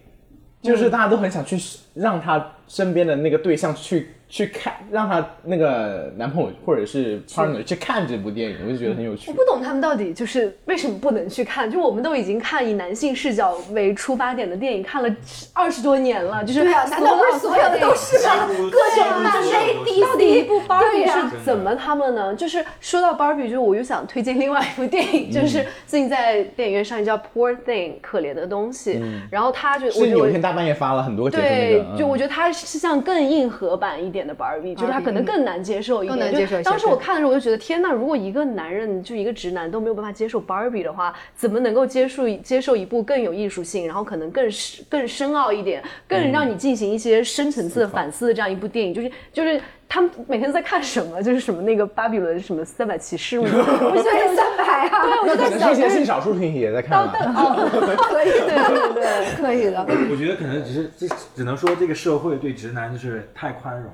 [0.65, 1.59] 就是大家都很想去
[1.93, 9.35] 让他身边的那个对象去去看，让她那个男朋友或者是 partner 去看这部电影，我就觉得很有趣我。
[9.35, 15.17] 不懂他们到底就是为什么不能去看，就我们都已经看以男性视角为出发点的电影看了
[15.53, 18.49] 二十多年了，就是对啊，难道不是所有的都是吗？
[18.73, 22.35] 各种漫威、几乎到底一部 Barbie 是怎么他们呢？
[22.35, 36.19] 就是说到 Barbie，就是我又想推荐另外一部电影，就是最近在电影院上映叫《Poor Thing》可怜的东西，然后他就我是觉得我有一天大半夜发了很多个截图那对就我觉得它是像更硬核版一点的 Barbie，就是他可能更难接受一点。
[36.19, 48.95] 更难接受一些就当时我看的时候，我就觉得天呐，如果一个男人就一个直男都没有办法接受 Barbie 的话，怎么能够接受接受一部更有艺术性，然后可能更深更深奥一点，更让你进行一些深层次的反思的这样一部电影？
[48.95, 49.61] 就是就是。
[49.87, 51.23] 他们每天在看什么？
[51.23, 57.13] 就是什么那个巴比伦什么三百骑士， 我就我就在对三百啊，对，我就可能在想，是一些性少数群体也在看啊。
[57.13, 59.87] 可以的，对对对，可以的。
[60.11, 63.93] 我觉得可能只是这只能说这个社会对直男就是太宽容了，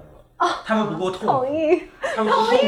[0.65, 1.83] 他们不够痛苦同，意。
[2.15, 2.59] 他们不痛，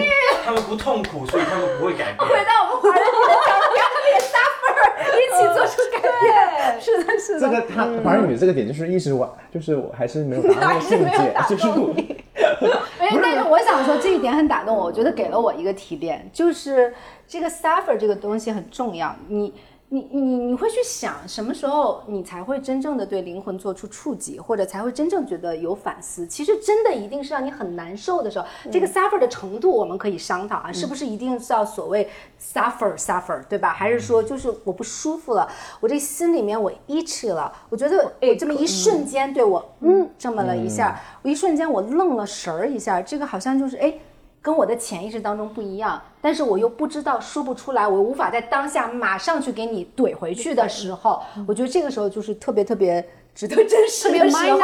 [0.45, 2.19] 他们不痛苦，所以他们不会改变。
[2.19, 4.73] 回到我们华人女的角度，让他们也 suffer，
[5.19, 6.81] 一起做出改变。
[6.81, 7.41] 是的，是的。
[7.41, 11.95] 这个他华人女这个点就是一直我就是我还是没有达到那个境界，就是我
[12.99, 16.95] 哎，但是我想说这一点很打动我，我觉得给了我一个提炼，就是
[17.27, 19.15] 这个 suffer 这个东西很重要。
[19.29, 19.53] 你
[19.95, 26.27] 你你你会去想什么时候你才会真正的对灵魂做出触及，或者才会真正觉得有反思？
[26.27, 32.09] 其实真的一定是让你很难受的时候，这个 suffer 的程度我们可以商讨啊，是不是一定是要所谓
[32.41, 33.75] suffer suffer 对吧？
[33.75, 35.47] 还是说就是我不舒服了，
[35.79, 43.93] 我这心里面我 itchy 了，我觉得我这么一瞬间对我嗯这么了一下，我一瞬间我愣了神儿一下，这个好像就是哎。
[44.43, 54.59] 跟我的潜意识当中不一样，但是我又不知道说不出来，我无法在当下马上去给你怼回去的时候，我觉得这个时候就是特别特别值得珍视特别的时候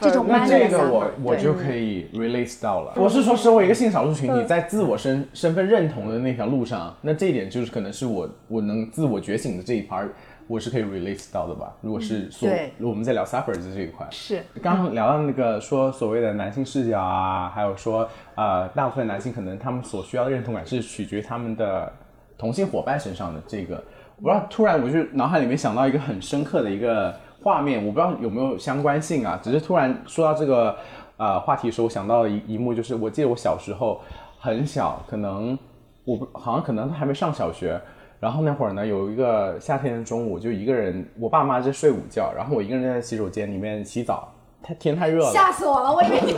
[0.00, 2.94] 这种那 minor 的这个 suffer，我我就可以 release 到了。
[2.96, 10.08] 我是说，身为一个性少数群体，在自我身身份认同的那条路上，那这一点就是可能是我我能自我觉醒的这一 part，
[10.48, 11.72] 我是可以 release 到的吧。
[11.80, 18.06] 如果是说对我们在聊 suffer 的这一块，是刚刚聊到那个说所谓的男性视角啊，还有说
[18.42, 21.92] 呃，大部分男性可能他们所需要的认同感是取决于他们的
[22.36, 23.76] 同性伙伴身上的这个，
[24.16, 30.76] 我不知道突然我就脑海里面想到一个很深刻的一个画面，我不知道有没有相关性啊，只是突然说到这个
[31.18, 34.00] 呃话题的时候，我想到了一一幕，就是我记得我小时候
[34.40, 35.56] 很小，可能
[36.04, 37.80] 我不好像可能还没上小学。
[38.18, 44.32] 然后那会儿呢，有一个夏天的中午，就一个人，我爸妈在睡午觉，然后我一个人在洗手间里面洗澡，
[44.62, 46.32] 太天太热了，吓死我了，我以为你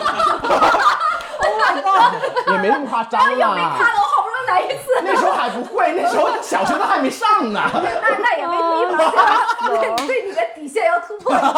[2.52, 7.60] 也没那么夸张有没看我好不容易来一次，那时候还不会， 那时候小学都还没上呢。
[7.72, 7.80] 那
[8.18, 11.34] 那也没必要， 对对你的底线要突破。
[11.34, 11.48] 一下。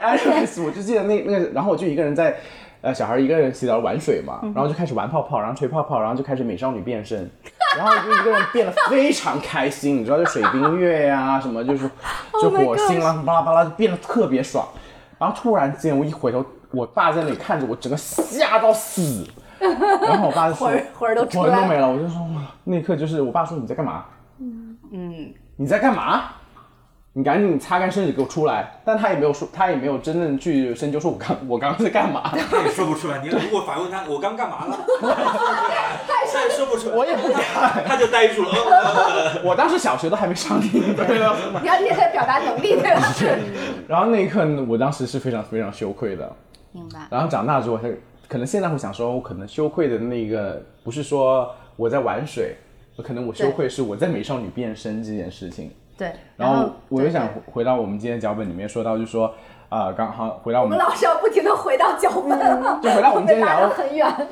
[0.00, 2.36] anyways，我就记得那那个，然后我就一个人在，
[2.80, 7.28] 呃，小孩一个人洗澡玩水嘛，然后就开始玩泡泡，然后吹泡泡，然后就开始美少女变身，
[7.76, 11.90] 然后就一个人变得非常开心，你知道，就水冰月呀、什么，就是
[12.40, 14.66] 就火星啦，巴拉巴拉，就变得特别爽。
[15.18, 19.26] 然后突然间我一回头，我爸在那里看着我，整个吓到死。
[19.60, 21.90] 然后我爸就魂魂都魂都没了。
[21.90, 24.04] 我就说哇，那一刻就是我爸说你在干嘛？
[24.92, 26.24] 嗯，你在干嘛？
[27.14, 28.80] 你赶紧擦干身子给我出来！
[28.84, 32.30] 但他也没有说，他也没有真正去深究说我刚我刚刚在干嘛。
[32.48, 33.18] 他也说不出来。
[33.18, 34.78] 你如果反问他，我刚干嘛了？
[36.06, 37.42] 他也说不出来，我也不敢，
[37.84, 38.50] 他就呆住了。
[38.54, 41.34] 呃我当时小学都还没上映，对吧？
[41.60, 43.02] 你要练他的表达能力，对吧？
[43.88, 46.30] 然后那一刻，我当时是非常非常羞愧的。
[46.72, 47.06] 明白。
[47.10, 47.88] 然后长大之后，他
[48.28, 52.56] 可能现在会想说，我可能羞愧的那个不是说我在玩水，
[53.02, 55.70] 可能我羞愧是我在美少女变身这件事情。
[55.96, 59.34] 对，然后我又想回到我们今天脚本里面说到，就说
[59.68, 62.38] 啊，刚好回到我们我们老是要不停的回到脚本，
[62.80, 63.68] 就回到我们今天 聊。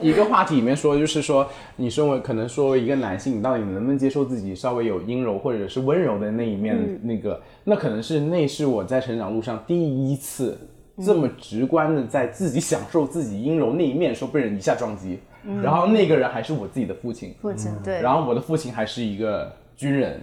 [0.00, 1.44] 一个话题里面说，就是说，
[1.74, 7.00] 你身为可能说一个男性，你到底能不能接受自己稍微有阴柔或者是温柔的那一面？
[7.02, 10.56] 那个，那可能是那是我在成长路上第一次
[11.04, 15.18] 这么直观的在自己享受自己阴柔那一面的时候被人一下撞击，
[15.62, 20.20] 然后那个人还是我自己的父亲，父亲对，然后我的父亲还是一个军人，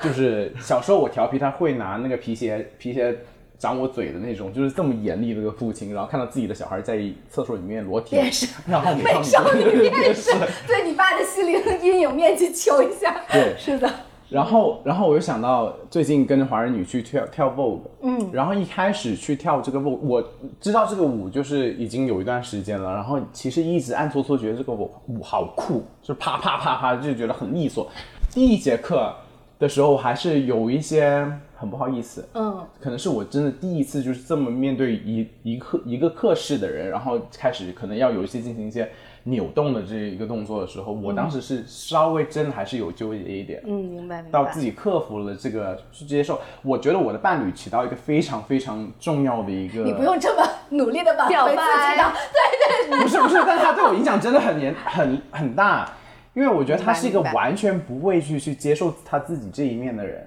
[0.00, 3.16] 就是小时候我调皮，他会拿那个皮鞋皮鞋
[3.58, 6.98] 长我嘴的那种，就是这么严厉的一个父亲，然后看到自己的小孩在
[7.28, 8.30] 厕所里面裸体变，
[8.66, 13.22] 然后美少女变身，对你爸的心灵阴影面积求一下。
[13.30, 13.92] 对是的，
[14.30, 20.24] 然后，然后我又想到最近跟着华人女去跳跳 Vogue，嗯，然后一开始去跳这个 Vogue，我
[20.60, 27.90] 知道这个舞就是已经有一段时间了，然后其实一直暗搓搓觉得这个舞舞好酷，就啪啪啪啪就觉得很利索。
[28.32, 29.12] 第一节课
[29.58, 31.26] 的时候还是有一些
[31.56, 38.88] 很不好意思，嗯，可能是我真的第一次就是这么面对一一课一个课室的人，然后开始可能要有一些进行一些
[39.24, 44.38] 扭动的这一个动作的时候，我当时是稍微真的还是有纠结一点，嗯，明白明白。
[44.38, 55.88] 到自己克服了这个去接受，我觉得我的伴侣起到一个非常非常重要的一个，你不用这么努力的挽回自表白己的，对对，不是不是，但是他对我影响真的很严很 很大，
[56.34, 60.26] 因为我觉得他是一个完全不会去去接受他自己这一面的人。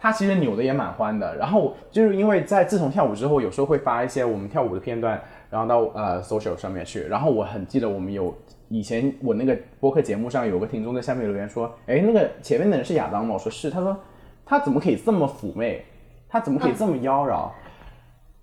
[0.00, 8.34] 他其实扭的也蛮欢的，然后就是因为在自从跳舞之后，有时候会发一些我们跳舞的片段，然后到呃 social 上面去，然后我很记得我们有
[8.68, 13.34] 以前我那个播客节目上有个听众在下面留言说，哎，那个前面的人是亚当吗？
[13.34, 13.96] 我说是，他说
[14.44, 15.84] 他怎么可以这么妩媚，
[16.28, 17.48] 他怎么可以这么妖娆？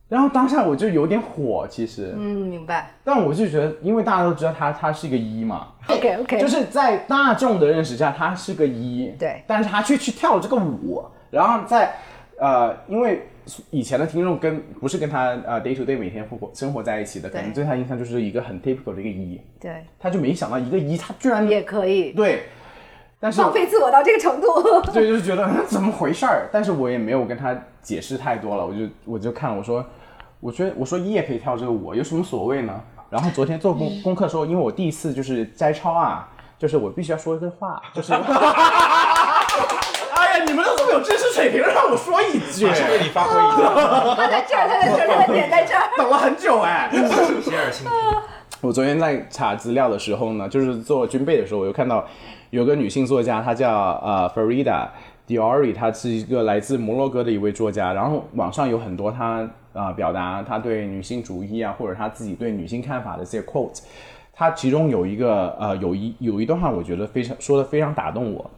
[0.08, 2.92] 然后当下我就有点火，其实，嗯，明白。
[3.04, 9.42] 但我就觉得，因为大家都知道他他是一个一嘛，OK OK， 就是在大众的认识下，他是个一，对。
[9.48, 11.96] 但是他却去跳了这个舞，然后在
[12.40, 13.28] 呃，因为
[13.70, 22.12] 以前的听众跟不是跟他呃 day to day 每天生活生活在一起的，可能对对他印象就是一个很 typical 的一个一，对，他就没想到一个一，他居然也可以。
[22.14, 22.44] 对，
[23.20, 24.48] 但是放飞自我到这个程度。
[24.92, 29.86] 对，就是觉得嗯怎么回事儿，但是我也没有跟他解释太多了，我就我就看了，我说，
[30.40, 32.82] 我觉得我说一也可以跳这个舞，有什么所谓呢？
[33.10, 36.28] 然后昨天做功 功课的时候，因为我第一次就是摘抄啊，
[36.58, 38.12] 就是我必须要说一个话，就是，
[40.92, 45.90] 有知识水平，让我说一句马，上为你发挥一个 他在这儿，他在这儿，他的点在这儿。
[45.98, 46.90] 等了很久哎。
[48.62, 52.04] 我昨天在查资料的时候呢，就是做军备的时候，我又看到
[52.50, 53.72] 有个女性作家，她叫
[54.04, 54.88] 呃 Farida
[55.28, 57.94] Diori，她是一个来自摩洛哥的一位作家。
[57.94, 59.42] 然后网上有很多她
[59.74, 63.82] 啊、呃表达她对女性主义啊，或者她自己对女性看法的这些 quote。
[64.34, 68.50] 她其中有一个呃有一有一段话，我觉得非常说的非常打动我。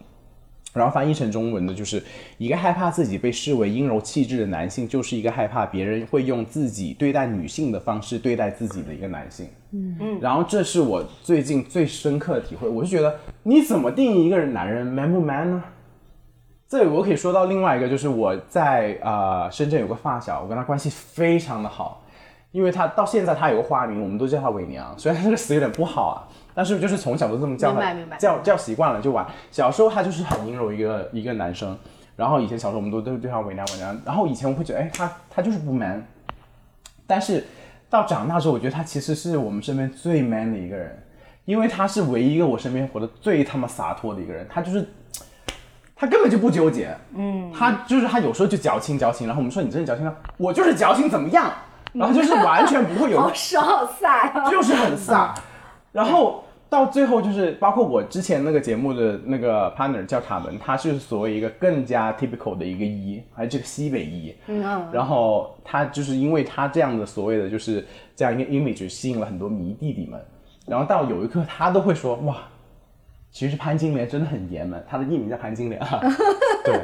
[0.77, 2.01] 然后翻译成中文的就是
[2.37, 9.47] 一个害怕自己被视为阴柔气质的男性，就是一个害怕别人会用自己对待女性的方式对待自己的一个男性。
[9.71, 10.19] 嗯嗯。
[10.21, 15.63] 然后这是我最近最深刻的体会，我就觉得你怎么定义一个人男人 man 不 man 呢？
[16.69, 22.03] 这里我可以说到另外一个，就是我在呃深圳有个发小，我跟他关系非常的好，
[22.51, 26.27] 因为他到现在他有个花名，我们都叫他伪娘，虽然这个词有点不好啊，
[26.57, 29.23] 但是就是从小都这么叫他，叫叫习惯了就玩。
[29.51, 31.77] 小时候他就是很阴柔一个一个男生，
[32.15, 36.03] 然后以前小时候我们都都对他为难为难，然后以前我会觉得，哎，他他就是不 man，
[37.05, 37.45] 但是
[37.91, 41.03] 到长大之后，我觉得他其实是我们身边最 man 的一个人，
[41.45, 44.83] 因为他是唯一一个我身边活得最他妈洒脱的一个人，他就是。
[45.99, 51.51] 他根本就不纠结，嗯，他就是他有时候就矫情矫情，然后我们说你真的矫情了，我就是矫情怎么样，
[51.93, 54.47] 然后就是完全不会有好爽好飒呀！
[54.47, 55.31] 就是很飒。
[55.91, 64.35] 然后到最后就是包括我之前那个节目的那个 partner 叫卡门，他是所谓一个更加 typical 的一个一，还是这个西北一。
[64.47, 64.61] 嗯。
[64.91, 67.85] 然后他就是因为他这样的所谓的就是
[68.15, 70.19] 这样一个 image 吸引了很多迷弟弟们，
[70.65, 72.37] 然后到有一刻他都会说哇。
[73.29, 75.99] 其实潘金莲真的很爷们，他的艺名叫潘金莲啊。
[76.63, 76.79] 对，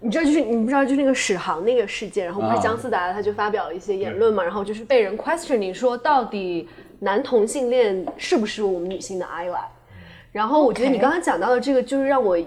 [0.00, 6.66] 你知道，就是你不知道，就是那个史航那个事件，然后不是啊姜思达他就发表了一些言论嘛，然后就是被人 questioning 说到底
[6.98, 9.64] 男同性恋是不是我们女性的 ally？
[10.32, 12.38] 然后我觉得你刚刚讲到的这个，就是让我。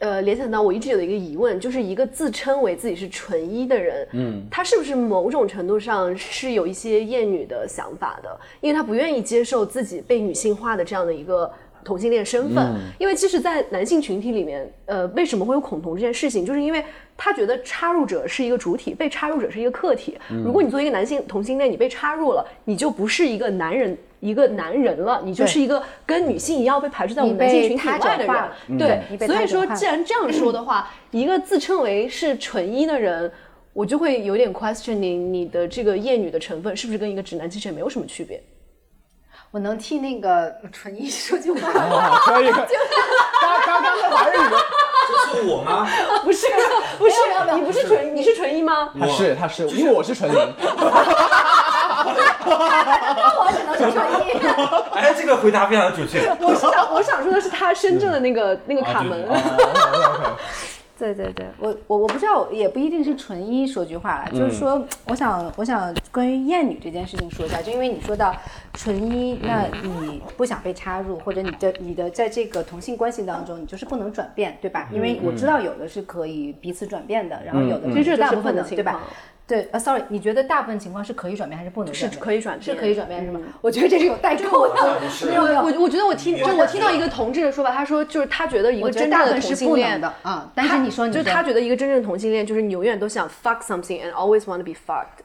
[0.00, 8.38] 呃，联想到我一直有一个疑问，就是一个自称为自己是纯一的人，嗯，他是不是某种程度上是有一些厌女的想法的？
[8.60, 11.50] 因为他不愿意接受自己被女性化的这样的一个
[11.84, 12.74] 同性恋身份。
[12.98, 16.82] 因为其实，在男性群体里面，呃，为什么会有恐同这件事情，就是因为
[17.16, 20.18] 他觉得插入者是一个主体，被插入者是一个客体。
[20.44, 23.96] 如果你作为一个男性同性恋，你被插入了，你就不是一个男人。
[24.20, 33.30] 一个男人了，你就是一个跟女性一样被排斥在我们男性群体外的人，对所以说，既然这样说的话， 一个自称为是纯一的人，
[33.74, 38.42] 我就会有点 questioning 你的这个厌女的成分是不是跟一个直男其实也没有什么区别。
[39.54, 41.96] 我能替那个纯一说句话吗？
[42.10, 42.50] 啊，可以。
[42.50, 42.60] 刚
[43.64, 44.56] 刚刚在华人语的，
[45.06, 45.86] 这是我吗？
[46.24, 46.48] 不是，
[46.98, 47.14] 不是
[47.54, 48.90] 你不是纯，你是纯一吗？
[48.98, 50.36] 他是他是，因为我是纯零。
[52.44, 54.32] 我只能是纯一。
[54.98, 56.28] 哎，这个回答非常的准确。
[56.40, 59.24] 我是想我想说的是他深圳的那个那个卡门。
[60.96, 68.34] 对对对，我我我不知道，也不一定是纯一说句话了，就是说，我想我想关于厌女这件事情说一下，就因为你说到
[68.74, 74.88] 纯一，那你不想被插入，或者你的你的在这个同性关系当中，你就是不能转变，对吧？
[74.92, 79.10] 因为我知道有的是可以彼此转变的，然后有的就是大部分的的，对吧情况？
[79.46, 82.20] 对，呃，sorry，你觉得大部分情况是可以转变还是不能是转变？
[82.20, 83.40] 可以转变是可以转变是吗？
[83.60, 90.50] 我觉得这是有代沟的，没有没有我我觉得我听就我听到一个同志的说法，他说就是他觉得一个真正的同性恋的啊。
[90.54, 95.22] 但是你说你就他觉得一个真正的同性恋就是你永远都想 fuck something and always want to be fucked。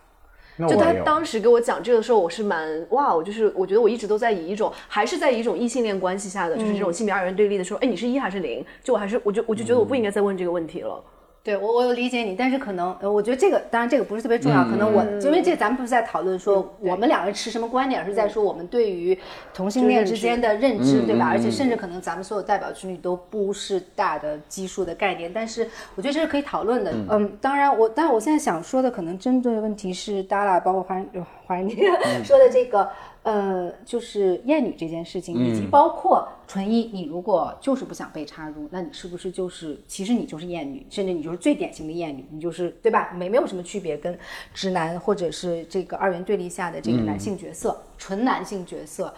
[0.67, 8.65] 就他那我也有当时给我讲这个的时候，我是蛮哇，我就是我觉得我一直都在以一种还是在以一种异性恋关系下的，就是这种性别二元对立的时候，哎，你是一还是零？
[8.83, 11.01] 就我还是我就我就觉得我不应该再问这个问题了。
[11.41, 19.17] 对我，我有理解你，但是可能，呃，我觉得这个，当然这个不是特别重要，可能我因为这咱们不是在讨论说我们两个人持什么观点，而是在说我们对于
[19.53, 21.27] 同性恋之间的认知，对吧？
[21.29, 26.91] 而且甚至可能咱们所有代表群体都不是大的基数的概念，但是我觉得这是可以讨论的。
[27.09, 31.07] 嗯，当然我，但是我现在想说的可能针对的问题是 Dala 包括华人
[31.47, 31.75] 华人姐
[32.23, 32.89] 说的这个。
[33.23, 43.11] 呃，就是厌女这件事情，以及包括纯一，你如果就是不想被插入，那你是不是就是其实你就是厌女，甚至你就是最典型的厌女，你就是对吧？
[43.13, 44.17] 没没有什么区别，跟
[44.53, 49.13] 直男或者是这个二元对立下的这个男性角色，纯男性角色，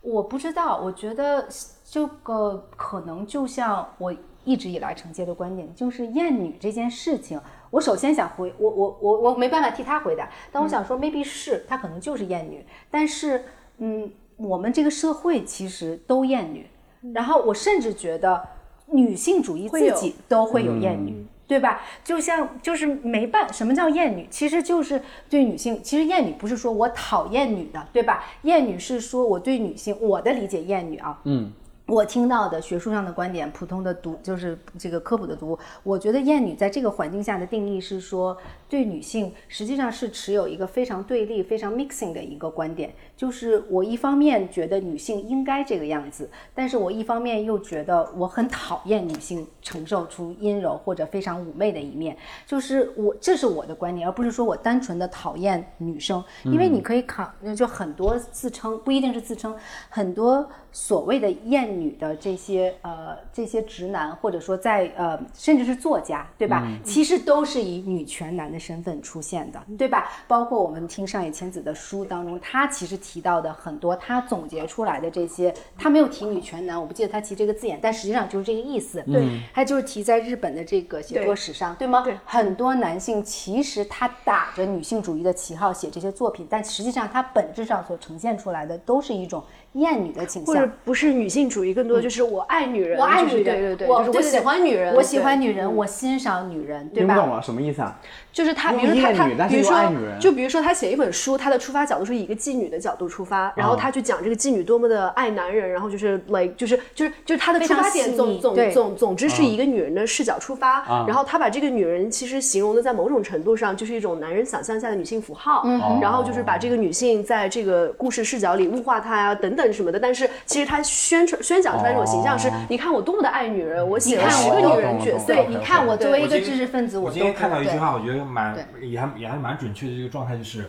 [0.00, 1.46] 我不知道，我觉得
[1.84, 4.14] 这个可能就像我
[4.44, 7.38] 一直以来承接的观点，就是厌女这件事情。
[7.70, 13.44] 我首先想回我我我我没办法替他回答，但我想说，maybe 是她可能就是厌女，但是
[13.78, 16.66] 嗯，我们这个社会其实都厌女，
[17.14, 18.48] 然后我甚至觉得
[18.86, 21.26] 女性主义自己都会有厌女。
[21.50, 21.80] 对吧？
[22.04, 24.24] 就像就是没办，什么叫厌女？
[24.30, 28.22] 其实就是对女性，其实厌女不是说我讨厌女的，对吧？
[28.42, 31.52] 厌女是说我对女性，我的理解厌女啊，嗯。
[31.90, 38.36] 我听到的学术上的观点，普通的读就是这个科普的读，我觉得厌女在这个环境下的定义是说，
[38.68, 59.56] 对女性实际上是持有一个非常对立、非常 mixing 的一个观点，就是我一方面觉得女性应该这个样子，但是我一方面又觉得我很讨厌女性承受出阴柔或者非常妩媚的一面，就是我这是我的观点，而不是说我单纯的讨厌女生，因为你可以考，就很多自称不一定是自称，
[59.88, 66.66] 很多所谓的厌女的这些呃这些直男，或者说在呃甚至是作家，对吧？
[66.84, 70.10] 其实都是以女权男的身份出现的，对吧？
[70.28, 79.02] 包括我们听上野千子的书当中，他其实提到的很多，他总结出来的这些，他没有提女权男，我不记得他提这个字眼，但实际上就是这个意思。
[79.02, 82.02] 对，他就是提在日本的这个写作史上，对吗？
[82.02, 89.42] 对很多男性其实他打着女性主义的旗号写这些作品，但实际上他本质上所呈现出来的都是一种
[89.72, 90.72] 厌女的倾或者向。
[90.84, 97.14] 不是女性主义，更多的就是我爱女人，我爱女人，对对对，我就是我喜欢女人，我喜欢女人，我欣赏女人，对吧？
[97.14, 97.98] 听不懂了，什么意思啊？
[98.32, 99.76] 就是他，比如说他他比如说
[100.20, 115.66] 就比如说他写一本书，他的出发角度是以一个妓女的角度出发，然后他去讲这个妓女多么的爱男人，然后就是 like 就是就是就是他的出发点总总总总之是以一个女人的视角出发，然后他把这个女人其实形容的在某种程度上就是一种男人想象下的女性符号，
[116.00, 130.68] 然后就是把这个女性在这个故事视角里物化她呀等等什么的，但是其实他宣传宣讲出来这种形象是，你看我多么的爱女人，我写了看十个女人角色，对，你看我作为一个知识分子，都我今天看到一句话，我觉得蛮也还也还蛮准确的，这个状态就是，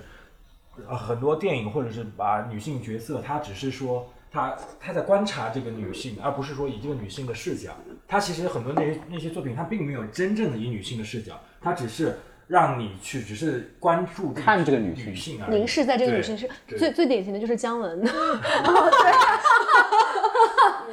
[0.87, 7.71] 呃，很多电影或者是把女性角色，她只是说他他在观察这个女性，而不是说以这个女性的视角。
[8.07, 18.01] 他其实很多那些那些作品，他并没有真正的以女性的视角，他只是让你去只是关注看这个女性女性而已凝视在这个女性是最最典型的就是姜文，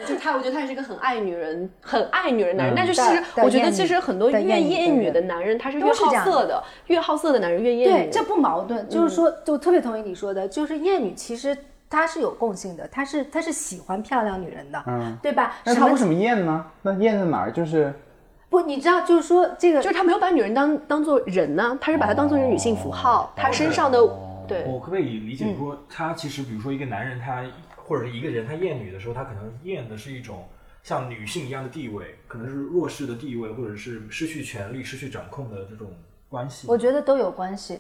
[0.07, 2.75] 就他，我觉得他是一个很爱女人、很爱女人男人。
[2.75, 8.11] 嗯但是其实我觉得其实很多的越厌女的男人，他是越好色的，越好色的男人越厌对，女。
[8.11, 11.57] 这不矛盾，就是说，就特别同意你说的，就是厌女其实
[11.91, 15.57] 他是有共性的，他是他是喜欢漂亮女人的，嗯对吧？
[15.65, 16.65] 那他为什么厌呢？
[16.83, 17.53] 那厌在哪儿？
[17.53, 17.93] 就是
[18.51, 18.61] 不？
[18.63, 23.99] 你知道，就是说这个就是他没有把女人当当做人呢，他是把她当做一个女性符号，他身上的
[24.47, 27.45] 对我可不可以理解说，他其实比如说一个男人，他
[27.77, 30.45] 或者是一个人，他厌女的时候，他可能厌的是一种
[30.83, 35.89] 像女性一样的地位，可能是弱势的地位，或者是失去权利、失去掌控的这种
[36.29, 36.67] 关系。
[36.69, 37.79] 我觉得都有关系。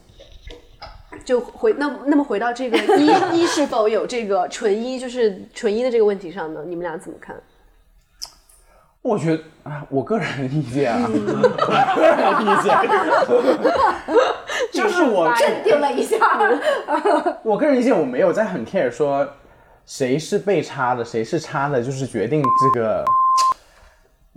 [1.24, 6.62] 就回那那么回到这个 一一是否有这个纯一就是纯一的这个问题上呢？
[6.66, 7.35] 你们俩怎么看？
[9.02, 11.14] 我觉得啊，我个人意见啊，我
[11.96, 12.76] 个人意见，
[14.72, 16.16] 就是我镇定了一下。
[17.42, 19.26] 我个人意见，我没有在很 care 说
[19.86, 23.04] 谁是被插的，谁是插的，就是决定这个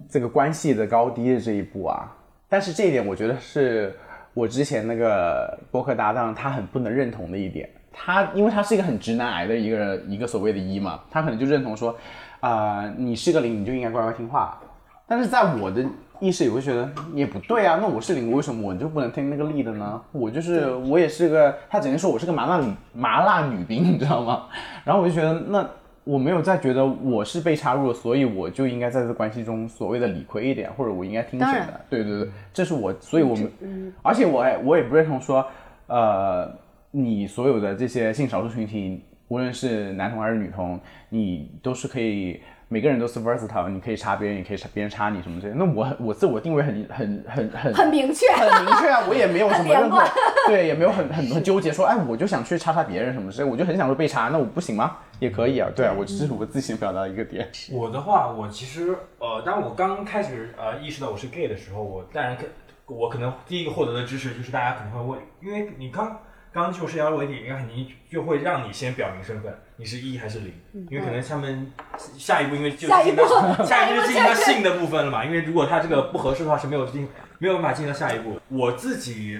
[0.09, 2.15] 这个关系的高低的这一步啊。
[2.47, 3.97] 但是这一点，我觉得是
[4.33, 7.69] 我之前那个博客搭档他很不能认同的一点。
[7.93, 11.97] 他因为他是一个很直男癌的一个人，一个所谓的一嘛，他可能就认同说，
[12.41, 14.59] 啊、你是个零，你就应该乖乖听话。
[15.07, 15.85] 但是在我的
[16.19, 17.77] 意识里，我会觉得也不对啊。
[17.81, 20.01] 那我是零，为什么我就不能听那个力的呢？
[20.11, 24.47] 我就是我也是个，他整天说我是个麻辣女麻辣女兵，你知道吗？
[24.83, 25.69] 然后我就觉得，那
[26.03, 31.81] 我没有再觉得我是被插入了，所以我就应该在这关系中所谓的理亏一点，或者我应该听谁的？
[31.89, 35.45] 对对对，这是我，所以我们，而且我也我也不认同说，
[35.87, 36.51] 呃，
[36.89, 40.77] 你所有的这些性少数群体，无论是男同还是女同，
[41.07, 42.43] 你都是可以。
[42.67, 45.59] 每个人都是 versatile，你可以插别人，也可以插别人插你什么之类的。
[45.59, 50.01] 那我我自我定位很很很很很明确，很明确啊，我也没有什么任何
[50.47, 54.99] 对，也没有很很很纠结说，哎，我就想去插插别人什么之类，我就很想说被插，那我不行吗？
[55.19, 57.49] 也可以啊，对啊，我这是我自行表达的一个点。
[57.73, 62.45] 我的话，我其实呃，当我刚开始呃意识到我是 gay 的时候，我当然可
[62.85, 66.17] 我可能第一个获得的知识就是大家可能会问，因为你刚
[66.53, 70.53] 刚刚就社交媒体，应该肯定就会让你先表明身份，你是一还是零，
[70.89, 71.71] 因为可能他们
[72.17, 77.07] 下一步因为就下一步进到下一步就进到下一步性的部分了嘛，因为如果他这个不合适的话是没有进
[77.39, 78.39] 没有办法进到下一步。
[78.49, 79.39] 我自己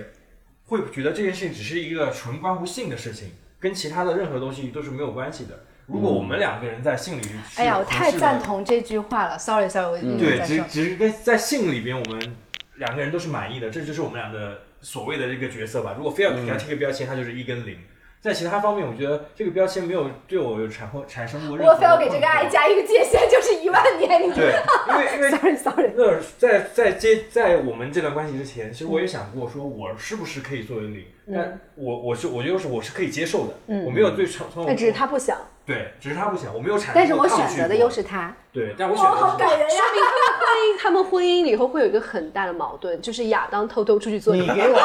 [0.68, 5.60] 会觉得这件事情只是一个纯关乎性的事情，跟其他的任何东西都是没有关系的。
[5.88, 9.38] 如果我们两个人在性里是哎呀，我太赞同这句话了。
[9.38, 10.64] Sorry Sorry，我一直对，只。
[10.70, 12.36] 只是跟在性里边，我们
[12.78, 15.96] 两个人都是满意的，这就是我们俩的所谓的这个角色吧。
[15.98, 17.78] 如果非要给他贴个标签，他就是一跟零。
[18.20, 24.22] 在其他方面，我觉得这个标签没有对我有产或产生过任何我非要给这个爱加一个界限， 就是一万年。
[24.22, 24.54] 你对，
[24.90, 31.04] 因为因为 Sorry Sorry，那在在接在我们这段关系之前，其实我也想过，说我是不是可以作为零，
[31.34, 35.36] 但我我是我觉得是我是可以接受的，嗯我没有对从从但只是他不想。
[35.66, 38.34] 对，只是他不想，我没有产生但是我选择的又是他。
[38.52, 39.76] 对，但我哦，选择的是好感人呀！
[39.78, 44.80] 说明他们婚姻，他们婚姻里头会有一个很大的矛盾，就是亚当偷偷出去做你给我，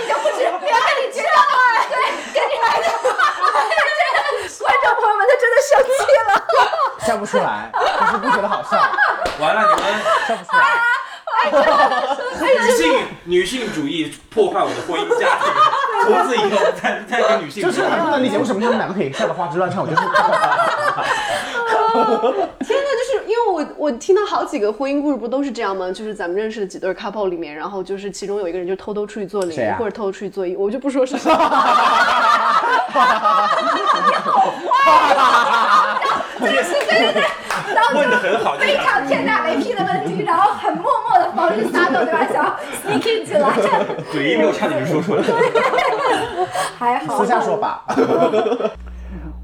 [0.00, 1.56] 已经不是原来你知道吗？
[1.88, 1.94] 对，
[2.32, 2.84] 跟你来的，
[4.58, 5.92] 观众朋友们，他真的生气
[6.28, 6.30] 了。
[7.06, 7.70] 笑不出来，
[8.00, 8.76] 就是不觉得好笑，
[9.38, 9.84] 完了，你们。
[10.26, 10.64] 笑不出来。
[12.44, 15.44] 女性女性主义破坏我的婚姻价值，
[16.04, 20.02] 从此以后再再跟女性就是主义很不能理解为什么他们两个可以笑得花枝乱颤，我就是
[22.64, 25.90] 天呐，就是因为我我听到好几个婚姻故事，不都是这样吗？
[25.92, 31.30] 就是咱们认识的几对 couple 里面，然后就是其中有一个人就偷偷出去做零，或者偷偷出去做一，我就不说是谁。
[37.94, 42.26] 问的很好，非常天打雷劈的问题，然后很默默的防止撒豆，对吧？
[42.32, 43.50] 想 sneak 进来，
[44.12, 45.22] 嘴一没有差点就说出来。
[46.78, 47.18] 还好。
[47.18, 47.84] 私下说吧。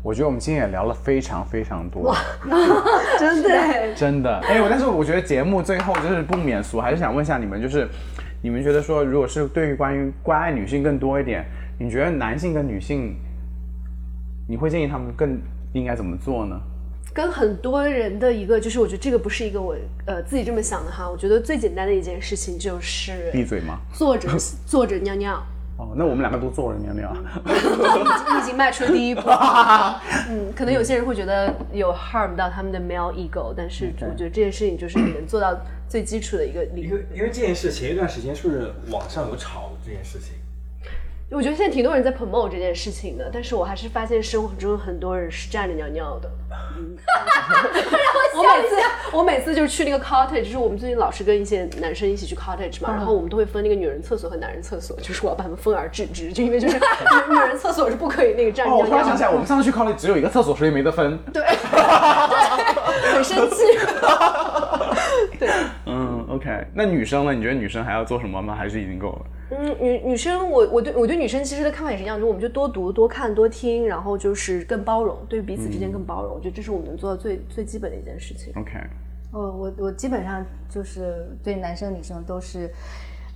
[0.03, 2.17] 我觉得我们今天也聊了非常非常多，
[3.21, 4.39] 真的，真的。
[4.49, 7.87] 哎，我但是我觉得节目最后就是不免俗，还是想问一下你们，就是
[8.43, 11.45] 你们觉得说，如果是对于关于关爱女性更多一点，
[11.79, 13.15] 你觉得男性跟女性，
[14.49, 15.39] 你会建议他们更
[15.75, 16.59] 应该怎么做呢？
[17.13, 19.77] 跟很多人的一个就是，我觉得这个不是一个我
[20.07, 21.09] 呃自己这么想的哈。
[21.11, 23.81] 我觉得最简单的一件事情就是闭嘴吗？
[23.93, 24.29] 坐着
[24.67, 25.43] 坐着尿尿。
[25.77, 27.11] 哦，那我们两个都坐着尿尿。
[27.47, 29.23] 你已经迈出了第一步。
[30.29, 35.59] 嗯，可能有些人会觉得有 harm 到他们的 male ego，但是我觉得这件事情就是你能做到
[35.89, 40.35] 最基础的一个理因为因为这件事前一段时间是不是网上有炒这件事情？
[41.33, 46.29] 我觉得现在挺多人在 promote 这件事情的，但是我还是发现生活中很多人是站着尿尿的。
[46.77, 46.97] 嗯
[48.37, 48.77] 我每次
[49.13, 56.81] 我每次就是去那个 cottage，就是我们最近老是跟一些男生一起去 cottage 嘛，然后我们都会分那个女人厕所和男人厕所，就是我要把他们分而治之，就因为就是女
[57.35, 61.17] 女人厕所是不可以那个站着哦，我尿尿的，突然想起来，我们上次去 cottage 只有一个厕所，所以没得分。
[61.33, 61.45] 对，
[63.15, 63.57] 很生气。
[65.39, 65.49] 对，
[65.87, 66.67] 嗯，OK。
[66.75, 67.33] 那女生呢？
[67.33, 68.55] 你觉得女生还要做什么吗？
[68.55, 69.23] 还是已经够了？
[69.51, 76.35] 嗯，女女生，我我对我对女生其实的看法也是一样，就我们就多读、多看、多听，然后就是更包容，对彼此之间更包容。
[76.35, 78.53] 我觉得这是我们能做的最最基本的一件事情。
[78.57, 78.79] OK，
[79.33, 82.71] 我我我基本上就是对男生女生都是，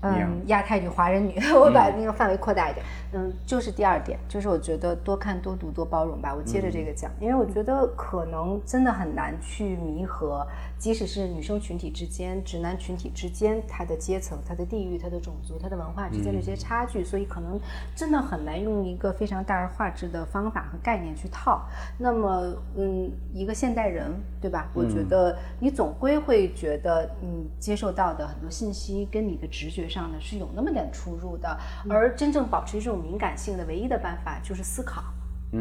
[0.03, 2.87] 嗯，亚太女、华人女， 我把那个范围扩大一点。
[3.13, 6.35] 嗯，就是第二点，就是我觉得多看、多读、多包容吧。
[6.35, 10.47] 我接着这个讲，因为我觉得可能真的很难去弥合
[10.85, 17.59] 即使是女生群体之间、直男群体之间，它的阶层、它的地域、它的种族、它的文化之间的一些差距，所以可能
[17.97, 21.67] 真的很难用一个非常大而化之的方法和概念去套。
[21.97, 24.13] 那么，嗯，一个现代人，
[24.43, 24.69] 对吧？
[24.75, 31.59] 我觉得你总归会觉得，你，接受到的很多信息跟你的直觉上呢是有那么点出入的，
[31.89, 35.03] 而真正保持这种敏感性的唯一的办法就是思考。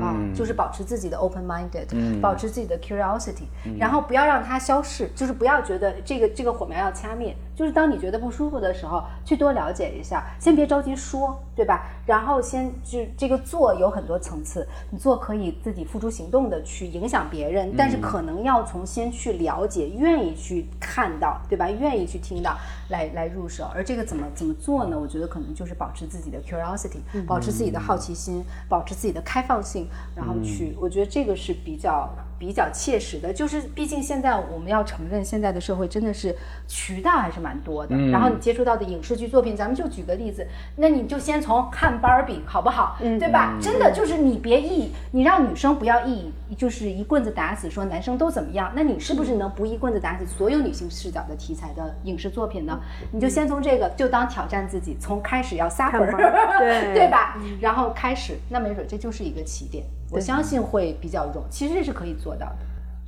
[0.02, 3.44] 啊，就是保持自己的 open minded，、保持自己的 curiosity，、
[3.78, 11.86] 然后不要让它消逝，就是不要觉得这个这个火苗要掐灭，就是当你觉得不舒服的时候，去多了解一下，先别着急说，对吧？
[12.06, 21.70] 然后先就这个做有很多层次，你做可以自己付诸行动的去影响别人，但是可能要从先去了解，愿意去看到，对吧？
[21.70, 22.58] 愿意去听到，
[22.90, 23.70] 来来入手。
[23.74, 25.00] 而这个怎么怎么做呢？
[25.00, 32.10] 我觉得可能就是保持自己的 curiosity，、保持自己的好奇心，保持自己的开放性，然后去，我觉得这个是比较。
[32.38, 36.36] 比较切实的，就是毕竟现在我们要承认，现在的社会真的是
[36.68, 37.96] 渠道还是蛮多的。
[38.12, 40.46] 然后你接触到的影视剧作品，咱们就举个例子，
[40.76, 42.98] 那你就先从看芭比好不好？
[43.02, 43.58] 嗯，对吧？
[43.62, 52.80] 真的就是你别一，你让女生不要一，就是一棍子打死说男生都怎么样，那你是不是能不一棍子打死所有女性视角的题材的影视作品呢？
[53.12, 57.38] 你就先从这个就当挑战自己，从开始要撒本儿，对 对吧？
[57.62, 59.84] 然后开始，那没准这就是一个起点。
[60.14, 62.56] 我相信会比较容，其实这是可以做到的。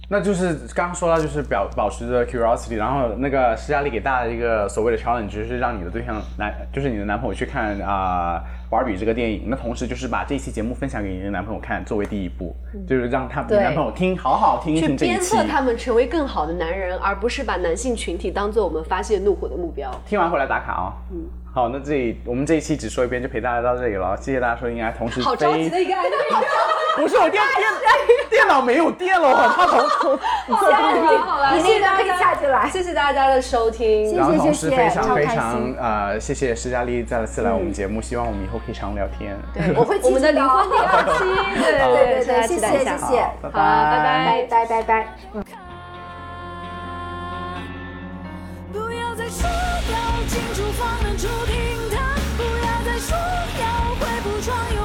[0.08, 9.46] 那就是刚刚说到，就是表保持着 curiosity，然后那个施嘉丽给大家一个所谓的 challenge，就是让你的对象男，就是你的男朋友去看啊、芭比这个电影。
[9.48, 12.56] 那同时就是把这期节目分享给你的男朋友看，作为第一步，
[12.88, 15.16] 就是让他的男朋友听，好好听一去听这一期。
[15.16, 19.90] 鞭策他们成为更好的男人，而不是把男性群体当做我们发泄怒火的目标。
[20.06, 21.26] 听完回来打卡啊、嗯。
[21.56, 27.64] 好，那这里我们这一期只说一遍就陪大家到这里了，谢谢大家收听，还同时好着急的一个 idea，不是我电电
[28.30, 30.20] 电脑没有电了，我很怕同 同。
[30.58, 30.76] 好了
[31.20, 34.10] 好了，你谢谢大那个可以下去来谢谢大家的收听。
[34.10, 39.38] 谢然后同时非常非常心呃，谢谢施佳丽再次来我们节目，希望我们以后可以常聊天。
[39.54, 41.24] 对， 我会我们的离婚第第二期，
[41.56, 42.68] 对对对谢谢。
[42.68, 44.48] 谢谢，好拜好，拜拜。
[44.50, 45.08] 拜拜拜。
[48.74, 49.48] 不要再说
[50.28, 51.56] 进厨房，难出厅
[51.92, 52.16] 他。
[52.38, 53.18] 不要再说
[53.60, 54.85] 要恢复床有。